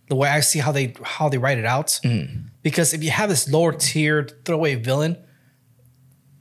The 0.09 0.17
way 0.17 0.29
I 0.29 0.41
see 0.41 0.59
how 0.59 0.71
they 0.73 0.95
how 1.03 1.29
they 1.31 1.39
write 1.39 1.59
it 1.59 1.65
out, 1.65 1.99
mm-hmm. 2.05 2.49
Because 2.65 2.93
if 2.93 3.05
you 3.05 3.11
have 3.13 3.29
this 3.29 3.49
lower 3.49 3.73
tiered 3.73 4.45
throwaway 4.45 4.75
villain, 4.75 5.17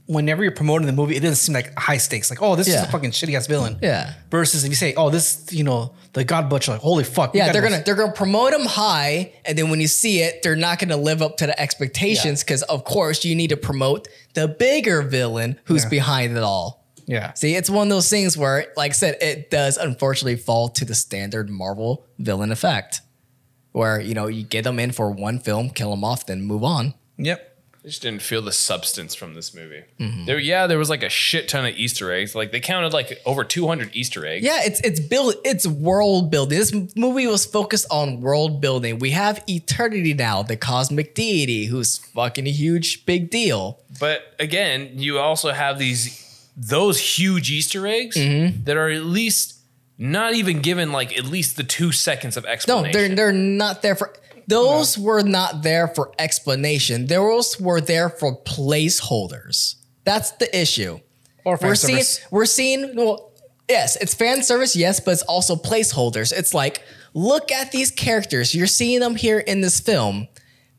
whenever 0.05 0.43
you're 0.43 0.51
promoting 0.51 0.85
the 0.85 0.91
movie, 0.93 1.15
it 1.15 1.21
doesn't 1.21 1.35
seem 1.37 1.53
like 1.53 1.77
high 1.77 1.97
stakes. 1.97 2.29
Like, 2.29 2.41
oh, 2.41 2.55
this 2.55 2.67
is 2.67 2.75
a 2.75 2.87
fucking 2.87 3.11
shitty 3.11 3.35
ass 3.35 3.47
villain. 3.47 3.77
Yeah. 3.81 4.13
Versus 4.31 4.63
if 4.63 4.69
you 4.69 4.75
say, 4.75 4.93
oh, 4.95 5.09
this, 5.09 5.45
you 5.51 5.63
know, 5.63 5.93
the 6.11 6.23
God 6.23 6.49
Butcher, 6.49 6.73
like, 6.73 6.81
holy 6.81 7.03
fuck. 7.05 7.33
Yeah, 7.33 7.51
they're 7.53 7.61
go- 7.61 7.69
gonna 7.69 7.83
they're 7.85 7.95
gonna 7.95 8.11
promote 8.11 8.51
them 8.51 8.65
high, 8.65 9.33
and 9.45 9.57
then 9.57 9.69
when 9.69 9.79
you 9.79 9.87
see 9.87 10.19
it, 10.21 10.43
they're 10.43 10.55
not 10.55 10.79
gonna 10.79 10.97
live 10.97 11.21
up 11.21 11.37
to 11.37 11.45
the 11.47 11.59
expectations 11.59 12.43
because, 12.43 12.63
of 12.63 12.83
course, 12.83 13.23
you 13.23 13.33
need 13.35 13.49
to 13.51 13.57
promote 13.57 14.07
the 14.33 14.47
bigger 14.47 15.01
villain 15.03 15.59
who's 15.65 15.83
Yeah. 15.83 15.89
behind 15.89 16.35
it 16.37 16.43
all. 16.43 16.85
Yeah. 17.05 17.33
See, 17.33 17.55
it's 17.55 17.69
one 17.69 17.87
of 17.87 17.89
those 17.89 18.09
things 18.09 18.37
where, 18.37 18.67
like 18.77 18.91
I 18.91 18.93
said, 18.93 19.17
it 19.21 19.49
does 19.49 19.77
unfortunately 19.77 20.37
fall 20.37 20.69
to 20.69 20.85
the 20.85 20.95
standard 20.95 21.49
Marvel 21.49 22.05
villain 22.19 22.51
effect, 22.51 23.01
where 23.73 23.99
you 23.99 24.13
know 24.13 24.27
you 24.27 24.43
get 24.43 24.63
them 24.63 24.79
in 24.79 24.91
for 24.93 25.11
one 25.11 25.39
film, 25.39 25.69
kill 25.69 25.91
them 25.91 26.03
off, 26.05 26.25
then 26.25 26.41
move 26.43 26.63
on. 26.63 26.93
Yep. 27.17 27.49
I 27.83 27.89
just 27.89 28.01
didn't 28.01 28.21
feel 28.21 28.41
the 28.41 28.53
substance 28.53 29.13
from 29.13 29.33
this 29.33 29.53
movie. 29.53 29.83
Mm-hmm. 29.99 30.23
There, 30.23 30.39
yeah, 30.39 30.67
there 30.67 30.77
was 30.77 30.89
like 30.89 31.03
a 31.03 31.09
shit 31.09 31.49
ton 31.49 31.65
of 31.65 31.75
Easter 31.75 32.13
eggs. 32.13 32.33
Like 32.33 32.53
they 32.53 32.61
counted 32.61 32.93
like 32.93 33.19
over 33.25 33.43
200 33.43 33.89
Easter 33.93 34.25
eggs. 34.25 34.45
Yeah, 34.45 34.61
it's 34.63 34.79
it's 34.85 35.01
build 35.01 35.35
it's 35.43 35.67
world 35.67 36.31
building. 36.31 36.57
This 36.57 36.73
movie 36.95 37.27
was 37.27 37.45
focused 37.45 37.85
on 37.91 38.21
world 38.21 38.61
building. 38.61 38.99
We 38.99 39.11
have 39.11 39.43
Eternity 39.49 40.13
now, 40.13 40.43
the 40.43 40.55
cosmic 40.55 41.13
deity, 41.13 41.65
who's 41.65 41.97
fucking 41.97 42.47
a 42.47 42.51
huge 42.51 43.05
big 43.05 43.29
deal. 43.29 43.81
But 43.99 44.33
again, 44.39 44.91
you 44.93 45.19
also 45.19 45.51
have 45.51 45.77
these 45.77 46.21
those 46.55 46.97
huge 47.17 47.51
Easter 47.51 47.85
eggs 47.85 48.15
Mm-hmm. 48.15 48.63
that 48.63 48.77
are 48.77 48.89
at 48.91 49.03
least 49.03 49.52
not 50.03 50.33
even 50.33 50.59
given 50.61 50.91
like 50.91 51.17
at 51.17 51.25
least 51.25 51.55
the 51.55 51.63
two 51.63 51.91
seconds 51.93 52.35
of 52.37 52.43
No, 52.43 52.49
explanation. 52.51 52.91
they're 53.15 53.15
they're 53.15 53.31
not 53.31 53.81
there 53.81 53.95
for 53.95 54.13
those 54.47 54.97
were 54.97 55.21
not 55.23 55.63
there 55.63 55.87
for 55.87 56.11
explanation. 56.19 57.05
Those 57.07 57.57
were 57.61 57.79
there 57.79 58.09
for 58.09 58.35
placeholders. 58.43 59.75
That's 60.03 60.31
the 60.31 60.59
issue. 60.59 60.99
Or 61.45 61.57
fan 61.57 61.69
we're 61.69 61.75
seeing 61.75 61.97
service. 62.03 62.27
we're 62.31 62.45
seeing 62.45 62.95
well 62.95 63.31
yes 63.69 63.95
it's 63.97 64.13
fan 64.13 64.43
service 64.43 64.75
yes 64.75 64.99
but 64.99 65.11
it's 65.11 65.21
also 65.23 65.55
placeholders 65.55 66.31
it's 66.37 66.53
like 66.53 66.81
look 67.13 67.51
at 67.51 67.71
these 67.71 67.91
characters 67.91 68.53
you're 68.55 68.67
seeing 68.67 68.99
them 69.01 69.15
here 69.15 69.39
in 69.39 69.59
this 69.61 69.79
film 69.81 70.27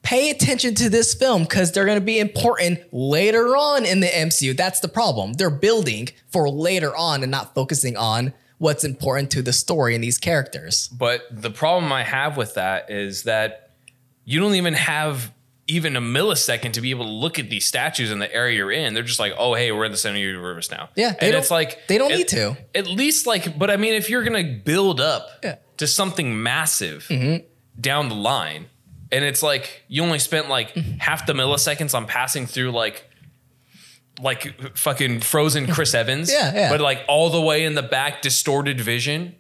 pay 0.03 0.31
attention 0.31 0.75
to 0.75 0.89
this 0.91 1.13
film 1.15 1.43
because 1.43 1.73
they're 1.73 1.85
going 1.87 1.99
to 1.99 2.05
be 2.05 2.19
important 2.19 2.79
later 2.93 3.57
on 3.57 3.85
in 3.85 4.01
the 4.01 4.07
mcu 4.07 4.57
that's 4.57 4.81
the 4.81 4.89
problem 4.89 5.33
they're 5.35 5.51
building 5.51 6.09
for 6.31 6.49
later 6.49 6.95
on 6.97 7.23
and 7.23 7.31
not 7.31 7.55
focusing 7.55 7.97
on 7.97 8.33
what's 8.59 8.85
important 8.85 9.31
to 9.33 9.43
the 9.43 9.53
story 9.53 9.95
and 9.95 10.03
these 10.05 10.19
characters 10.19 10.89
But 10.89 11.23
the 11.31 11.51
problem 11.51 11.93
I 11.93 12.03
have 12.05 12.37
with 12.37 12.55
that 12.55 12.91
is 12.91 13.25
that 13.25 13.71
you 14.25 14.41
don't 14.41 14.55
even 14.55 14.75
have 14.75 15.33
even 15.67 15.97
a 15.97 16.01
millisecond 16.01 16.73
to 16.75 16.81
be 16.83 16.91
able 16.91 17.07
to 17.07 17.11
look 17.11 17.39
at 17.39 17.49
these 17.49 17.65
statues 17.65 18.11
in 18.11 18.19
the 18.19 18.31
area 18.35 18.55
you're 18.59 18.71
in. 18.71 18.93
They're 18.93 19.03
just 19.03 19.19
like, 19.19 19.33
oh, 19.39 19.55
hey, 19.55 19.73
we're 19.73 19.87
in 19.87 19.93
the 19.93 19.97
center 19.97 20.17
of 20.17 20.21
the 20.21 20.27
universe 20.27 20.71
now. 20.71 20.91
Yeah, 20.95 21.15
and 21.19 21.35
it's 21.35 21.51
like 21.51 21.87
they 21.89 21.97
don't 21.97 22.13
at- 22.13 22.19
need 22.19 22.29
to. 22.29 22.57
At 22.75 22.87
least 22.87 23.27
like, 23.27 23.59
but 23.59 23.71
I 23.71 23.77
mean, 23.79 23.95
if 23.95 24.11
you're 24.11 24.23
gonna 24.25 24.45
build 24.45 25.01
up 25.01 25.29
Yeah. 25.43 25.53
Mm-hmm. 25.53 25.61
to 25.79 25.87
something 25.87 26.43
massive 26.43 27.09
down 27.81 28.09
the 28.11 28.15
line, 28.15 28.67
and 29.11 29.25
it's 29.25 29.43
like 29.43 29.85
you 29.89 30.03
only 30.03 30.19
spent 30.19 30.49
like 30.51 30.71
half 30.99 31.27
the 31.27 31.33
milliseconds 31.33 31.95
on 31.95 32.07
passing 32.07 32.47
through 32.47 32.71
like 32.73 33.09
like 34.23 34.77
fucking 34.77 35.21
frozen 35.21 35.67
Chris 35.67 35.95
Evans. 36.03 36.31
Yeah, 36.33 36.55
yeah. 36.55 36.71
But 36.71 36.81
like 36.81 37.01
all 37.09 37.31
the 37.31 37.41
way 37.41 37.65
in 37.65 37.75
the 37.75 37.83
back, 37.83 38.23
distorted 38.23 38.81
vision, 38.81 39.35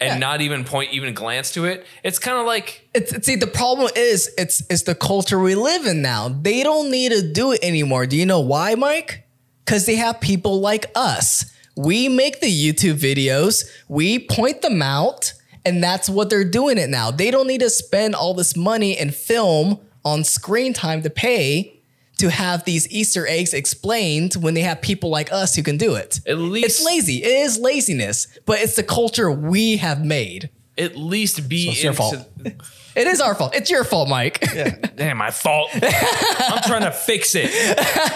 and 0.00 0.14
Yeah. 0.14 0.18
not 0.18 0.40
even 0.40 0.64
point, 0.64 0.92
even 0.92 1.14
glance 1.14 1.52
to 1.52 1.64
it. 1.64 1.86
It's 2.02 2.18
kind 2.18 2.38
of 2.38 2.46
like 2.46 2.88
it's, 2.94 3.24
see 3.24 3.36
the 3.36 3.46
problem 3.46 3.90
is 3.96 4.30
it's 4.36 4.62
it's 4.68 4.82
the 4.82 4.94
culture 4.94 5.38
we 5.38 5.54
live 5.54 5.86
in 5.86 6.02
now. 6.02 6.28
They 6.28 6.62
don't 6.62 6.90
need 6.90 7.12
to 7.12 7.32
do 7.32 7.52
it 7.52 7.60
anymore. 7.62 8.06
Do 8.06 8.16
you 8.16 8.26
know 8.26 8.40
why, 8.40 8.74
Mike? 8.74 9.26
Because 9.64 9.86
they 9.86 9.96
have 9.96 10.20
people 10.20 10.60
like 10.60 10.90
us. 10.94 11.52
We 11.76 12.08
make 12.08 12.40
the 12.40 12.46
YouTube 12.48 12.94
videos, 12.94 13.68
we 13.88 14.18
point 14.18 14.62
them 14.62 14.80
out, 14.80 15.34
and 15.64 15.82
that's 15.84 16.08
what 16.08 16.30
they're 16.30 16.42
doing 16.44 16.78
it 16.78 16.88
now. 16.88 17.10
They 17.10 17.30
don't 17.30 17.46
need 17.46 17.60
to 17.60 17.68
spend 17.68 18.14
all 18.14 18.32
this 18.32 18.56
money 18.56 18.96
and 18.96 19.14
film 19.14 19.80
on 20.04 20.24
screen 20.24 20.72
time 20.72 21.02
to 21.02 21.10
pay 21.10 21.75
to 22.18 22.30
have 22.30 22.64
these 22.64 22.88
Easter 22.90 23.26
eggs 23.26 23.52
explained 23.52 24.34
when 24.34 24.54
they 24.54 24.62
have 24.62 24.80
people 24.80 25.10
like 25.10 25.32
us 25.32 25.54
who 25.54 25.62
can 25.62 25.76
do 25.76 25.94
it. 25.94 26.20
At 26.26 26.38
least- 26.38 26.66
it's 26.66 26.84
lazy. 26.84 27.22
It 27.22 27.30
is 27.30 27.58
laziness, 27.58 28.26
but 28.46 28.58
it's 28.60 28.76
the 28.76 28.82
culture 28.82 29.30
we 29.30 29.76
have 29.78 30.04
made. 30.04 30.50
at 30.78 30.94
least 30.96 31.48
be 31.48 31.70
it's 31.70 31.82
your 31.82 31.92
fault. 31.94 32.16
It 32.96 33.06
is 33.06 33.20
our 33.20 33.34
fault. 33.34 33.54
It's 33.54 33.70
your 33.70 33.84
fault, 33.84 34.08
Mike. 34.08 34.40
Damn, 34.96 35.18
my 35.18 35.30
fault. 35.30 35.68
I'm 35.74 36.62
trying 36.62 36.80
to 36.84 36.90
fix 36.90 37.34
it. 37.34 37.50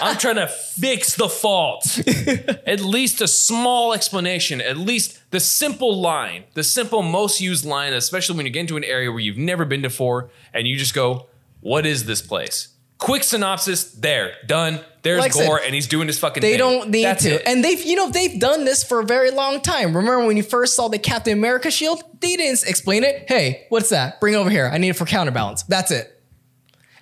I'm 0.01 0.17
trying 0.17 0.37
to 0.37 0.47
fix 0.47 1.15
the 1.15 1.29
fault. 1.29 1.99
At 2.65 2.79
least 2.81 3.21
a 3.21 3.27
small 3.27 3.93
explanation, 3.93 4.59
at 4.59 4.77
least 4.77 5.19
the 5.29 5.39
simple 5.39 6.01
line, 6.01 6.45
the 6.55 6.63
simple 6.63 7.03
most 7.03 7.39
used 7.39 7.63
line, 7.63 7.93
especially 7.93 8.37
when 8.37 8.47
you 8.47 8.51
get 8.51 8.61
into 8.61 8.75
an 8.75 8.83
area 8.83 9.11
where 9.11 9.19
you've 9.19 9.37
never 9.37 9.65
been 9.65 9.83
before 9.83 10.31
and 10.51 10.67
you 10.67 10.75
just 10.77 10.95
go, 10.95 11.27
What 11.59 11.85
is 11.85 12.05
this 12.05 12.23
place? 12.23 12.69
Quick 13.01 13.23
synopsis, 13.23 13.85
there, 13.93 14.33
done. 14.45 14.79
There's 15.01 15.19
Like 15.19 15.31
I 15.35 15.39
said, 15.39 15.47
Gorr, 15.47 15.59
and 15.65 15.73
he's 15.73 15.87
doing 15.87 16.05
his 16.05 16.19
fucking 16.19 16.41
They 16.41 16.51
thing. 16.51 16.59
don't 16.59 16.89
need 16.91 17.03
That's 17.05 17.23
to. 17.23 17.31
it. 17.35 17.43
And 17.47 17.63
they've, 17.65 17.81
you 17.83 17.95
know, 17.95 18.11
they've 18.11 18.39
done 18.39 18.63
this 18.63 18.83
for 18.83 18.99
a 18.99 19.03
very 19.03 19.31
long 19.31 19.59
time. 19.59 19.97
Remember 19.97 20.23
when 20.23 20.37
you 20.37 20.43
first 20.43 20.75
saw 20.75 20.87
the 20.87 20.99
Captain 20.99 21.33
America 21.35 21.71
shield? 21.71 22.03
They 22.19 22.35
didn't 22.35 22.63
explain 22.67 23.03
it. 23.03 23.25
Hey, 23.27 23.65
what's 23.69 23.89
that? 23.89 24.21
Bring 24.21 24.35
it 24.35 24.37
over 24.37 24.51
here. 24.51 24.69
I 24.71 24.77
need 24.77 24.89
it 24.89 24.95
for 24.95 25.05
counterbalance. 25.05 25.63
That's 25.63 25.89
it. 25.89 26.21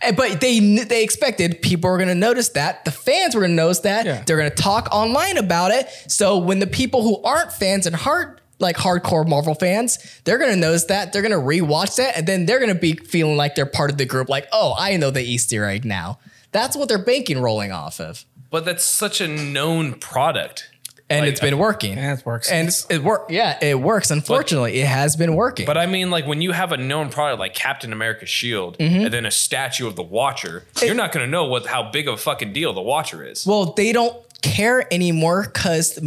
And- 0.02 0.16
But 0.16 0.40
they 0.40 0.62
they 0.86 1.04
expected 1.04 1.62
people 1.62 1.90
were 1.90 1.98
going 1.98 2.08
to 2.08 2.16
notice 2.16 2.48
that. 2.50 2.86
The 2.86 2.92
fans 2.92 3.36
were 3.36 3.42
going 3.42 3.52
to 3.52 3.58
notice 3.58 3.80
that. 3.80 4.06
Yeah. 4.06 4.24
They're 4.26 4.38
going 4.38 4.50
to 4.50 4.56
talk 4.56 4.88
online 4.94 5.36
about 5.36 5.72
it. 5.72 5.90
So 6.08 6.38
when 6.38 6.60
the 6.60 6.68
people 6.68 7.02
who 7.04 7.22
aren't 7.24 7.52
fans 7.52 7.86
and 7.86 7.94
hard 7.94 8.39
like 8.60 8.76
hardcore 8.78 9.28
Marvel 9.28 9.56
fans, 9.56 9.98
they're 10.26 10.38
going 10.38 10.52
to 10.52 10.60
notice 10.60 10.86
that. 10.86 11.14
They're 11.14 11.22
going 11.22 11.32
to 11.32 11.38
rewatch 11.38 11.96
that, 11.98 12.18
and 12.18 12.28
then 12.28 12.46
they're 12.46 12.60
going 12.60 12.74
to 12.74 12.80
be 12.80 12.94
feeling 12.94 13.38
like 13.38 13.56
they're 13.56 13.66
part 13.66 13.90
of 13.92 13.98
the 13.98 14.06
group. 14.06 14.30
Like, 14.30 14.48
oh, 14.52 14.76
I 14.78 14.98
know 14.98 15.12
the 15.12 15.22
Easter 15.24 15.66
egg 15.66 15.86
now. 15.86 16.20
That's 16.52 16.76
what 16.76 16.90
they're 16.90 16.98
banking 17.04 17.40
rolling 17.42 17.72
off 17.72 18.00
of. 18.00 18.26
But 18.50 18.66
that's 18.66 18.84
such 18.84 19.22
a 19.22 19.28
known 19.28 19.94
product. 19.94 20.70
and 21.12 21.22
Like, 21.22 21.30
it's 21.34 21.40
been 21.40 21.58
working. 21.60 21.98
Yeah, 21.98 22.16
it 22.18 22.26
works. 22.26 22.52
And 22.52 22.68
it's, 22.68 22.86
it 22.90 23.04
work. 23.04 23.28
Yeah, 23.30 23.58
it 23.64 23.80
works. 23.80 24.10
Unfortunately, 24.10 24.80
it 24.80 24.88
has 24.88 25.16
been 25.16 25.36
working. 25.36 25.68
But 25.68 25.78
I 25.78 25.86
mean, 25.86 26.10
like 26.10 26.26
when 26.26 26.42
you 26.42 26.52
have 26.52 26.72
a 26.72 26.78
known 26.78 27.10
product 27.10 27.40
like 27.40 27.54
Captain 27.54 27.94
America's 27.94 28.30
shield 28.30 28.78
Mm-hmm. 28.80 29.06
and 29.06 29.14
then 29.14 29.26
a 29.28 29.32
statue 29.32 29.86
of 29.88 29.96
the 29.96 30.02
Watcher, 30.04 30.66
you're 30.82 30.96
not 30.96 31.12
going 31.12 31.26
to 31.26 31.30
know 31.30 31.46
what 31.46 31.68
how 31.68 31.92
big 31.92 32.08
of 32.08 32.16
a 32.16 32.18
fucking 32.18 32.52
deal 32.54 32.74
the 32.74 32.82
Watcher 32.82 33.24
is. 33.24 33.46
well, 33.46 33.74
they 33.74 33.92
don't 33.92 34.16
care 34.42 34.92
anymore 34.92 35.44
because 35.44 36.00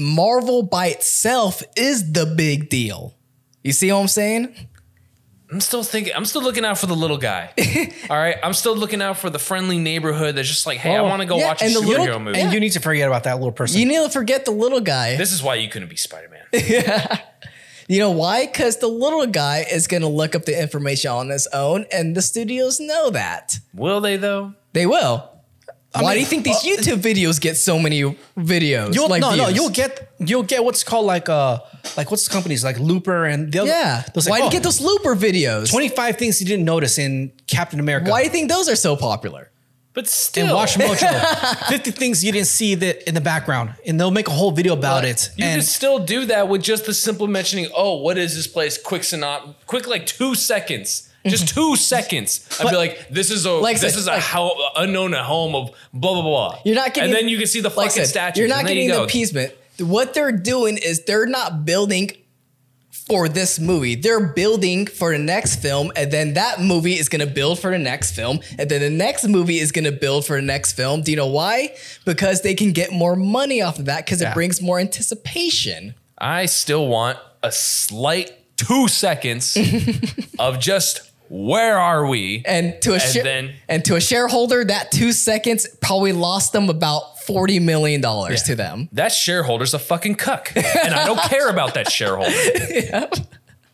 Marvel 0.00 0.62
by 0.62 0.86
itself 0.86 1.62
is 1.76 2.12
the 2.12 2.24
big 2.24 2.70
deal. 2.70 3.14
You 3.62 3.72
see 3.72 3.92
what 3.92 3.98
I'm 4.00 4.08
saying? 4.08 4.54
I'm 5.52 5.60
still 5.60 5.82
thinking. 5.82 6.14
I'm 6.16 6.24
still 6.24 6.42
looking 6.42 6.64
out 6.64 6.78
for 6.78 6.86
the 6.86 6.94
little 6.96 7.18
guy. 7.18 7.50
All 8.08 8.16
right, 8.16 8.36
I'm 8.42 8.54
still 8.54 8.74
looking 8.76 9.02
out 9.02 9.18
for 9.18 9.28
the 9.28 9.38
friendly 9.38 9.78
neighborhood 9.78 10.36
that's 10.36 10.48
just 10.48 10.64
like, 10.64 10.78
hey, 10.78 10.94
I 10.94 11.00
Oh, 11.00 11.04
want 11.04 11.20
to 11.20 11.26
go 11.28 11.36
yeah, 11.38 11.48
watch 11.48 11.60
a 11.60 11.66
and 11.66 11.74
the 11.74 11.80
superhero 11.80 11.98
little- 11.98 12.20
movie. 12.20 12.40
and 12.40 12.52
you 12.52 12.60
need 12.60 12.70
to 12.70 12.80
forget 12.80 13.08
about 13.08 13.24
that 13.24 13.34
little 13.34 13.52
person. 13.52 13.78
You 13.80 13.86
need 13.86 14.02
to 14.02 14.08
forget 14.10 14.44
the 14.46 14.52
little 14.52 14.80
guy. 14.80 15.16
this 15.16 15.32
is 15.32 15.42
why 15.42 15.56
you 15.56 15.68
couldn't 15.68 15.88
be 15.90 15.96
Spider 15.96 16.28
Man. 16.30 17.18
You 17.88 17.98
know 17.98 18.12
why? 18.12 18.46
Because 18.46 18.76
the 18.76 18.86
little 18.86 19.26
guy 19.26 19.66
is 19.68 19.88
going 19.88 20.02
to 20.02 20.08
look 20.08 20.36
up 20.36 20.44
the 20.44 20.56
information 20.62 21.10
on 21.10 21.28
his 21.28 21.48
own, 21.52 21.86
and 21.92 22.14
the 22.16 22.22
studios 22.22 22.78
know 22.78 23.10
that. 23.10 23.58
Will 23.74 24.00
they 24.00 24.16
though? 24.16 24.54
They 24.74 24.86
will. 24.86 25.28
Why 25.92 26.02
mean, 26.02 26.12
do 26.12 26.20
you 26.20 26.26
think 26.26 26.44
these 26.44 26.56
uh, 26.56 26.60
YouTube 26.82 27.00
videos 27.00 27.40
get 27.40 27.56
so 27.56 27.78
many 27.78 28.02
videos? 28.36 28.94
You'll, 28.94 29.08
like 29.08 29.20
no, 29.20 29.34
no, 29.34 29.48
you'll 29.48 29.70
get 29.70 30.12
you'll 30.20 30.44
get 30.44 30.64
what's 30.64 30.84
called 30.84 31.04
like 31.04 31.28
uh 31.28 31.58
like 31.96 32.10
what's 32.12 32.28
the 32.28 32.32
companies 32.32 32.62
like 32.62 32.78
Looper 32.78 33.24
and 33.24 33.52
the 33.52 33.60
other 33.60 33.70
Yeah. 33.70 34.04
those 34.14 34.28
Why 34.28 34.38
like, 34.38 34.38
do 34.38 34.44
you 34.44 34.48
oh, 34.48 34.52
get 34.52 34.62
those 34.62 34.80
Looper 34.80 35.16
videos? 35.16 35.68
25 35.70 36.16
things 36.16 36.40
you 36.40 36.46
didn't 36.46 36.64
notice 36.64 36.98
in 36.98 37.32
Captain 37.48 37.80
America. 37.80 38.10
Why 38.10 38.20
do 38.20 38.26
you 38.26 38.30
think 38.30 38.50
those 38.50 38.68
are 38.68 38.76
so 38.76 38.94
popular? 38.96 39.50
But 39.92 40.06
still, 40.06 40.56
and 40.56 40.68
WatchMojo. 40.68 41.68
50 41.68 41.90
things 41.90 42.24
you 42.24 42.30
didn't 42.30 42.46
see 42.46 42.76
that 42.76 43.08
in 43.08 43.14
the 43.14 43.20
background. 43.20 43.74
And 43.84 43.98
they'll 43.98 44.12
make 44.12 44.28
a 44.28 44.32
whole 44.32 44.52
video 44.52 44.74
about 44.74 45.04
it. 45.04 45.30
You 45.36 45.44
and 45.44 45.60
could 45.60 45.68
still 45.68 45.98
do 45.98 46.26
that 46.26 46.48
with 46.48 46.62
just 46.62 46.86
the 46.86 46.94
simple 46.94 47.26
mentioning. 47.26 47.68
Oh, 47.74 47.96
what 47.96 48.16
is 48.16 48.36
this 48.36 48.46
place? 48.46 48.80
Quick 48.80 49.02
synop, 49.02 49.56
quick 49.66 49.88
like 49.88 50.06
two 50.06 50.36
seconds, 50.36 51.09
just 51.26 51.48
two 51.48 51.76
seconds. 51.76 52.46
I'd 52.60 52.70
be 52.70 52.76
like, 52.76 53.08
this 53.10 53.30
is 53.30 53.44
a 53.44 53.52
Like 53.52 53.80
this 53.80 53.92
said, 53.94 53.98
is 54.00 54.06
a 54.06 54.10
like- 54.12 54.22
how 54.22 54.54
unknown 54.76 55.14
at 55.14 55.24
home 55.24 55.54
of 55.54 55.70
blah 55.92 56.12
blah 56.14 56.22
blah. 56.22 56.58
You're 56.64 56.74
not 56.76 56.94
getting, 56.94 57.10
and 57.10 57.14
then 57.18 57.28
you 57.28 57.38
can 57.38 57.46
see 57.46 57.60
the 57.60 57.68
like 57.70 57.90
fucking 57.90 58.04
statue. 58.06 58.40
You're 58.40 58.48
not 58.48 58.66
getting 58.66 58.86
you 58.88 58.94
the 58.94 59.02
appeasement. 59.02 59.52
What 59.78 60.14
they're 60.14 60.32
doing 60.32 60.76
is 60.78 61.04
they're 61.04 61.26
not 61.26 61.64
building 61.64 62.10
for 63.06 63.28
this 63.28 63.58
movie. 63.58 63.94
They're 63.96 64.20
building 64.28 64.86
for 64.86 65.10
the 65.12 65.18
next 65.18 65.56
film, 65.56 65.90
and 65.96 66.12
then 66.12 66.34
that 66.34 66.60
movie 66.60 66.94
is 66.98 67.08
gonna 67.08 67.26
build 67.26 67.58
for 67.58 67.70
the 67.70 67.78
next 67.78 68.12
film, 68.12 68.40
and 68.58 68.70
then 68.70 68.80
the 68.80 68.90
next 68.90 69.26
movie 69.26 69.58
is 69.58 69.72
gonna 69.72 69.90
build 69.92 70.26
for 70.26 70.36
the 70.36 70.42
next 70.46 70.72
film. 70.72 71.02
Do 71.02 71.10
you 71.10 71.16
know 71.16 71.26
why? 71.26 71.74
Because 72.04 72.42
they 72.42 72.54
can 72.54 72.72
get 72.72 72.92
more 72.92 73.16
money 73.16 73.62
off 73.62 73.78
of 73.78 73.86
that 73.86 74.04
because 74.04 74.20
Yeah. 74.20 74.30
it 74.30 74.34
brings 74.34 74.60
more 74.62 74.78
anticipation. 74.78 75.94
I 76.18 76.46
still 76.46 76.86
want 76.86 77.18
a 77.42 77.50
slight 77.50 78.32
two 78.56 78.86
seconds 78.88 79.56
of 80.38 80.60
just 80.60 81.09
where 81.30 81.78
are 81.78 82.04
we? 82.06 82.42
And 82.44 82.74
to 82.82 82.90
a 82.90 82.94
And 82.94 83.02
share- 83.02 83.22
then- 83.22 83.54
and 83.68 83.84
to 83.86 83.94
a 83.96 84.00
shareholder, 84.00 84.64
that 84.64 84.90
two 84.90 85.12
seconds 85.12 85.66
probably 85.80 86.12
lost 86.12 86.52
them 86.52 86.68
about 86.68 87.18
forty 87.22 87.58
million 87.60 88.00
dollars 88.00 88.42
to 88.44 88.54
them. 88.56 88.88
that 88.92 89.12
shareholder's 89.12 89.72
a 89.72 89.78
fucking 89.78 90.16
cuck, 90.16 90.52
and 90.56 90.92
I 90.94 91.06
don't 91.06 91.20
care 91.22 91.48
about 91.48 91.74
that 91.74 91.90
shareholder. 91.90 93.08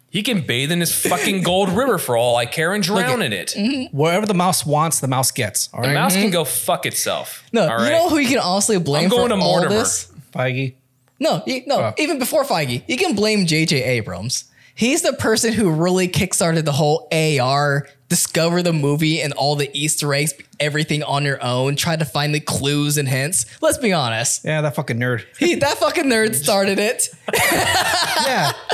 He 0.08 0.22
can 0.22 0.40
bathe 0.46 0.72
in 0.72 0.80
his 0.80 0.94
fucking 0.94 1.42
gold 1.42 1.68
river 1.68 1.98
for 1.98 2.16
all 2.16 2.36
I 2.36 2.46
care 2.46 2.72
and 2.72 2.82
drown 2.82 3.20
in 3.20 3.34
it. 3.34 3.48
Mm-hmm. 3.48 3.94
wherever 3.94 4.24
the 4.24 4.32
mouse 4.34 4.64
wants, 4.64 5.00
the 5.00 5.08
mouse 5.08 5.30
gets. 5.30 5.68
All 5.74 5.82
The 5.82 5.88
right. 5.88 5.94
mouse 5.94 6.14
can 6.14 6.22
mm-hmm. 6.24 6.32
go 6.32 6.44
fuck 6.44 6.86
itself. 6.86 7.44
No, 7.52 7.68
all 7.68 7.84
you 7.84 7.90
know 7.90 8.08
who 8.08 8.16
you 8.18 8.28
can 8.28 8.38
honestly 8.38 8.78
blame 8.78 9.04
I'm 9.04 9.10
going 9.10 9.28
for 9.30 9.36
to 9.36 9.42
all 9.42 9.58
Mortimer. 9.58 9.74
this? 9.74 10.10
Feige. 10.32 10.74
No, 11.20 11.42
you, 11.46 11.64
no. 11.66 11.80
Oh. 11.80 11.94
Even 11.98 12.18
before 12.18 12.44
Feige, 12.44 12.82
you 12.86 12.96
can 12.96 13.14
blame 13.14 13.44
J.J. 13.44 13.82
Abrams. 13.82 14.44
He's 14.76 15.00
the 15.00 15.14
person 15.14 15.54
who 15.54 15.70
really 15.70 16.06
kickstarted 16.06 16.66
the 16.66 16.72
whole 16.72 17.08
AR, 17.10 17.88
discover 18.10 18.62
the 18.62 18.74
movie 18.74 19.22
and 19.22 19.32
all 19.32 19.56
the 19.56 19.70
Easter 19.72 20.12
eggs, 20.12 20.34
everything 20.60 21.02
on 21.02 21.24
your 21.24 21.42
own, 21.42 21.76
try 21.76 21.96
to 21.96 22.04
find 22.04 22.34
the 22.34 22.40
clues 22.40 22.98
and 22.98 23.08
hints. 23.08 23.46
Let's 23.62 23.78
be 23.78 23.94
honest. 23.94 24.44
Yeah, 24.44 24.60
that 24.60 24.74
fucking 24.74 24.98
nerd. 24.98 25.24
He, 25.38 25.54
that 25.54 25.78
fucking 25.78 26.04
nerd 26.04 26.34
started 26.34 26.78
it, 26.78 27.08
yeah. 27.34 28.52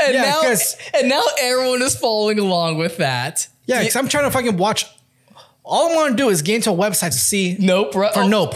and 0.00 0.14
Yeah, 0.14 0.22
now 0.22 0.54
and 0.94 1.08
now 1.10 1.22
everyone 1.38 1.82
is 1.82 1.96
following 1.96 2.38
along 2.38 2.78
with 2.78 2.96
that. 2.96 3.46
Yeah, 3.66 3.80
because 3.80 3.94
I'm 3.96 4.08
trying 4.08 4.24
to 4.24 4.30
fucking 4.30 4.56
watch. 4.56 4.86
All 5.64 5.92
I 5.92 5.94
want 5.94 6.10
to 6.12 6.16
do 6.16 6.30
is 6.30 6.40
get 6.40 6.56
into 6.56 6.70
a 6.70 6.74
website 6.74 7.12
to 7.12 7.18
see 7.18 7.56
Nope, 7.60 7.92
bro. 7.92 8.10
for 8.10 8.22
oh. 8.22 8.28
Nope. 8.28 8.54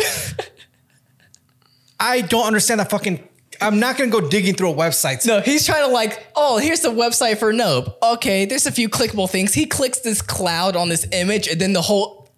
I 2.01 2.23
don't 2.23 2.47
understand 2.47 2.81
that 2.81 2.91
fucking. 2.91 3.27
I'm 3.61 3.79
not 3.81 3.97
gonna 3.97 4.11
go 4.11 4.21
digging 4.21 4.55
through 4.55 4.71
a 4.71 4.75
website. 4.75 5.27
No, 5.27 5.41
he's 5.41 5.65
trying 5.67 5.87
to 5.87 5.93
like, 5.93 6.27
oh, 6.37 6.59
here's 6.59 6.81
the 6.81 6.91
website 6.91 7.39
for 7.39 7.53
Nope. 7.53 7.99
Okay, 8.03 8.45
there's 8.45 8.67
a 8.67 8.73
few 8.73 8.89
clickable 8.89 9.29
things. 9.31 9.55
He 9.55 9.67
clicks 9.67 10.01
this 10.01 10.21
cloud 10.23 10.77
on 10.77 10.89
this 10.89 11.07
image, 11.13 11.49
and 11.49 11.61
then 11.61 11.73
the 11.73 11.83
whole 11.83 12.29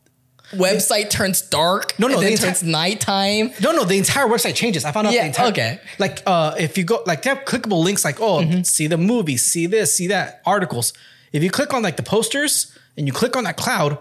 website 0.52 1.10
turns 1.10 1.42
dark. 1.42 1.98
No, 1.98 2.06
no, 2.08 2.14
and 2.14 2.22
then 2.22 2.32
the 2.32 2.38
turns 2.38 2.62
nighttime. 2.62 3.52
No, 3.60 3.72
no, 3.72 3.84
the 3.84 3.98
entire 3.98 4.26
website 4.26 4.54
changes. 4.54 4.84
I 4.84 4.92
found 4.92 5.06
out 5.06 5.12
Yeah, 5.12 5.22
the 5.22 5.26
entire. 5.28 5.48
okay. 5.48 5.80
Like, 5.98 6.22
uh, 6.26 6.54
if 6.58 6.78
you 6.78 6.84
go, 6.84 7.02
like, 7.06 7.22
they 7.22 7.30
have 7.30 7.44
clickable 7.44 7.82
links, 7.84 8.04
like, 8.04 8.20
oh, 8.20 8.38
Mm-hmm. 8.40 8.62
see 8.62 8.86
the 8.86 8.96
movie, 8.96 9.36
see 9.36 9.66
this, 9.66 9.94
see 9.94 10.06
that, 10.08 10.40
articles. 10.46 10.92
If 11.32 11.42
you 11.42 11.50
click 11.50 11.74
on 11.74 11.82
like 11.82 11.96
the 11.98 12.02
posters 12.02 12.74
and 12.96 13.06
you 13.06 13.12
click 13.12 13.36
on 13.36 13.44
that 13.44 13.58
cloud, 13.58 13.98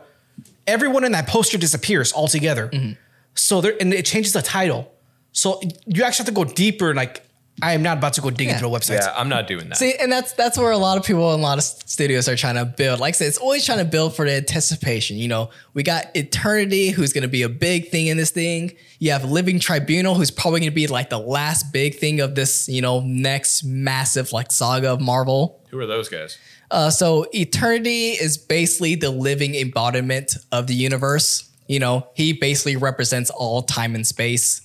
everyone 0.66 1.04
in 1.04 1.12
that 1.12 1.28
poster 1.28 1.58
disappears 1.58 2.14
altogether. 2.14 2.70
Mm-hmm. 2.70 2.94
So 3.36 3.60
there, 3.62 3.76
and 3.82 3.94
it 3.94 4.06
changes 4.06 4.32
the 4.34 4.42
title. 4.42 4.92
So 5.38 5.62
you 5.86 6.04
actually 6.04 6.26
have 6.26 6.34
to 6.34 6.40
go 6.42 6.46
deeper. 6.46 6.96
Like, 6.96 7.24
I 7.62 7.74
am 7.74 7.84
not 7.84 7.98
about 8.00 8.14
to 8.14 8.22
go 8.22 8.30
digging 8.32 8.50
Yeah. 8.50 8.60
through 8.60 8.74
a 8.76 8.80
website. 8.80 9.02
Yeah, 9.02 9.14
I'm 9.16 9.30
not 9.30 9.48
doing 9.48 9.70
that. 9.70 9.78
See, 9.78 9.94
and 10.00 10.12
that's 10.12 10.34
that's 10.34 10.58
where 10.58 10.72
a 10.72 10.78
lot 10.78 10.98
of 10.98 11.04
people 11.04 11.32
and 11.34 11.40
a 11.40 11.44
lot 11.44 11.58
of 11.60 11.64
studios 11.64 12.28
are 12.28 12.36
trying 12.36 12.56
to 12.56 12.66
build. 12.66 13.00
Like 13.00 13.14
I 13.14 13.18
said, 13.18 13.28
it's 13.28 13.38
always 13.38 13.64
trying 13.66 13.78
to 13.80 13.86
build 13.86 14.16
for 14.16 14.26
the 14.26 14.34
anticipation. 14.34 15.18
You 15.18 15.28
know, 15.28 15.50
we 15.76 15.84
got 15.84 16.06
Eternity, 16.16 16.90
who's 16.90 17.14
going 17.14 17.22
to 17.24 17.28
be 17.28 17.44
a 17.44 17.50
big 17.50 17.90
thing 17.90 18.08
in 18.08 18.18
this 18.18 18.32
thing. 18.32 18.76
You 19.00 19.12
have 19.12 19.26
Living 19.26 19.60
Tribunal, 19.60 20.16
who's 20.16 20.32
probably 20.32 20.60
going 20.60 20.72
to 20.72 20.76
be 20.76 20.88
like 20.88 21.10
the 21.12 21.20
last 21.20 21.72
big 21.72 21.96
thing 22.00 22.20
of 22.20 22.34
this, 22.36 22.68
you 22.68 22.82
know, 22.82 23.02
next 23.02 23.64
massive 23.64 24.34
like 24.34 24.52
saga 24.52 24.94
of 24.94 25.02
Marvel. 25.02 25.60
Who 25.70 25.80
are 25.80 25.86
those 25.88 26.10
guys? 26.10 26.38
Uh, 26.70 26.90
so 26.90 27.28
Eternity 27.34 28.10
is 28.12 28.38
basically 28.38 28.96
the 28.96 29.10
living 29.12 29.56
embodiment 29.56 30.36
of 30.52 30.66
the 30.68 30.74
universe. 30.76 31.50
You 31.68 31.80
know, 31.80 32.08
he 32.14 32.34
basically 32.34 32.76
represents 32.76 33.30
all 33.30 33.62
time 33.62 33.96
and 33.96 34.06
space. 34.06 34.62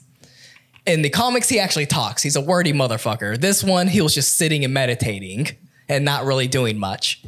In 0.86 1.02
the 1.02 1.10
comics, 1.10 1.48
he 1.48 1.60
actually 1.60 1.86
talks. 1.86 2.22
He's 2.22 2.36
a 2.36 2.40
wordy 2.40 2.72
motherfucker. 2.72 3.40
This 3.40 3.62
one, 3.62 3.86
he 3.86 4.00
was 4.00 4.14
just 4.14 4.36
sitting 4.36 4.64
and 4.64 4.74
meditating 4.74 5.48
and 5.88 6.04
not 6.04 6.24
really 6.24 6.48
doing 6.48 6.78
much. 6.78 7.22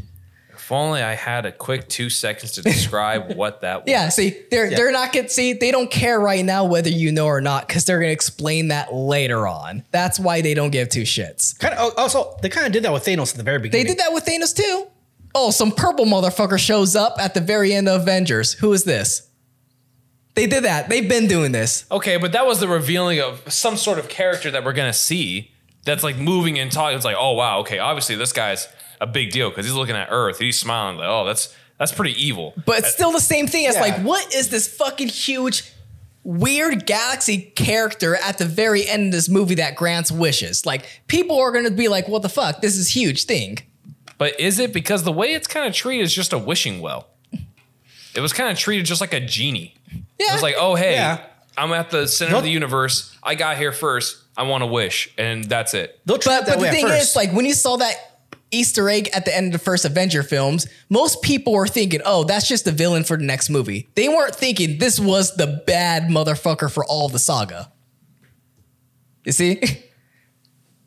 If 0.64 0.72
only 0.72 1.02
I 1.02 1.12
had 1.12 1.44
a 1.44 1.52
quick 1.52 1.88
two 1.88 2.08
seconds 2.08 2.52
to 2.52 2.62
describe 2.62 3.34
what 3.36 3.60
that 3.60 3.82
was. 3.82 3.90
Yeah, 3.90 4.08
see, 4.08 4.40
they're 4.50 4.70
they're 4.70 4.92
not 4.92 5.12
get 5.12 5.30
see, 5.30 5.52
they 5.52 5.70
don't 5.70 5.90
care 5.90 6.18
right 6.18 6.42
now 6.42 6.64
whether 6.64 6.88
you 6.88 7.12
know 7.12 7.26
or 7.26 7.42
not 7.42 7.68
because 7.68 7.84
they're 7.84 8.00
gonna 8.00 8.12
explain 8.12 8.68
that 8.68 8.94
later 8.94 9.46
on. 9.46 9.84
That's 9.90 10.18
why 10.18 10.40
they 10.40 10.54
don't 10.54 10.70
give 10.70 10.88
two 10.88 11.02
shits. 11.02 11.58
Kind 11.58 11.74
of. 11.74 11.92
Oh, 11.92 12.02
also, 12.02 12.38
they 12.40 12.48
kind 12.48 12.66
of 12.66 12.72
did 12.72 12.82
that 12.84 12.94
with 12.94 13.04
Thanos 13.04 13.32
at 13.32 13.36
the 13.36 13.42
very 13.42 13.58
beginning. 13.58 13.86
They 13.86 13.92
did 13.92 13.98
that 13.98 14.14
with 14.14 14.24
Thanos 14.24 14.56
too. 14.56 14.86
Oh, 15.34 15.50
some 15.50 15.70
purple 15.70 16.06
motherfucker 16.06 16.58
shows 16.58 16.96
up 16.96 17.16
at 17.18 17.34
the 17.34 17.42
very 17.42 17.74
end 17.74 17.86
of 17.86 18.00
Avengers. 18.00 18.54
Who 18.54 18.72
is 18.72 18.84
this? 18.84 19.28
They 20.34 20.46
did 20.46 20.64
that. 20.64 20.88
They've 20.88 21.08
been 21.08 21.26
doing 21.28 21.52
this. 21.52 21.84
Okay, 21.90 22.16
but 22.16 22.32
that 22.32 22.44
was 22.46 22.58
the 22.60 22.68
revealing 22.68 23.20
of 23.20 23.40
some 23.52 23.76
sort 23.76 23.98
of 23.98 24.08
character 24.08 24.50
that 24.50 24.64
we're 24.64 24.72
gonna 24.72 24.92
see 24.92 25.52
that's 25.84 26.02
like 26.02 26.16
moving 26.16 26.58
and 26.58 26.72
talking. 26.72 26.96
It's 26.96 27.04
like, 27.04 27.16
oh 27.18 27.32
wow, 27.32 27.60
okay, 27.60 27.78
obviously 27.78 28.16
this 28.16 28.32
guy's 28.32 28.68
a 29.00 29.06
big 29.06 29.30
deal 29.30 29.50
because 29.50 29.66
he's 29.66 29.74
looking 29.74 29.94
at 29.96 30.08
Earth. 30.10 30.38
He's 30.38 30.58
smiling 30.58 30.96
like, 30.98 31.08
oh, 31.08 31.24
that's 31.24 31.54
that's 31.78 31.92
pretty 31.92 32.12
evil. 32.24 32.54
But 32.66 32.80
it's 32.80 32.92
still 32.94 33.12
the 33.12 33.20
same 33.20 33.46
thing. 33.46 33.64
It's 33.66 33.74
Yeah. 33.76 33.82
like, 33.82 33.98
what 34.02 34.34
is 34.34 34.48
this 34.48 34.66
fucking 34.68 35.08
huge, 35.08 35.64
weird 36.22 36.86
galaxy 36.86 37.38
character 37.54 38.16
at 38.16 38.38
the 38.38 38.44
very 38.44 38.88
end 38.88 39.06
of 39.06 39.12
this 39.12 39.28
movie 39.28 39.56
that 39.56 39.74
grants 39.76 40.10
wishes? 40.10 40.64
Like, 40.66 40.86
people 41.08 41.38
are 41.38 41.52
gonna 41.52 41.70
be 41.70 41.88
like, 41.88 42.08
what 42.08 42.22
the 42.22 42.28
fuck? 42.28 42.60
This 42.60 42.76
is 42.76 42.90
huge 42.90 43.24
thing. 43.24 43.58
But 44.18 44.38
is 44.38 44.58
it 44.58 44.72
because 44.72 45.02
the 45.02 45.12
way 45.12 45.32
it's 45.34 45.48
kind 45.48 45.66
of 45.66 45.74
treated 45.74 46.04
is 46.04 46.14
just 46.14 46.32
a 46.32 46.38
wishing 46.38 46.80
well? 46.80 47.08
It 48.14 48.20
was 48.20 48.32
kind 48.32 48.50
of 48.50 48.58
treated 48.58 48.86
just 48.86 49.00
like 49.00 49.12
a 49.12 49.20
genie. 49.20 49.74
Yeah. 50.18 50.30
It 50.30 50.32
was 50.32 50.42
like, 50.42 50.54
oh 50.58 50.74
hey, 50.74 50.92
Yeah. 50.94 51.24
I'm 51.56 51.72
at 51.72 51.90
the 51.90 52.06
center 52.08 52.32
Nope. 52.32 52.38
of 52.38 52.44
the 52.44 52.50
universe. 52.50 53.16
I 53.22 53.34
got 53.36 53.56
here 53.56 53.70
first. 53.72 54.18
I 54.36 54.42
want 54.42 54.62
to 54.62 54.66
wish, 54.66 55.14
and 55.16 55.44
that's 55.44 55.72
it. 55.74 56.00
They'll 56.04 56.18
try 56.18 56.38
But, 56.40 56.42
it 56.42 56.46
that 56.46 56.58
but 56.58 56.64
the 56.64 56.70
thing 56.72 56.88
is, 56.88 57.14
like, 57.14 57.32
when 57.32 57.44
you 57.44 57.54
saw 57.54 57.76
that 57.76 57.94
Easter 58.50 58.88
egg 58.90 59.08
at 59.14 59.24
the 59.24 59.36
end 59.36 59.46
of 59.54 59.60
the 59.60 59.64
first 59.64 59.84
Avenger 59.84 60.24
films, 60.24 60.66
most 60.88 61.22
people 61.22 61.52
were 61.52 61.68
thinking, 61.68 62.00
oh, 62.04 62.24
that's 62.24 62.48
just 62.48 62.64
the 62.64 62.72
villain 62.72 63.04
for 63.04 63.16
the 63.16 63.22
next 63.24 63.50
movie. 63.50 63.88
They 63.94 64.08
weren't 64.08 64.34
thinking 64.34 64.78
this 64.78 64.98
was 64.98 65.36
the 65.36 65.62
bad 65.68 66.04
motherfucker 66.04 66.68
for 66.72 66.84
all 66.84 67.08
the 67.08 67.20
saga. 67.20 67.70
You 69.24 69.30
see? 69.32 69.60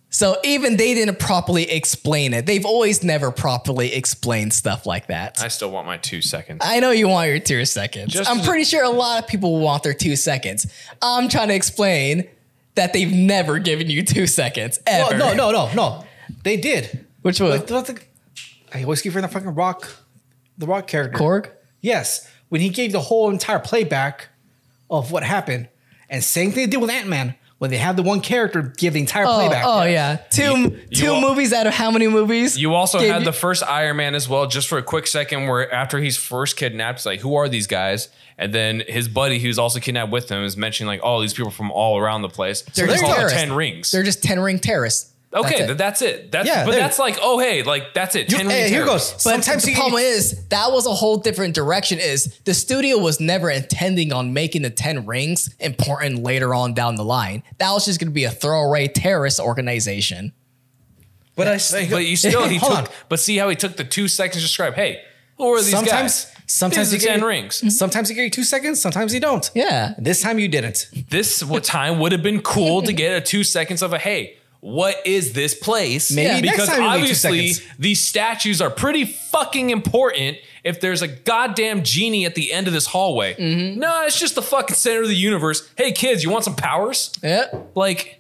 So 0.10 0.38
even 0.44 0.78
they 0.78 0.94
didn't 0.94 1.20
properly 1.20 1.70
explain 1.70 2.34
it. 2.34 2.46
They've 2.46 2.66
always 2.66 3.04
never 3.04 3.30
properly 3.30 3.94
explained 3.94 4.54
stuff 4.54 4.86
like 4.86 5.08
that. 5.08 5.42
I 5.42 5.50
still 5.50 5.70
want 5.70 5.86
my 5.86 5.98
two 5.98 6.22
seconds. 6.22 6.60
I 6.64 6.80
know 6.80 6.92
you 6.92 7.10
want 7.10 7.30
your 7.30 7.40
two 7.40 7.66
seconds. 7.66 8.14
Just 8.14 8.30
I'm 8.30 8.40
as- 8.40 8.48
pretty 8.48 8.64
sure 8.64 8.84
a 8.84 8.90
lot 8.90 9.22
of 9.22 9.30
people 9.30 9.60
want 9.60 9.84
their 9.84 9.94
two 9.94 10.16
seconds. 10.16 10.66
I'm 11.02 11.28
trying 11.28 11.50
to 11.50 11.56
explain 11.56 12.28
that 12.76 12.94
they've 12.94 13.12
never 13.12 13.60
given 13.60 13.90
you 13.90 14.04
two 14.04 14.28
seconds 14.28 14.80
Well, 14.88 15.10
ever. 15.10 15.18
no, 15.18 15.34
no, 15.34 15.52
no, 15.52 15.74
no. 15.74 16.06
They 16.44 16.56
did. 16.58 17.06
Which 17.22 17.42
one? 17.42 17.60
But 17.60 17.68
the- 17.68 18.02
I 18.74 18.84
always 18.84 19.02
keep 19.02 19.12
hearing 19.12 19.24
the 19.24 19.32
fucking 19.32 19.56
rock, 19.56 19.90
the 20.58 20.68
rock 20.68 20.88
character. 20.88 21.18
Korg? 21.18 21.50
Yes, 21.82 22.28
when 22.50 22.62
he 22.62 22.70
gave 22.70 22.92
the 22.94 23.02
whole 23.02 23.30
entire 23.30 23.60
playback 23.60 24.30
of 24.90 25.12
what 25.12 25.24
happened, 25.24 25.68
and 26.10 26.24
same 26.24 26.52
thing 26.52 26.66
they 26.66 26.72
did 26.72 26.78
with 26.82 26.90
Ant 26.90 27.08
Man 27.10 27.36
when 27.60 27.72
they 27.72 27.78
have 27.78 27.96
the 27.96 28.04
one 28.04 28.22
character 28.22 28.62
give 28.78 28.94
the 28.94 29.00
entire 29.00 29.26
Oh, 29.26 29.34
playback. 29.36 29.64
oh 29.66 29.84
yeah, 29.84 30.18
two 30.30 30.42
You- 30.58 30.70
two 30.94 31.04
you 31.06 31.14
al- 31.16 31.22
movies 31.22 31.54
out 31.54 31.66
of 31.68 31.74
how 31.74 31.90
many 31.92 32.08
movies? 32.08 32.58
You 32.58 32.74
also 32.76 33.00
had 33.00 33.20
you- 33.22 33.26
the 33.26 33.34
first 33.34 33.64
Iron 33.64 33.98
Man 33.98 34.14
as 34.16 34.30
well, 34.30 34.46
just 34.48 34.68
for 34.68 34.78
a 34.78 34.84
quick 34.84 35.08
second, 35.08 35.48
where 35.48 35.72
after 35.74 36.00
he's 36.00 36.18
first 36.18 36.56
kidnapped, 36.58 37.00
it's 37.00 37.06
like, 37.06 37.20
who 37.22 37.36
are 37.36 37.50
these 37.50 37.68
guys? 37.68 38.10
And 38.38 38.54
then 38.54 38.84
his 38.88 39.08
buddy, 39.08 39.40
who's 39.40 39.58
also 39.58 39.80
kidnapped 39.80 40.12
with 40.12 40.30
him, 40.30 40.44
is 40.44 40.56
mentioning 40.56 40.88
like, 40.88 41.00
oh, 41.04 41.20
these 41.22 41.34
people 41.34 41.50
from 41.50 41.72
all 41.72 41.98
around 41.98 42.22
the 42.22 42.30
place. 42.30 42.60
So 42.60 42.72
They're 42.76 42.88
they 42.88 42.94
just 43.02 43.06
terrorists. 43.06 43.40
ten 43.40 43.54
rings. 43.54 43.92
They're 43.92 44.04
just 44.04 44.22
ten 44.22 44.40
ring 44.40 44.60
terrorists. 44.60 45.12
Okay, 45.34 45.66
That's 45.66 45.72
it. 45.72 45.78
that's 45.78 46.02
it. 46.02 46.32
That's 46.32 46.48
Yeah, 46.48 46.66
but 46.66 46.72
they're- 46.72 46.80
that's 46.80 47.00
like, 47.00 47.18
oh 47.22 47.38
hey, 47.40 47.64
like 47.64 47.94
that's 47.94 48.16
it. 48.16 48.32
You- 48.32 48.38
Ten 48.38 48.50
hey, 48.50 48.70
here 48.70 48.86
goes. 48.86 49.12
But 49.14 49.20
Sometimes 49.22 49.64
the 49.64 49.72
you- 49.72 49.78
problem 49.78 50.02
is 50.02 50.48
that 50.50 50.72
was 50.72 50.86
a 50.86 50.94
whole 50.94 51.18
different 51.18 51.54
direction. 51.56 52.00
Is 52.00 52.38
the 52.46 52.54
studio 52.54 52.98
was 52.98 53.20
never 53.20 53.50
intending 53.50 54.14
on 54.14 54.34
making 54.34 54.62
the 54.64 54.70
Ten 54.70 55.06
Rings 55.06 55.54
important 55.60 56.24
later 56.24 56.54
on 56.56 56.74
down 56.74 56.96
the 56.96 57.04
line. 57.06 57.44
That 57.60 57.72
was 57.72 57.86
just 57.86 58.00
going 58.00 58.08
to 58.10 58.14
be 58.14 58.24
a 58.24 58.32
throwaway 58.32 58.88
terrorist 58.88 59.40
organization. 59.40 60.34
But 61.36 61.48
I, 61.48 61.88
But 61.90 62.06
you 62.06 62.16
still 62.16 62.48
he 62.50 62.58
took. 62.60 62.70
on. 62.72 62.88
But 63.10 63.20
see 63.20 63.38
how 63.38 63.50
he 63.50 63.56
took 63.56 63.76
the 63.78 63.84
two 63.84 64.08
seconds 64.08 64.42
to 64.42 64.48
describe. 64.48 64.74
Hey, 64.74 65.02
who 65.38 65.54
are 65.54 65.58
these 65.62 65.70
sometimes, 65.70 66.26
guys? 66.26 66.34
sometimes 66.48 66.90
these 66.92 67.04
you 67.04 67.10
are 67.10 67.12
ten 67.12 67.20
get- 67.20 67.26
rings. 67.28 67.62
Mhm. 67.62 67.72
Sometimes 67.72 68.10
you 68.10 68.16
get 68.16 68.34
two 68.34 68.44
seconds. 68.44 68.82
Sometimes 68.82 69.14
you 69.14 69.20
don't. 69.20 69.48
Yeah. 69.54 69.94
This 70.00 70.22
time 70.22 70.40
you 70.40 70.48
didn't. 70.48 70.88
This 71.12 71.42
w- 71.42 71.60
time 71.62 72.00
would 72.00 72.12
have 72.12 72.24
been 72.24 72.42
cool 72.42 72.82
to 72.82 72.92
get 72.94 73.16
a 73.16 73.22
two 73.22 73.44
seconds 73.44 73.82
of 73.84 73.94
a 73.94 74.00
hey. 74.00 74.37
What 74.60 75.06
is 75.06 75.34
this 75.34 75.54
place? 75.56 76.12
Maybe 76.12 76.48
next 76.48 76.52
because 76.58 76.70
time 76.70 76.82
you'll 76.82 76.90
get 76.92 76.98
two 77.22 77.28
obviously 77.28 77.66
these 77.80 78.04
statues 78.04 78.62
are 78.62 78.70
pretty 78.72 79.06
fucking 79.06 79.70
important. 79.70 80.38
If 80.64 80.82
there's 80.82 81.02
a 81.02 81.08
goddamn 81.08 81.84
genie 81.84 82.26
at 82.26 82.36
the 82.36 82.52
end 82.52 82.68
of 82.68 82.74
this 82.74 82.88
hallway, 82.88 83.36
Mm-hmm. 83.36 83.80
no, 83.80 84.04
it's 84.06 84.20
just 84.20 84.36
the 84.36 84.42
fucking 84.42 84.76
center 84.76 85.04
of 85.04 85.08
the 85.10 85.16
universe. 85.16 85.70
Hey 85.78 85.92
kids, 85.92 86.24
you 86.24 86.30
want 86.30 86.44
some 86.44 86.56
powers? 86.56 87.14
Yeah. 87.24 87.46
Like, 87.76 88.20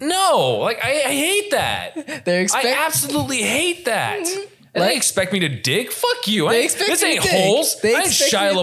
no, 0.00 0.58
like 0.60 0.78
I, 0.84 0.90
I 1.06 1.12
hate 1.12 1.50
that. 1.52 2.24
They 2.24 2.42
expect- 2.42 2.66
I 2.66 2.84
absolutely 2.86 3.42
hate 3.42 3.84
that. 3.86 4.18
And 4.74 4.82
Like- 4.82 4.90
they 4.90 4.96
expect 4.96 5.32
me 5.32 5.38
to 5.40 5.48
dig? 5.48 5.90
Fuck 5.90 6.28
you. 6.28 6.46
I, 6.48 6.52
they 6.52 6.64
expect 6.64 6.90
this 6.90 7.02
ain't 7.02 7.24
holes. 7.24 7.80
They 7.80 7.94
I 7.94 8.00
ain't 8.00 8.08
Shia 8.08 8.52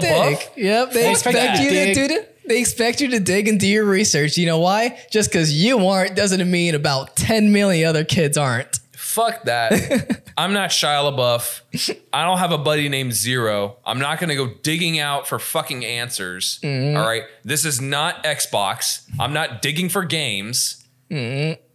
dig. 0.54 0.64
Yep. 0.64 0.92
They, 0.92 1.02
They 1.02 1.10
expect, 1.10 1.36
expect 1.36 1.60
you 1.62 1.70
to 1.70 1.94
do 1.94 2.08
dig. 2.08 2.26
The, 2.46 2.54
They 2.54 2.60
expect 2.60 3.00
you 3.00 3.08
to 3.08 3.20
dig 3.20 3.48
and 3.48 3.58
do 3.58 3.66
your 3.66 3.84
research. 3.84 4.36
You 4.36 4.46
know 4.46 4.58
why? 4.58 4.98
Just 5.10 5.30
because 5.30 5.52
you 5.52 5.86
aren't 5.86 6.16
doesn't 6.16 6.50
mean 6.50 6.74
about 6.74 7.16
10 7.16 7.52
million 7.52 7.88
other 7.88 8.04
kids 8.04 8.36
aren't. 8.36 8.80
Fuck 8.92 9.44
that. 9.44 10.22
I'm 10.38 10.52
not 10.52 10.70
Shia 10.70 11.10
LaBeouf. 11.10 11.96
I 12.12 12.24
don't 12.24 12.38
have 12.38 12.52
a 12.52 12.58
buddy 12.58 12.88
named 12.88 13.14
Zero. 13.14 13.76
I'm 13.84 13.98
not 13.98 14.18
going 14.18 14.28
to 14.28 14.34
go 14.36 14.48
digging 14.62 14.98
out 14.98 15.26
for 15.26 15.38
fucking 15.38 15.84
answers. 15.84 16.60
Mm-hmm. 16.62 16.96
All 16.98 17.06
right. 17.06 17.22
This 17.42 17.64
is 17.64 17.80
not 17.80 18.24
Xbox. 18.24 19.08
I'm 19.18 19.32
not 19.32 19.62
digging 19.62 19.88
for 19.88 20.04
games. 20.04 20.84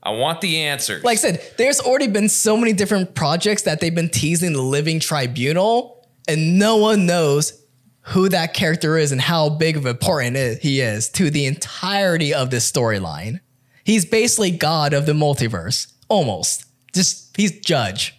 I 0.04 0.10
want 0.10 0.42
the 0.42 0.58
answers. 0.64 1.00
Mm-hmm. 1.00 1.08
Like 1.08 1.18
I 1.18 1.22
said, 1.22 1.54
there's 1.58 1.80
already 1.80 2.08
been 2.08 2.30
so 2.30 2.58
many 2.58 2.74
different 2.74 3.16
projects 3.16 3.64
that 3.64 3.80
they've 3.80 3.94
been 3.96 4.10
teasing 4.10 4.54
the 4.54 4.62
Living 4.62 5.00
Tribunal, 5.00 6.08
and 6.28 6.60
no 6.60 6.78
one 6.78 7.06
knows 7.06 7.61
who 8.04 8.30
that 8.30 8.54
character 8.54 8.98
is 8.98 9.12
and 9.12 9.22
how 9.22 9.50
big 9.50 9.78
of 9.78 9.86
important 9.86 10.36
it- 10.36 10.62
he 10.62 10.82
is 10.82 11.10
to 11.10 11.30
the 11.30 11.46
entirety 11.46 12.34
of 12.34 12.50
this 12.50 12.70
storyline. 12.72 13.40
He's 13.84 14.06
basically 14.06 14.52
God 14.52 14.94
of 14.94 15.06
the 15.06 15.14
multiverse, 15.14 15.88
almost. 16.08 16.66
Just 16.94 17.36
he's 17.38 17.52
judge. 17.60 18.16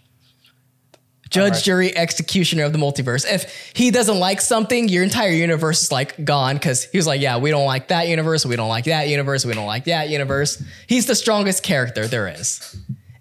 Judge, 1.30 1.62
jury, 1.64 1.96
executioner 1.96 2.64
of 2.64 2.74
the 2.74 2.78
multiverse. 2.78 3.24
If 3.26 3.72
he 3.74 3.90
doesn't 3.90 4.18
like 4.18 4.42
something, 4.42 4.90
your 4.90 5.02
entire 5.02 5.30
universe 5.30 5.82
is 5.84 5.90
like 5.90 6.22
gone 6.26 6.56
because 6.56 6.84
he 6.84 6.98
was 6.98 7.06
like, 7.06 7.22
yeah, 7.22 7.38
we 7.38 7.48
don't 7.50 7.64
like 7.64 7.88
that 7.88 8.06
universe, 8.08 8.44
we 8.44 8.54
don't 8.54 8.68
like 8.68 8.84
that 8.84 9.08
universe, 9.08 9.46
we 9.46 9.54
don't 9.54 9.64
like 9.66 9.84
that 9.84 10.10
universe. 10.10 10.62
He's 10.86 11.06
the 11.06 11.14
strongest 11.14 11.62
character 11.62 12.06
there 12.06 12.28
is. 12.28 12.76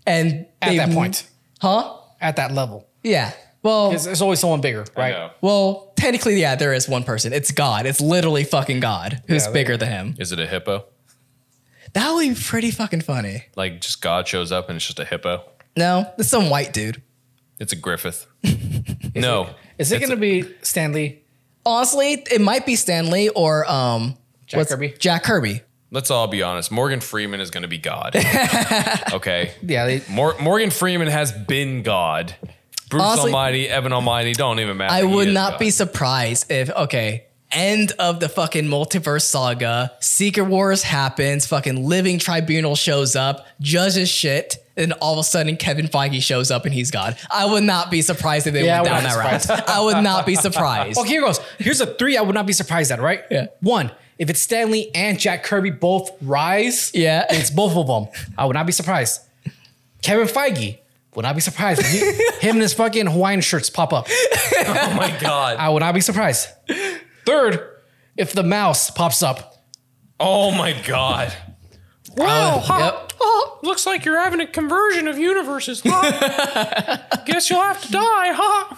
And 0.05 0.45
At 0.61 0.75
that 0.75 0.91
point, 0.91 1.25
Huh? 1.61 1.93
at 2.19 2.35
that 2.35 2.51
level, 2.53 2.85
Yeah. 3.01 3.31
Well, 3.63 3.91
there's, 3.91 4.05
there's 4.05 4.21
always 4.23 4.39
someone 4.39 4.59
bigger, 4.59 4.83
right? 4.97 5.31
well, 5.39 5.90
technically, 6.01 6.39
yeah, 6.41 6.55
there 6.55 6.73
is 6.73 6.89
one 6.89 7.03
person. 7.03 7.31
It's 7.33 7.51
God. 7.51 7.85
It's 7.85 8.01
literally 8.01 8.43
fucking 8.43 8.79
God 8.79 9.21
who's 9.27 9.45
Yeah, 9.45 9.51
bigger 9.51 9.77
than 9.77 9.89
him. 9.89 10.15
Is 10.19 10.31
it 10.31 10.39
a 10.39 10.47
hippo? 10.47 10.85
That 11.93 12.11
would 12.13 12.27
be 12.27 12.35
pretty 12.35 12.71
fucking 12.71 13.01
funny. 13.01 13.45
Like 13.55 13.81
just 13.81 14.01
God 14.01 14.27
shows 14.27 14.51
up 14.51 14.69
and 14.69 14.77
it's 14.77 14.85
just 14.85 14.99
a 14.99 15.05
hippo? 15.05 15.43
No, 15.77 16.11
it's 16.17 16.29
some 16.29 16.49
white 16.49 16.73
dude. 16.73 17.01
It's 17.59 17.73
a 17.73 17.75
Griffith. 17.75 18.25
no. 19.15 19.49
Is 19.77 19.91
it 19.91 19.99
going 19.99 20.09
to 20.11 20.17
be 20.17 20.43
Stan 20.63 20.93
Lee? 20.93 21.21
Honestly, 21.65 22.13
it 22.31 22.41
might 22.41 22.65
be 22.65 22.75
Stan 22.75 23.09
Lee 23.11 23.29
or 23.29 23.69
um 23.71 24.17
Jack 24.47 24.57
what's- 24.57 24.71
Kirby? 24.71 24.95
Jack 24.99 25.23
Kirby. 25.23 25.61
Let's 25.93 26.09
all 26.09 26.27
be 26.27 26.41
honest. 26.41 26.71
Morgan 26.71 27.01
Freeman 27.01 27.41
is 27.41 27.51
going 27.51 27.63
to 27.63 27.67
be 27.67 27.77
God. 27.77 28.15
okay. 29.13 29.51
Yeah, 29.61 29.85
they, 29.85 30.01
Mor- 30.09 30.37
Morgan 30.39 30.69
Freeman 30.71 31.09
has 31.09 31.33
been 31.33 31.83
God. 31.83 32.33
Bruce 32.91 33.01
Honestly- 33.03 33.31
Almighty, 33.31 33.67
Evan 33.69 33.93
Almighty, 33.93 34.33
don't 34.33 34.59
even 34.59 34.77
matter. 34.77 34.93
I 34.93 35.03
would 35.03 35.29
not 35.29 35.53
God. 35.53 35.59
be 35.59 35.69
surprised 35.71 36.51
if 36.51 36.69
okay, 36.69 37.23
end 37.51 37.93
of 37.97 38.19
the 38.19 38.29
fucking 38.29 38.65
multiverse 38.65 39.23
saga, 39.23 39.91
Secret 39.99 40.43
Wars 40.45 40.83
happens, 40.83 41.47
fucking 41.47 41.87
Living 41.87 42.19
Tribunal 42.19 42.75
shows 42.75 43.15
up, 43.15 43.45
judges 43.59 44.09
shit, 44.09 44.57
and 44.77 44.93
all 44.93 45.13
of 45.13 45.19
a 45.19 45.23
sudden 45.23 45.57
Kevin 45.57 45.87
Feige 45.87 46.21
shows 46.21 46.51
up 46.51 46.65
and 46.65 46.73
he's 46.73 46.91
God. 46.91 47.17
I 47.29 47.45
would 47.45 47.63
not 47.63 47.91
be 47.91 48.01
surprised 48.01 48.47
if 48.47 48.53
they 48.53 48.65
Yeah, 48.65 48.81
went 48.81 48.93
down 48.93 49.03
that 49.03 49.47
be 49.47 49.53
route. 49.53 49.69
I 49.69 49.81
would 49.81 50.03
not 50.03 50.25
be 50.25 50.35
surprised. 50.35 50.97
Okay, 51.01 51.09
here 51.09 51.21
goes. 51.21 51.39
Here's 51.59 51.81
a 51.81 51.87
three 51.87 52.15
I 52.17 52.21
would 52.21 52.35
not 52.35 52.45
be 52.45 52.53
surprised 52.53 52.91
at, 52.91 53.01
right? 53.01 53.21
Yeah. 53.31 53.47
One, 53.61 53.91
if 54.17 54.29
it's 54.29 54.41
Stan 54.41 54.69
Lee 54.71 54.91
and 54.95 55.19
Jack 55.19 55.43
Kirby 55.43 55.71
both 55.71 56.11
rise, 56.21 56.91
Yeah. 56.93 57.25
it's 57.29 57.49
both 57.49 57.75
of 57.75 57.87
them. 57.87 58.07
I 58.37 58.45
would 58.45 58.53
not 58.53 58.65
be 58.65 58.71
surprised. 58.71 59.21
Kevin 60.01 60.27
Feige 60.27 60.77
would 61.15 61.23
not 61.23 61.35
be 61.35 61.41
surprised. 61.41 61.81
He- 61.85 61.99
him 62.39 62.55
and 62.55 62.61
his 62.61 62.73
fucking 62.73 63.07
Hawaiian 63.07 63.41
shirts 63.41 63.69
pop 63.69 63.93
up. 63.93 64.07
Oh 64.63 64.93
my 64.95 65.17
God. 65.19 65.57
I 65.57 65.69
would 65.69 65.79
not 65.79 65.93
be 65.95 66.01
surprised. 66.01 66.47
Third, 67.25 67.67
if 68.15 68.31
the 68.33 68.43
mouse 68.43 68.91
pops 68.91 69.23
up. 69.23 69.55
oh 70.19 70.51
my 70.51 70.73
God. 70.85 71.33
Wow. 72.15 72.63
yep. 72.67 73.13
Oh, 73.19 73.59
looks 73.63 73.85
like 73.87 74.05
you're 74.05 74.19
having 74.19 74.39
a 74.39 74.45
conversion 74.47 75.07
of 75.07 75.17
universes, 75.17 75.81
huh? 75.83 76.97
Guess 77.25 77.49
you'll 77.49 77.61
have 77.61 77.81
to 77.81 77.91
die, 77.91 78.31
huh? 78.33 78.75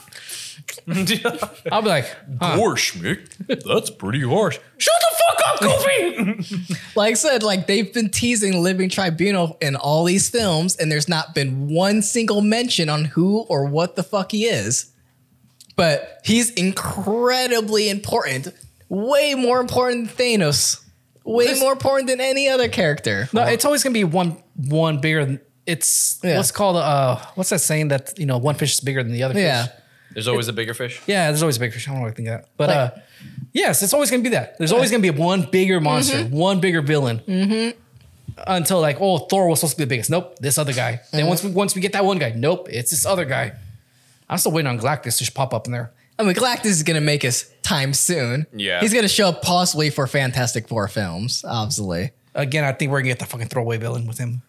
I'll 1.71 1.81
be 1.81 1.87
like, 1.87 2.05
huh. 2.41 2.57
Harsh, 2.57 2.93
Mick. 2.95 3.29
That's 3.63 3.89
pretty 3.89 4.21
harsh. 4.21 4.59
Shut 4.77 4.93
the 4.99 5.17
fuck 5.17 5.47
up, 5.47 5.59
Goofy! 5.61 6.73
Like 6.95 7.11
I 7.11 7.13
said, 7.15 7.41
like 7.43 7.65
they've 7.67 7.91
been 7.93 8.09
teasing 8.09 8.61
Living 8.61 8.89
Tribunal 8.89 9.57
in 9.61 9.75
all 9.75 10.03
these 10.03 10.29
films, 10.29 10.75
and 10.75 10.91
there's 10.91 11.09
not 11.09 11.33
been 11.33 11.69
one 11.73 12.01
single 12.01 12.41
mention 12.41 12.87
on 12.89 13.05
who 13.05 13.39
or 13.49 13.65
what 13.65 13.95
the 13.95 14.03
fuck 14.03 14.31
he 14.31 14.45
is. 14.45 14.91
But 15.75 16.19
he's 16.23 16.51
incredibly 16.51 17.89
important, 17.89 18.49
way 18.89 19.33
more 19.33 19.59
important 19.59 20.15
than 20.15 20.15
Thanos, 20.39 20.83
way 21.23 21.57
more 21.59 21.71
important 21.71 22.07
than 22.09 22.21
any 22.21 22.47
other 22.47 22.67
character. 22.67 23.27
no, 23.33 23.43
it's 23.43 23.65
always 23.65 23.83
gonna 23.83 23.93
be 23.93 24.03
one 24.03 24.37
one 24.55 24.99
bigger 25.01 25.25
than 25.25 25.39
it's 25.65 26.19
Yeah. 26.23 26.37
what's 26.37 26.51
called 26.51 26.75
uh 26.77 27.17
what's 27.35 27.49
that 27.49 27.59
saying 27.59 27.87
that 27.87 28.19
you 28.19 28.25
know 28.27 28.37
one 28.37 28.53
fish 28.55 28.73
is 28.73 28.79
bigger 28.81 29.01
than 29.01 29.11
the 29.13 29.23
other 29.23 29.33
fish? 29.33 29.41
Yeah. 29.43 29.67
There's 30.13 30.27
always 30.27 30.47
a 30.47 30.53
bigger 30.53 30.73
fish. 30.73 31.01
Yeah, 31.07 31.29
there's 31.29 31.41
always 31.41 31.57
a 31.57 31.59
big 31.59 31.73
fish. 31.73 31.87
I 31.87 31.91
don't 31.91 31.99
know 31.99 32.03
what 32.05 32.11
I 32.11 32.15
think 32.15 32.27
of 32.29 32.39
that. 32.41 32.49
But 32.57 32.69
Like- 32.69 32.77
uh 32.77 32.91
yes, 33.53 33.81
it's 33.83 33.93
always 33.93 34.09
gonna 34.11 34.23
be 34.23 34.29
that. 34.29 34.57
There's 34.57 34.71
always 34.71 34.91
gonna 34.91 35.01
be 35.01 35.09
one 35.09 35.43
bigger 35.49 35.79
monster, 35.81 36.23
one 36.25 36.59
bigger 36.59 36.81
villain. 36.81 37.19
Mm-hmm. 37.27 37.79
Until 38.47 38.81
like, 38.81 38.97
oh, 38.99 39.19
Thor 39.19 39.47
was 39.47 39.59
supposed 39.59 39.73
to 39.75 39.77
be 39.79 39.83
the 39.85 39.89
biggest. 39.89 40.09
Nope, 40.09 40.37
this 40.39 40.57
other 40.57 40.73
guy. 40.73 41.01
Then 41.11 41.27
once 41.27 41.43
we 41.43 41.51
once 41.51 41.75
we 41.75 41.81
get 41.81 41.93
that 41.93 42.05
one 42.05 42.17
guy, 42.19 42.33
nope, 42.35 42.67
it's 42.69 42.91
this 42.91 43.05
other 43.05 43.25
guy. 43.25 43.53
I'm 44.29 44.37
still 44.37 44.51
waiting 44.51 44.69
on 44.69 44.79
Galactus 44.79 45.17
to 45.17 45.23
just 45.25 45.33
pop 45.35 45.53
up 45.53 45.67
in 45.67 45.73
there. 45.73 45.91
I 46.17 46.23
mean, 46.23 46.33
Galactus 46.33 46.65
is 46.65 46.83
gonna 46.83 47.01
make 47.01 47.21
his 47.21 47.51
time 47.63 47.93
soon. 47.93 48.47
Yeah. 48.53 48.79
he's 48.81 48.93
gonna 48.93 49.07
show 49.07 49.29
up 49.29 49.41
possibly 49.41 49.89
for 49.89 50.07
Fantastic 50.07 50.67
Four 50.67 50.87
films, 50.87 51.43
obviously. 51.47 52.11
Again, 52.35 52.63
I 52.63 52.71
think 52.71 52.91
we're 52.91 52.99
gonna 53.01 53.09
get 53.09 53.19
the 53.19 53.25
fucking 53.25 53.47
throwaway 53.49 53.77
villain 53.77 54.07
with 54.07 54.17
him. 54.17 54.41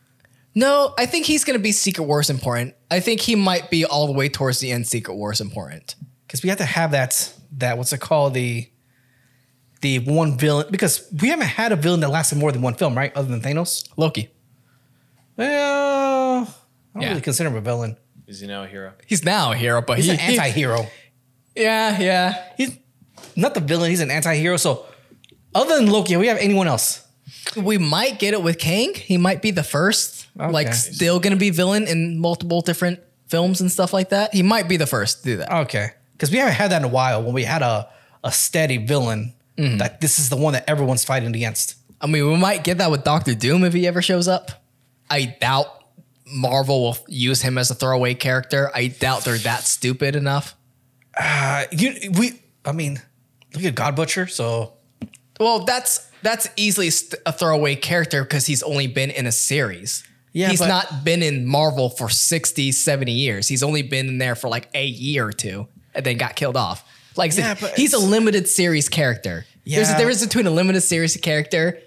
No, 0.54 0.94
I 0.96 1.06
think 1.06 1.26
he's 1.26 1.44
gonna 1.44 1.58
be 1.58 1.72
Secret 1.72 2.04
Wars 2.04 2.30
important. 2.30 2.74
I 2.90 3.00
think 3.00 3.20
he 3.20 3.34
might 3.34 3.70
be 3.70 3.84
all 3.84 4.06
the 4.06 4.12
way 4.12 4.28
towards 4.28 4.60
the 4.60 4.70
end 4.70 4.86
Secret 4.86 5.14
Wars 5.14 5.40
important. 5.40 5.96
Because 6.26 6.42
we 6.42 6.48
have 6.48 6.58
to 6.58 6.64
have 6.64 6.92
that 6.92 7.32
that 7.58 7.76
what's 7.78 7.92
it 7.92 8.00
called? 8.00 8.34
The 8.34 8.68
the 9.80 9.98
one 10.00 10.38
villain 10.38 10.66
because 10.70 11.06
we 11.20 11.28
haven't 11.28 11.46
had 11.48 11.72
a 11.72 11.76
villain 11.76 12.00
that 12.00 12.08
lasted 12.10 12.38
more 12.38 12.52
than 12.52 12.62
one 12.62 12.74
film, 12.74 12.96
right? 12.96 13.12
Other 13.16 13.28
than 13.28 13.40
Thanos. 13.40 13.88
Loki. 13.96 14.30
Well, 15.36 16.42
I 16.42 16.46
don't 16.94 17.02
Yeah. 17.02 17.08
really 17.10 17.20
consider 17.20 17.50
him 17.50 17.56
a 17.56 17.60
villain. 17.60 17.96
Is 18.26 18.40
he 18.40 18.46
now 18.46 18.62
a 18.62 18.66
hero? 18.66 18.92
He's 19.06 19.24
now 19.24 19.52
a 19.52 19.56
hero, 19.56 19.82
but 19.82 19.96
He's 19.98 20.06
he, 20.06 20.12
an 20.12 20.20
anti-hero. 20.20 20.86
yeah, 21.54 21.98
yeah. 22.00 22.42
He's 22.56 22.78
not 23.36 23.54
the 23.54 23.60
villain. 23.60 23.90
He's 23.90 24.00
an 24.00 24.10
anti-hero. 24.10 24.56
So, 24.56 24.86
other 25.54 25.76
than 25.76 25.88
Loki, 25.90 26.16
we 26.16 26.28
have 26.28 26.38
anyone 26.38 26.66
else? 26.68 27.02
We 27.56 27.76
might 27.78 28.18
get 28.18 28.32
it 28.32 28.42
with 28.42 28.58
Kang. 28.58 28.94
He 28.94 29.18
might 29.18 29.42
be 29.42 29.50
the 29.50 29.62
first, 29.64 30.23
like, 30.36 30.72
still 30.74 31.20
gonna 31.20 31.36
be 31.36 31.50
villain 31.50 31.86
in 31.86 32.18
multiple 32.18 32.60
different 32.60 33.00
films 33.28 33.60
and 33.60 33.70
stuff 33.70 33.92
like 33.92 34.10
that. 34.10 34.34
He 34.34 34.42
might 34.42 34.68
be 34.68 34.76
the 34.76 34.86
first 34.86 35.18
to 35.18 35.24
do 35.24 35.36
that. 35.38 35.52
Okay, 35.52 35.90
because 36.12 36.30
we 36.30 36.38
haven't 36.38 36.54
had 36.54 36.70
that 36.70 36.78
in 36.78 36.84
a 36.84 36.88
while. 36.88 37.22
When 37.22 37.34
we 37.34 37.44
had 37.44 37.62
a 37.62 37.88
a 38.22 38.32
steady 38.32 38.78
villain, 38.78 39.34
that 39.56 40.00
this 40.00 40.18
is 40.18 40.30
the 40.30 40.36
one 40.36 40.52
that 40.54 40.68
everyone's 40.68 41.04
fighting 41.04 41.34
against. 41.34 41.76
I 42.00 42.06
mean, 42.06 42.26
we 42.28 42.36
might 42.36 42.64
get 42.64 42.78
that 42.78 42.90
with 42.90 43.04
Doctor 43.04 43.34
Doom 43.34 43.64
if 43.64 43.72
he 43.72 43.86
ever 43.86 44.02
shows 44.02 44.26
up. 44.28 44.50
I 45.08 45.36
doubt 45.40 45.66
Marvel 46.26 46.82
will 46.82 46.98
use 47.06 47.42
him 47.42 47.56
as 47.58 47.70
a 47.70 47.74
throwaway 47.74 48.14
character. 48.14 48.70
I 48.74 48.88
doubt 48.88 49.24
they're 49.24 49.38
that 49.38 49.62
stupid 49.62 50.16
enough. 50.16 50.56
Uh, 51.18 51.64
you 51.70 52.10
we. 52.18 52.42
I 52.64 52.72
mean, 52.72 53.00
look 53.54 53.64
at 53.64 53.74
God 53.74 53.94
Butcher. 53.94 54.26
So 54.26 54.72
Well, 55.38 55.64
that's 55.64 56.10
that's 56.22 56.48
easily 56.56 56.90
a 57.26 57.32
throwaway 57.32 57.76
character 57.76 58.22
because 58.22 58.46
he's 58.46 58.62
only 58.62 58.86
been 58.86 59.10
in 59.10 59.26
a 59.26 59.32
series. 59.32 60.02
Yeah, 60.34 60.50
he's 60.50 60.58
but- 60.58 60.68
not 60.68 61.04
been 61.04 61.22
in 61.22 61.46
Marvel 61.46 61.88
for 61.88 62.10
60, 62.10 62.72
70 62.72 63.12
years. 63.12 63.48
He's 63.48 63.62
only 63.62 63.80
been 63.82 64.08
in 64.08 64.18
there 64.18 64.34
for 64.34 64.48
like 64.48 64.68
a 64.74 64.84
year 64.84 65.26
or 65.26 65.32
two 65.32 65.66
and 65.94 66.04
then 66.04 66.18
got 66.18 66.34
killed 66.36 66.56
off. 66.56 66.84
Like 67.16 67.34
Yeah, 67.36 67.54
but 67.58 67.74
he's 67.78 67.92
a 67.94 67.98
limited 67.98 68.48
series 68.48 68.88
character. 68.88 69.46
There's 69.64 69.88
a 69.88 69.96
difference 69.96 70.22
between 70.22 70.46
a 70.46 70.50
limited 70.50 70.82
series 70.82 71.16
character 71.16 71.78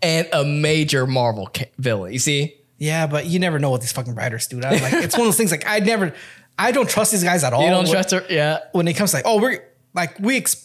and 0.00 0.26
a 0.32 0.44
major 0.44 1.06
Marvel 1.06 1.50
ca- 1.52 1.70
villain. 1.78 2.12
You 2.14 2.18
see? 2.20 2.54
yeah, 2.78 3.06
but 3.06 3.26
you 3.26 3.38
never 3.40 3.58
know 3.58 3.70
what 3.70 3.80
these 3.80 3.92
fucking 3.92 4.14
writers 4.14 4.46
do. 4.46 4.60
Like 4.60 4.80
it's 4.92 5.14
one 5.16 5.22
of 5.22 5.26
those 5.28 5.36
things. 5.36 5.50
Like 5.50 5.64
I 5.66 5.80
never, 5.80 6.14
I 6.58 6.70
don't 6.72 6.88
trust 6.88 7.10
these 7.12 7.24
guys 7.24 7.42
at 7.42 7.52
all. 7.52 7.62
You 7.64 7.70
don't 7.70 7.84
When- 7.84 7.92
trust 7.92 8.12
her? 8.12 8.24
Yeah. 8.30 8.58
when 8.72 8.86
it 8.86 8.94
comes 8.94 9.10
to 9.10 9.16
like, 9.18 9.26
oh, 9.26 9.40
we're 9.40 9.60
like 9.94 10.18
we. 10.20 10.36
Ex- 10.36 10.62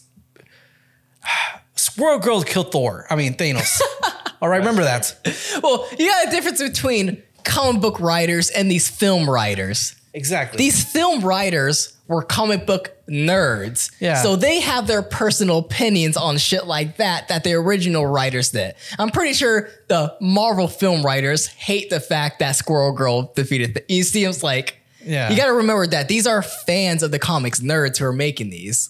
Squirrel 1.75 2.19
Girl 2.19 2.43
killed 2.43 2.71
Thor. 2.71 3.07
I 3.09 3.15
mean 3.15 3.33
Thanos. 3.35 3.79
all 4.41 4.49
right, 4.49 4.57
remember 4.57 4.83
that. 4.83 5.15
Well, 5.63 5.87
you 5.97 6.07
got 6.09 6.27
a 6.27 6.31
difference 6.31 6.61
between 6.61 7.23
comic 7.43 7.81
book 7.81 7.99
writers 7.99 8.49
and 8.49 8.69
these 8.69 8.87
film 8.89 9.29
writers. 9.29 9.95
Exactly. 10.13 10.57
These 10.57 10.83
film 10.83 11.21
writers 11.21 11.97
were 12.07 12.21
comic 12.21 12.65
book 12.65 12.91
nerds. 13.09 13.89
Yeah. 14.01 14.21
So 14.21 14.35
they 14.35 14.59
have 14.59 14.85
their 14.85 15.01
personal 15.01 15.59
opinions 15.59 16.17
on 16.17 16.37
shit 16.37 16.67
like 16.67 16.97
that 16.97 17.29
that 17.29 17.45
the 17.45 17.53
original 17.53 18.05
writers 18.05 18.51
did. 18.51 18.75
I'm 18.99 19.09
pretty 19.09 19.33
sure 19.33 19.69
the 19.87 20.13
Marvel 20.19 20.67
film 20.67 21.03
writers 21.05 21.47
hate 21.47 21.89
the 21.89 22.01
fact 22.01 22.39
that 22.39 22.57
Squirrel 22.57 22.91
Girl 22.91 23.31
defeated 23.35 23.73
the 23.75 23.85
you 23.87 24.03
see 24.03 24.25
it's 24.25 24.43
like 24.43 24.77
Yeah. 25.05 25.29
You 25.29 25.37
gotta 25.37 25.53
remember 25.53 25.87
that 25.87 26.09
these 26.09 26.27
are 26.27 26.41
fans 26.41 27.03
of 27.03 27.11
the 27.11 27.19
comics 27.19 27.61
nerds 27.61 27.97
who 27.97 28.05
are 28.05 28.11
making 28.13 28.49
these. 28.49 28.89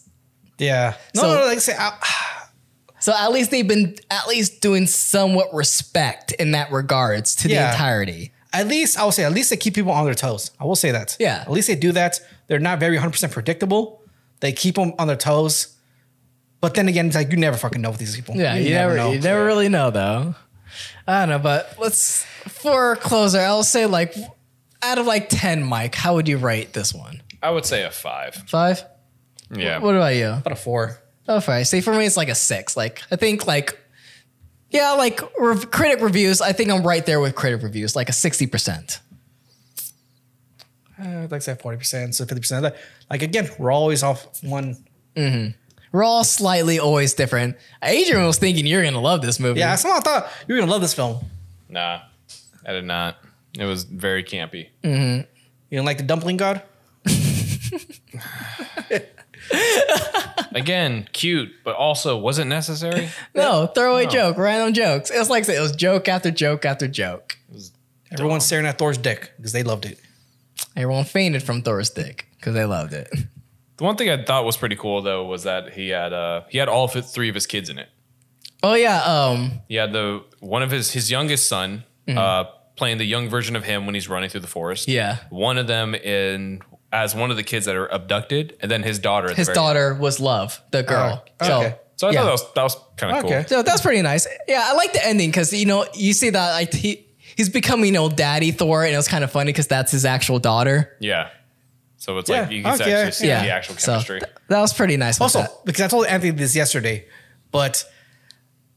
yeah. 0.57 0.95
No, 1.15 1.21
So- 1.21 1.27
no, 1.33 1.39
no. 1.41 1.45
Like 1.45 1.57
I 1.57 1.59
say, 1.59 1.75
I, 1.77 1.93
So 2.99 3.13
at 3.15 3.31
least 3.31 3.49
they've 3.49 3.67
been 3.67 3.95
at 4.11 4.27
least 4.27 4.61
doing 4.61 4.85
somewhat 4.85 5.47
respect 5.53 6.33
in 6.33 6.51
that 6.51 6.71
regards 6.71 7.33
to 7.37 7.47
the 7.47 7.55
entirety. 7.71 8.31
At 8.53 8.67
least 8.67 8.97
I 8.97 9.03
will 9.03 9.11
say, 9.11 9.23
at 9.23 9.31
least 9.31 9.49
they 9.49 9.57
keep 9.57 9.75
people 9.75 9.91
on 9.91 10.05
their 10.05 10.13
toes. 10.13 10.51
I 10.59 10.65
will 10.65 10.75
say 10.75 10.91
that. 10.91 11.15
Yeah. 11.19 11.41
At 11.41 11.51
least 11.51 11.67
they 11.67 11.75
do 11.75 11.91
that. 11.93 12.19
They're 12.47 12.59
not 12.59 12.79
very 12.79 12.97
100% 12.97 13.31
predictable. 13.31 14.01
They 14.41 14.51
keep 14.51 14.75
them 14.75 14.93
on 14.99 15.07
their 15.07 15.15
toes. 15.15 15.77
But 16.59 16.75
then 16.75 16.87
again, 16.87 17.07
it's 17.07 17.15
like 17.15 17.31
you 17.31 17.37
never 17.37 17.57
fucking 17.57 17.81
know 17.81 17.89
with 17.89 17.99
these 17.99 18.15
people. 18.15 18.35
Yeah, 18.35 18.55
you, 18.55 18.69
never, 18.71 18.95
know 18.95 19.11
you 19.11 19.19
never 19.19 19.45
really 19.45 19.67
know 19.67 19.89
though. 19.89 20.35
I 21.07 21.21
don't 21.21 21.29
know, 21.29 21.39
but 21.39 21.75
let's 21.79 22.23
for 22.23 22.93
a 22.93 22.95
closer, 22.95 23.39
I'll 23.39 23.63
say 23.63 23.87
like 23.87 24.15
out 24.83 24.99
of 24.99 25.07
like 25.07 25.27
ten, 25.29 25.63
Mike, 25.63 25.95
how 25.95 26.13
would 26.15 26.27
you 26.27 26.37
rate 26.37 26.73
this 26.73 26.93
one? 26.93 27.23
I 27.41 27.49
would 27.49 27.65
say 27.65 27.83
a 27.83 27.89
five. 27.89 28.35
Five? 28.47 28.83
Yeah. 29.51 29.79
What 29.79 29.95
about 29.95 30.15
you? 30.15 30.29
About 30.29 30.51
a 30.51 30.55
four. 30.55 31.01
Oh, 31.27 31.39
five. 31.39 31.67
See, 31.67 31.81
for 31.81 31.93
me, 31.93 32.05
it's 32.05 32.17
like 32.17 32.29
a 32.29 32.35
six. 32.35 32.77
Like 32.77 33.01
I 33.09 33.15
think 33.15 33.47
like 33.47 33.79
yeah, 34.71 34.91
like 34.93 35.21
rev- 35.37 35.69
critic 35.71 36.01
reviews. 36.01 36.41
I 36.41 36.51
think 36.53 36.69
I'm 36.71 36.83
right 36.83 37.05
there 37.05 37.19
with 37.19 37.35
critic 37.35 37.61
reviews, 37.61 37.95
like 37.95 38.09
a 38.09 38.13
sixty 38.13 38.47
percent. 38.47 38.99
Uh, 41.01 41.21
like 41.23 41.33
I 41.33 41.39
said, 41.39 41.59
40%, 41.59 42.13
so 42.13 42.25
50%. 42.25 42.75
Like 43.09 43.23
again, 43.23 43.49
we're 43.57 43.71
always 43.71 44.03
off 44.03 44.43
one. 44.43 44.77
We're 45.15 46.03
all 46.03 46.23
slightly 46.23 46.77
always 46.79 47.15
different. 47.15 47.57
Adrian 47.83 48.23
was 48.27 48.37
thinking 48.37 48.67
you're 48.67 48.83
gonna 48.83 49.01
love 49.01 49.23
this 49.23 49.39
movie. 49.39 49.59
Yeah, 49.61 49.75
someone 49.75 50.03
thought 50.03 50.29
you 50.47 50.53
were 50.53 50.59
going 50.59 50.67
to 50.67 50.71
love 50.71 50.81
this 50.81 50.93
film. 50.93 51.17
Nah, 51.69 52.01
I 52.67 52.71
did 52.71 52.85
not. 52.85 53.17
It 53.57 53.65
was 53.65 53.83
very 53.83 54.23
campy. 54.23 54.67
You 54.83 55.25
don't 55.77 55.85
like 55.85 55.97
the 55.97 56.03
dumpling 56.03 56.37
god? 56.37 56.61
Again, 60.53 61.07
cute, 61.13 61.51
but 61.63 61.75
also 61.75 62.17
wasn't 62.17 62.49
necessary. 62.49 63.09
No, 63.35 63.67
throwaway 63.67 64.05
joke, 64.07 64.37
random 64.37 64.73
jokes. 64.73 65.09
It 65.09 65.17
was 65.17 65.29
like 65.29 65.43
I 65.43 65.47
said, 65.47 65.57
it 65.57 65.61
was 65.61 65.71
joke 65.75 66.07
after 66.07 66.29
joke 66.31 66.65
after 66.65 66.87
joke. 66.87 67.37
Everyone's 68.11 68.45
staring 68.45 68.65
at 68.65 68.77
Thor's 68.77 68.97
dick 68.97 69.31
because 69.37 69.53
they 69.53 69.63
loved 69.63 69.85
it. 69.85 69.99
Everyone 70.75 71.05
fainted 71.05 71.43
from 71.43 71.61
Thor's 71.61 71.89
dick 71.89 72.27
because 72.37 72.53
they 72.53 72.65
loved 72.65 72.93
it. 72.93 73.09
The 73.77 73.85
one 73.85 73.95
thing 73.95 74.11
I 74.11 74.23
thought 74.23 74.45
was 74.45 74.57
pretty 74.57 74.75
cool 74.75 75.01
though 75.01 75.25
was 75.25 75.41
that 75.41 75.73
he 75.73 75.89
had 75.89 76.13
uh 76.13 76.41
he 76.49 76.59
had 76.59 76.69
all 76.69 76.83
of 76.85 76.93
his, 76.93 77.11
three 77.11 77.29
of 77.29 77.33
his 77.33 77.47
kids 77.47 77.67
in 77.67 77.79
it. 77.79 77.89
Oh 78.61 78.75
yeah, 78.75 79.01
um, 79.01 79.53
He 79.69 79.73
had 79.73 79.91
the 79.91 80.23
one 80.39 80.61
of 80.61 80.69
his 80.69 80.91
his 80.91 81.09
youngest 81.09 81.47
son 81.47 81.83
uh 82.07 82.43
playing 82.75 82.99
the 82.99 83.05
young 83.05 83.27
version 83.27 83.55
of 83.55 83.63
him 83.63 83.87
when 83.87 83.95
he's 83.95 84.07
running 84.07 84.29
through 84.29 84.41
the 84.41 84.47
forest. 84.47 84.83
Mm-hmm. 84.87 84.95
Yeah. 84.97 85.17
One 85.31 85.57
of 85.57 85.65
them 85.65 85.95
in 85.95 86.61
as 86.91 87.15
one 87.15 87.31
of 87.31 87.37
the 87.37 87.43
kids 87.43 87.65
that 87.65 87.75
are 87.75 87.87
abducted, 87.87 88.57
and 88.61 88.69
then 88.69 88.83
his 88.83 88.99
daughter. 88.99 89.29
At 89.31 89.37
his 89.37 89.47
the 89.47 89.53
very 89.53 89.65
daughter 89.65 89.93
was 89.95 90.19
Love, 90.19 90.61
the 90.71 90.79
oh. 90.79 90.83
girl. 90.83 91.25
Oh, 91.41 91.45
so, 91.47 91.57
okay. 91.59 91.75
So 91.97 92.07
I 92.07 92.11
yeah. 92.11 92.19
thought 92.21 92.25
that 92.25 92.31
was 92.31 92.53
that 92.53 92.63
was 92.63 92.77
kind 92.97 93.17
of 93.17 93.25
Okay. 93.25 93.35
cool. 93.41 93.57
so 93.57 93.63
that's 93.63 93.81
pretty 93.81 94.01
nice. 94.01 94.27
Yeah, 94.47 94.61
I 94.65 94.73
like 94.73 94.91
the 94.93 95.05
ending 95.05 95.29
because 95.29 95.53
you 95.53 95.65
know 95.65 95.85
you 95.93 96.13
see 96.13 96.29
that 96.31 96.51
like 96.53 96.73
he 96.73 97.05
he's 97.37 97.49
becoming 97.49 97.95
old 97.95 98.15
daddy 98.15 98.51
Thor, 98.51 98.83
and 98.83 98.93
it 98.93 98.97
was 98.97 99.07
kind 99.07 99.23
of 99.23 99.31
funny 99.31 99.51
because 99.51 99.67
that's 99.67 99.91
his 99.91 100.03
actual 100.05 100.39
daughter. 100.39 100.95
Yeah. 100.99 101.29
So 101.97 102.17
it's 102.17 102.27
Yeah, 102.29 102.41
like 102.41 102.51
you 102.51 102.63
can 102.63 102.73
okay, 102.81 102.91
actually 102.93 103.11
see 103.11 103.27
Yeah, 103.27 103.43
the 103.43 103.51
actual 103.51 103.75
so 103.77 103.91
chemistry. 103.91 104.19
th- 104.21 104.31
that 104.47 104.59
was 104.59 104.73
pretty 104.73 104.97
nice. 104.97 105.17
with 105.17 105.21
Also, 105.21 105.41
that. 105.41 105.51
because 105.65 105.81
I 105.81 105.87
told 105.87 106.07
Anthony 106.07 106.31
this 106.31 106.55
yesterday, 106.55 107.05
but 107.51 107.85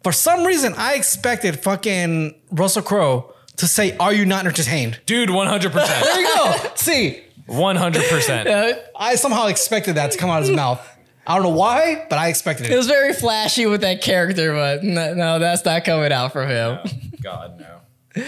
for 0.02 0.12
some 0.12 0.44
reason 0.44 0.74
I 0.76 0.92
expected 0.94 1.58
fucking 1.60 2.34
Russell 2.50 2.82
Crowe 2.82 3.32
to 3.56 3.66
say, 3.66 3.96
"Are 3.96 4.12
you 4.12 4.26
not 4.26 4.44
entertained?" 4.44 5.00
Dude, 5.06 5.30
one 5.30 5.46
hundred 5.46 5.72
percent, 5.72 6.04
There 6.04 6.20
you 6.20 6.34
go. 6.34 6.54
See, 6.74 7.23
one 7.46 7.76
hundred 7.76 8.04
percent. 8.08 8.48
I 8.96 9.14
somehow 9.16 9.46
expected 9.46 9.96
that 9.96 10.12
to 10.12 10.18
come 10.18 10.30
out 10.30 10.42
of 10.42 10.48
his 10.48 10.56
mouth. 10.56 10.80
I 11.26 11.34
don't 11.34 11.42
know 11.44 11.56
why, 11.58 12.06
but 12.10 12.18
I 12.18 12.28
expected 12.28 12.66
It 12.66 12.72
it. 12.72 12.76
was 12.76 12.86
very 12.86 13.14
flashy 13.14 13.64
with 13.66 13.80
that 13.80 14.02
character, 14.02 14.52
but 14.52 14.82
no, 14.84 15.14
no 15.14 15.38
that's 15.38 15.64
not 15.64 15.84
coming 15.84 16.12
out 16.12 16.32
from 16.32 16.48
him. 16.48 16.78
God 17.22 17.58
no. 17.58 17.80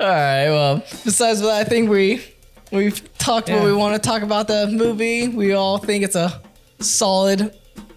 All 0.00 0.06
right. 0.08 0.48
Well, 0.48 0.76
besides 1.04 1.40
that, 1.40 1.50
I 1.50 1.64
think 1.64 1.90
we 1.90 2.22
we've 2.70 3.02
talked 3.18 3.50
what 3.50 3.64
we 3.64 3.72
want 3.72 4.00
to 4.00 4.08
talk 4.08 4.22
about 4.22 4.46
the 4.46 4.68
movie. 4.68 5.28
We 5.28 5.52
all 5.54 5.78
think 5.78 6.04
it's 6.04 6.14
a 6.16 6.40
solid, 6.80 7.54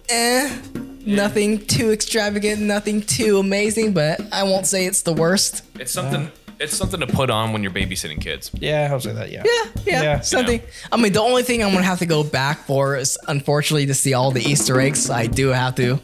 eh. 0.08 0.58
Nothing 1.04 1.58
too 1.66 1.90
extravagant, 1.90 2.60
nothing 2.60 3.00
too 3.02 3.38
amazing, 3.38 3.92
but 3.92 4.20
I 4.32 4.42
won't 4.44 4.66
say 4.66 4.86
it's 4.86 5.02
the 5.02 5.12
worst. 5.12 5.62
It's 5.78 5.90
something. 5.92 6.30
It's 6.62 6.76
something 6.76 7.00
to 7.00 7.06
put 7.06 7.28
on 7.30 7.52
when 7.52 7.62
you're 7.62 7.72
babysitting 7.72 8.20
kids. 8.20 8.50
Yeah, 8.54 8.88
I'll 8.90 9.00
say 9.00 9.12
that. 9.12 9.30
Yeah. 9.30 9.42
Yeah, 9.44 9.70
yeah, 9.84 10.02
Yeah. 10.02 10.20
something. 10.20 10.60
I 10.90 10.96
mean, 10.96 11.12
the 11.12 11.20
only 11.20 11.42
thing 11.42 11.62
I'm 11.62 11.72
gonna 11.72 11.84
have 11.84 11.98
to 11.98 12.06
go 12.06 12.22
back 12.24 12.66
for 12.66 12.96
is 12.96 13.18
unfortunately 13.28 13.86
to 13.86 13.94
see 13.94 14.14
all 14.14 14.30
the 14.30 14.42
Easter 14.42 14.80
eggs. 14.80 15.10
I 15.10 15.26
do 15.26 15.48
have 15.48 15.74
to, 15.76 15.98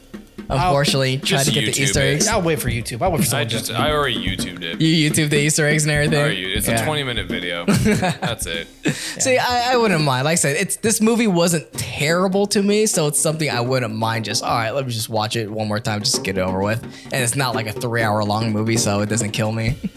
unfortunately, 0.51 1.19
try 1.19 1.39
just 1.39 1.47
to 1.49 1.53
get 1.55 1.67
the 1.67 1.73
YouTube 1.73 1.83
Easter 1.85 2.01
it. 2.01 2.15
eggs. 2.15 2.29
I'll 2.29 2.43
wait 2.43 2.61
for 2.61 2.69
YouTube. 2.69 3.03
I'll 3.03 3.11
wait 3.13 3.19
for 3.19 3.23
I 3.23 3.27
someone 3.27 3.49
just 3.49 3.67
to. 3.67 3.75
I 3.75 3.93
already 3.93 4.17
YouTubed 4.17 4.63
it. 4.63 4.81
You 4.81 5.11
YouTube 5.11 5.31
the 5.31 5.39
Easter 5.39 5.67
eggs 5.67 5.85
and 5.85 5.93
everything. 5.93 6.19
Already, 6.21 6.53
it's 6.55 6.67
Yeah. 6.69 6.83
a 6.83 6.85
20 6.85 7.03
minute 7.05 7.27
video. 7.29 7.65
That's 7.67 8.47
it. 8.47 8.67
See, 8.95 9.39
I, 9.39 9.73
I 9.73 9.77
wouldn't 9.77 10.03
mind. 10.03 10.25
Like 10.25 10.33
I 10.33 10.37
said, 10.37 10.57
it's 10.57 10.77
this 10.77 11.01
movie 11.01 11.27
wasn't 11.27 11.71
terrible 11.75 12.47
to 12.49 12.63
me, 12.63 12.87
so 12.87 13.07
it's 13.07 13.21
something 13.21 13.49
I 13.51 13.61
wouldn't 13.61 13.95
mind. 13.95 14.25
Just 14.25 14.43
all 14.43 14.51
right, 14.57 14.71
let 14.71 14.87
me 14.87 14.93
just 14.93 15.09
watch 15.09 15.37
it 15.37 15.51
one 15.51 15.69
more 15.69 15.81
time, 15.81 16.01
just 16.03 16.17
to 16.17 16.23
get 16.23 16.37
it 16.39 16.41
over 16.41 16.61
with. 16.63 16.83
And 17.13 17.23
it's 17.23 17.37
not 17.37 17.55
like 17.55 17.67
a 17.67 17.73
three 17.73 18.03
hour 18.03 18.25
long 18.25 18.53
movie, 18.53 18.77
so 18.77 19.01
it 19.01 19.09
doesn't 19.09 19.31
kill 19.31 19.53
me. 19.53 19.77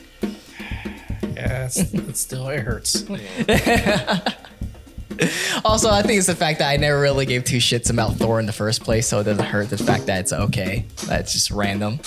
Yeah, 1.42 1.66
it's, 1.66 1.78
it's 1.94 2.20
still 2.20 2.50
it 2.50 2.60
hurts. 2.60 3.04
Also, 5.64 5.89
I 5.89 6.01
think 6.01 6.18
it's 6.18 6.28
the 6.28 6.36
fact 6.36 6.59
that 6.59 6.70
I 6.70 6.78
never 6.78 6.99
really 6.99 7.26
gave 7.26 7.43
two 7.43 7.57
shits 7.57 7.89
about 7.91 8.16
Thor 8.16 8.39
in 8.39 8.45
the 8.45 8.53
first 8.53 8.84
place, 8.84 9.07
so 9.07 9.20
it 9.20 9.26
doesn't 9.26 9.45
hurt 9.45 9.70
the 9.70 9.78
fact 9.78 10.07
that 10.07 10.22
it's 10.22 10.34
okay. 10.34 10.86
That's 11.05 11.34
just 11.34 11.51
random. 11.51 11.99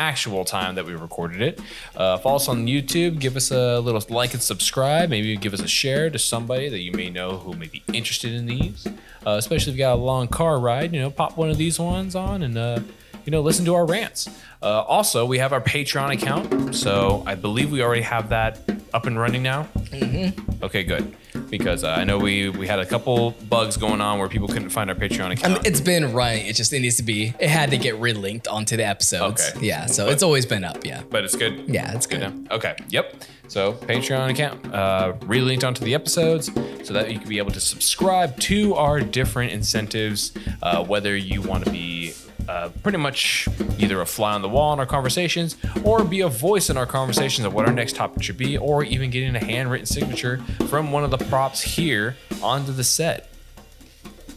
actual 0.00 0.44
time 0.46 0.74
that 0.76 0.86
we 0.86 0.94
recorded 0.94 1.42
it. 1.42 1.60
Uh, 1.94 2.16
follow 2.16 2.36
us 2.36 2.48
on 2.48 2.66
YouTube, 2.66 3.18
give 3.18 3.36
us 3.36 3.50
a 3.50 3.78
little 3.80 4.02
like 4.08 4.32
and 4.32 4.42
subscribe. 4.42 5.10
Maybe 5.10 5.36
give 5.36 5.52
us 5.52 5.60
a 5.60 5.68
share 5.68 6.08
to 6.08 6.18
somebody 6.18 6.70
that 6.70 6.80
you 6.80 6.92
may 6.92 7.10
know 7.10 7.36
who 7.36 7.52
may 7.52 7.66
be 7.66 7.82
interested 7.92 8.32
in 8.32 8.46
these. 8.46 8.86
Uh, 9.26 9.32
especially 9.32 9.72
if 9.72 9.76
you 9.76 9.84
got 9.84 9.92
a 9.92 10.02
long 10.02 10.26
car 10.26 10.58
ride, 10.58 10.94
you 10.94 11.00
know, 11.00 11.10
pop 11.10 11.36
one 11.36 11.50
of 11.50 11.58
these 11.58 11.78
ones 11.78 12.16
on 12.16 12.42
and 12.42 12.56
uh, 12.56 12.80
you 13.24 13.32
know 13.32 13.40
listen 13.40 13.64
to 13.66 13.74
our 13.74 13.86
rants. 13.86 14.28
Uh, 14.62 14.66
also, 14.82 15.24
we 15.24 15.38
have 15.38 15.52
our 15.54 15.60
Patreon 15.60 16.12
account, 16.12 16.74
so 16.74 17.22
I 17.26 17.34
believe 17.34 17.72
we 17.72 17.82
already 17.82 18.02
have 18.02 18.28
that 18.28 18.58
up 18.92 19.06
and 19.06 19.18
running 19.18 19.42
now. 19.42 19.68
Mm-hmm. 19.74 20.62
Okay, 20.64 20.82
good. 20.82 21.16
Because 21.48 21.82
uh, 21.84 21.90
I 21.90 22.04
know 22.04 22.18
we 22.18 22.48
we 22.50 22.66
had 22.66 22.78
a 22.78 22.86
couple 22.86 23.30
bugs 23.48 23.76
going 23.76 24.00
on 24.00 24.18
where 24.18 24.28
people 24.28 24.48
couldn't 24.48 24.68
find 24.70 24.90
our 24.90 24.96
Patreon 24.96 25.30
I 25.30 25.32
account. 25.32 25.54
mean, 25.54 25.62
it's 25.64 25.80
been 25.80 26.12
running. 26.12 26.46
It 26.46 26.54
just 26.56 26.72
it 26.72 26.80
needs 26.80 26.96
to 26.96 27.02
be. 27.02 27.34
It 27.40 27.48
had 27.48 27.70
to 27.70 27.78
get 27.78 27.94
relinked 27.96 28.46
onto 28.50 28.76
the 28.76 28.84
episodes. 28.86 29.50
Okay. 29.56 29.66
Yeah. 29.66 29.86
So 29.86 30.08
it's 30.08 30.22
always 30.22 30.44
been 30.46 30.64
up. 30.64 30.84
Yeah. 30.84 31.02
but 31.08 31.24
it's 31.24 31.34
good. 31.36 31.64
Yeah, 31.68 31.94
it's 31.94 32.06
good. 32.06 32.20
now. 32.20 32.34
Okay. 32.56 32.76
Yep. 32.90 33.22
So 33.48 33.72
Patreon 33.72 34.30
account 34.30 34.72
uh, 34.72 35.14
relinked 35.20 35.64
onto 35.64 35.84
the 35.84 35.94
episodes 35.94 36.50
so 36.86 36.92
that 36.92 37.10
you 37.12 37.18
can 37.18 37.28
be 37.28 37.38
able 37.38 37.50
to 37.52 37.60
subscribe 37.60 38.38
to 38.40 38.74
our 38.74 39.00
different 39.00 39.52
incentives, 39.52 40.32
uh, 40.62 40.84
whether 40.84 41.16
you 41.16 41.40
want 41.42 41.64
to 41.64 41.70
be. 41.70 42.12
Uh, 42.48 42.68
pretty 42.82 42.98
much 42.98 43.48
either 43.78 44.00
a 44.00 44.06
fly 44.06 44.32
on 44.34 44.42
the 44.42 44.48
wall 44.48 44.72
in 44.72 44.80
our 44.80 44.86
conversations 44.86 45.56
or 45.84 46.02
be 46.02 46.20
a 46.20 46.28
voice 46.28 46.68
in 46.68 46.76
our 46.76 46.86
conversations 46.86 47.46
of 47.46 47.54
what 47.54 47.66
our 47.66 47.72
next 47.72 47.94
topic 47.94 48.22
should 48.22 48.36
be 48.36 48.56
or 48.58 48.82
even 48.82 49.08
getting 49.10 49.36
a 49.36 49.44
handwritten 49.44 49.86
signature 49.86 50.38
from 50.68 50.90
one 50.90 51.04
of 51.04 51.10
the 51.10 51.18
props 51.18 51.60
here 51.60 52.16
onto 52.42 52.72
the 52.72 52.82
set 52.82 53.30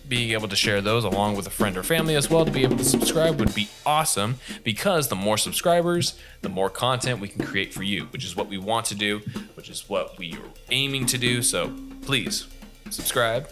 being 0.08 0.32
able 0.32 0.48
to 0.48 0.56
share 0.56 0.80
those 0.80 1.04
along 1.04 1.36
with 1.36 1.48
a 1.48 1.50
friend 1.50 1.76
or 1.76 1.82
family 1.82 2.16
as 2.16 2.30
well 2.30 2.46
to 2.46 2.52
be 2.52 2.62
able 2.62 2.78
to 2.78 2.84
subscribe 2.84 3.40
would 3.40 3.56
be 3.56 3.68
awesome 3.86 4.36
because 4.64 5.08
the 5.08 5.16
more 5.16 5.40
subscribers, 5.40 6.20
the 6.42 6.50
more 6.50 6.70
content 6.70 7.20
we 7.20 7.28
can 7.28 7.44
create 7.44 7.74
for 7.74 7.82
you, 7.82 8.06
which 8.06 8.24
is 8.24 8.36
what 8.36 8.48
we 8.48 8.58
want 8.58 8.86
to 8.86 8.96
do, 8.96 9.20
which 9.56 9.70
is 9.70 9.90
what 9.90 10.18
we 10.20 10.34
are 10.34 10.50
aiming 10.70 11.08
to 11.08 11.18
do. 11.18 11.42
So 11.42 11.74
please 12.04 12.48
subscribe, 12.92 13.50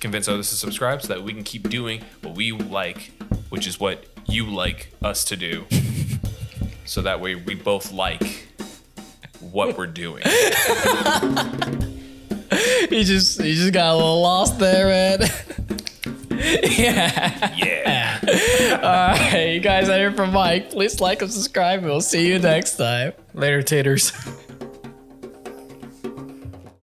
convince 0.00 0.28
others 0.28 0.50
to 0.50 0.56
subscribe 0.56 1.02
so 1.02 1.08
that 1.08 1.22
we 1.22 1.32
can 1.32 1.44
keep 1.44 1.68
doing 1.68 2.02
what 2.22 2.34
we 2.34 2.52
like, 2.52 3.12
which 3.50 3.66
is 3.66 3.78
what 3.78 4.04
you 4.26 4.46
like 4.46 4.92
us 5.02 5.24
to 5.24 5.36
do. 5.36 5.66
so 6.84 7.02
that 7.02 7.20
way 7.20 7.34
we 7.34 7.54
both 7.54 7.92
like 7.92 8.48
what 9.40 9.76
we're 9.76 9.86
doing. 9.86 10.22
You 12.90 13.04
just 13.04 13.38
you 13.38 13.54
just 13.54 13.72
got 13.72 13.92
a 13.92 13.96
little 13.96 14.20
lost 14.20 14.58
there, 14.58 14.86
man. 14.86 15.20
yeah. 16.30 17.54
Yeah. 17.56 18.80
All 18.82 19.30
right, 19.30 19.52
you 19.54 19.60
guys 19.60 19.88
are 19.88 19.96
here 19.96 20.12
from 20.12 20.32
Mike. 20.32 20.70
Please 20.70 21.00
like 21.00 21.22
and 21.22 21.32
subscribe. 21.32 21.84
We'll 21.84 22.00
see 22.00 22.26
you 22.26 22.40
next 22.40 22.76
time. 22.76 23.12
Later, 23.32 23.62
taters. 23.62 24.12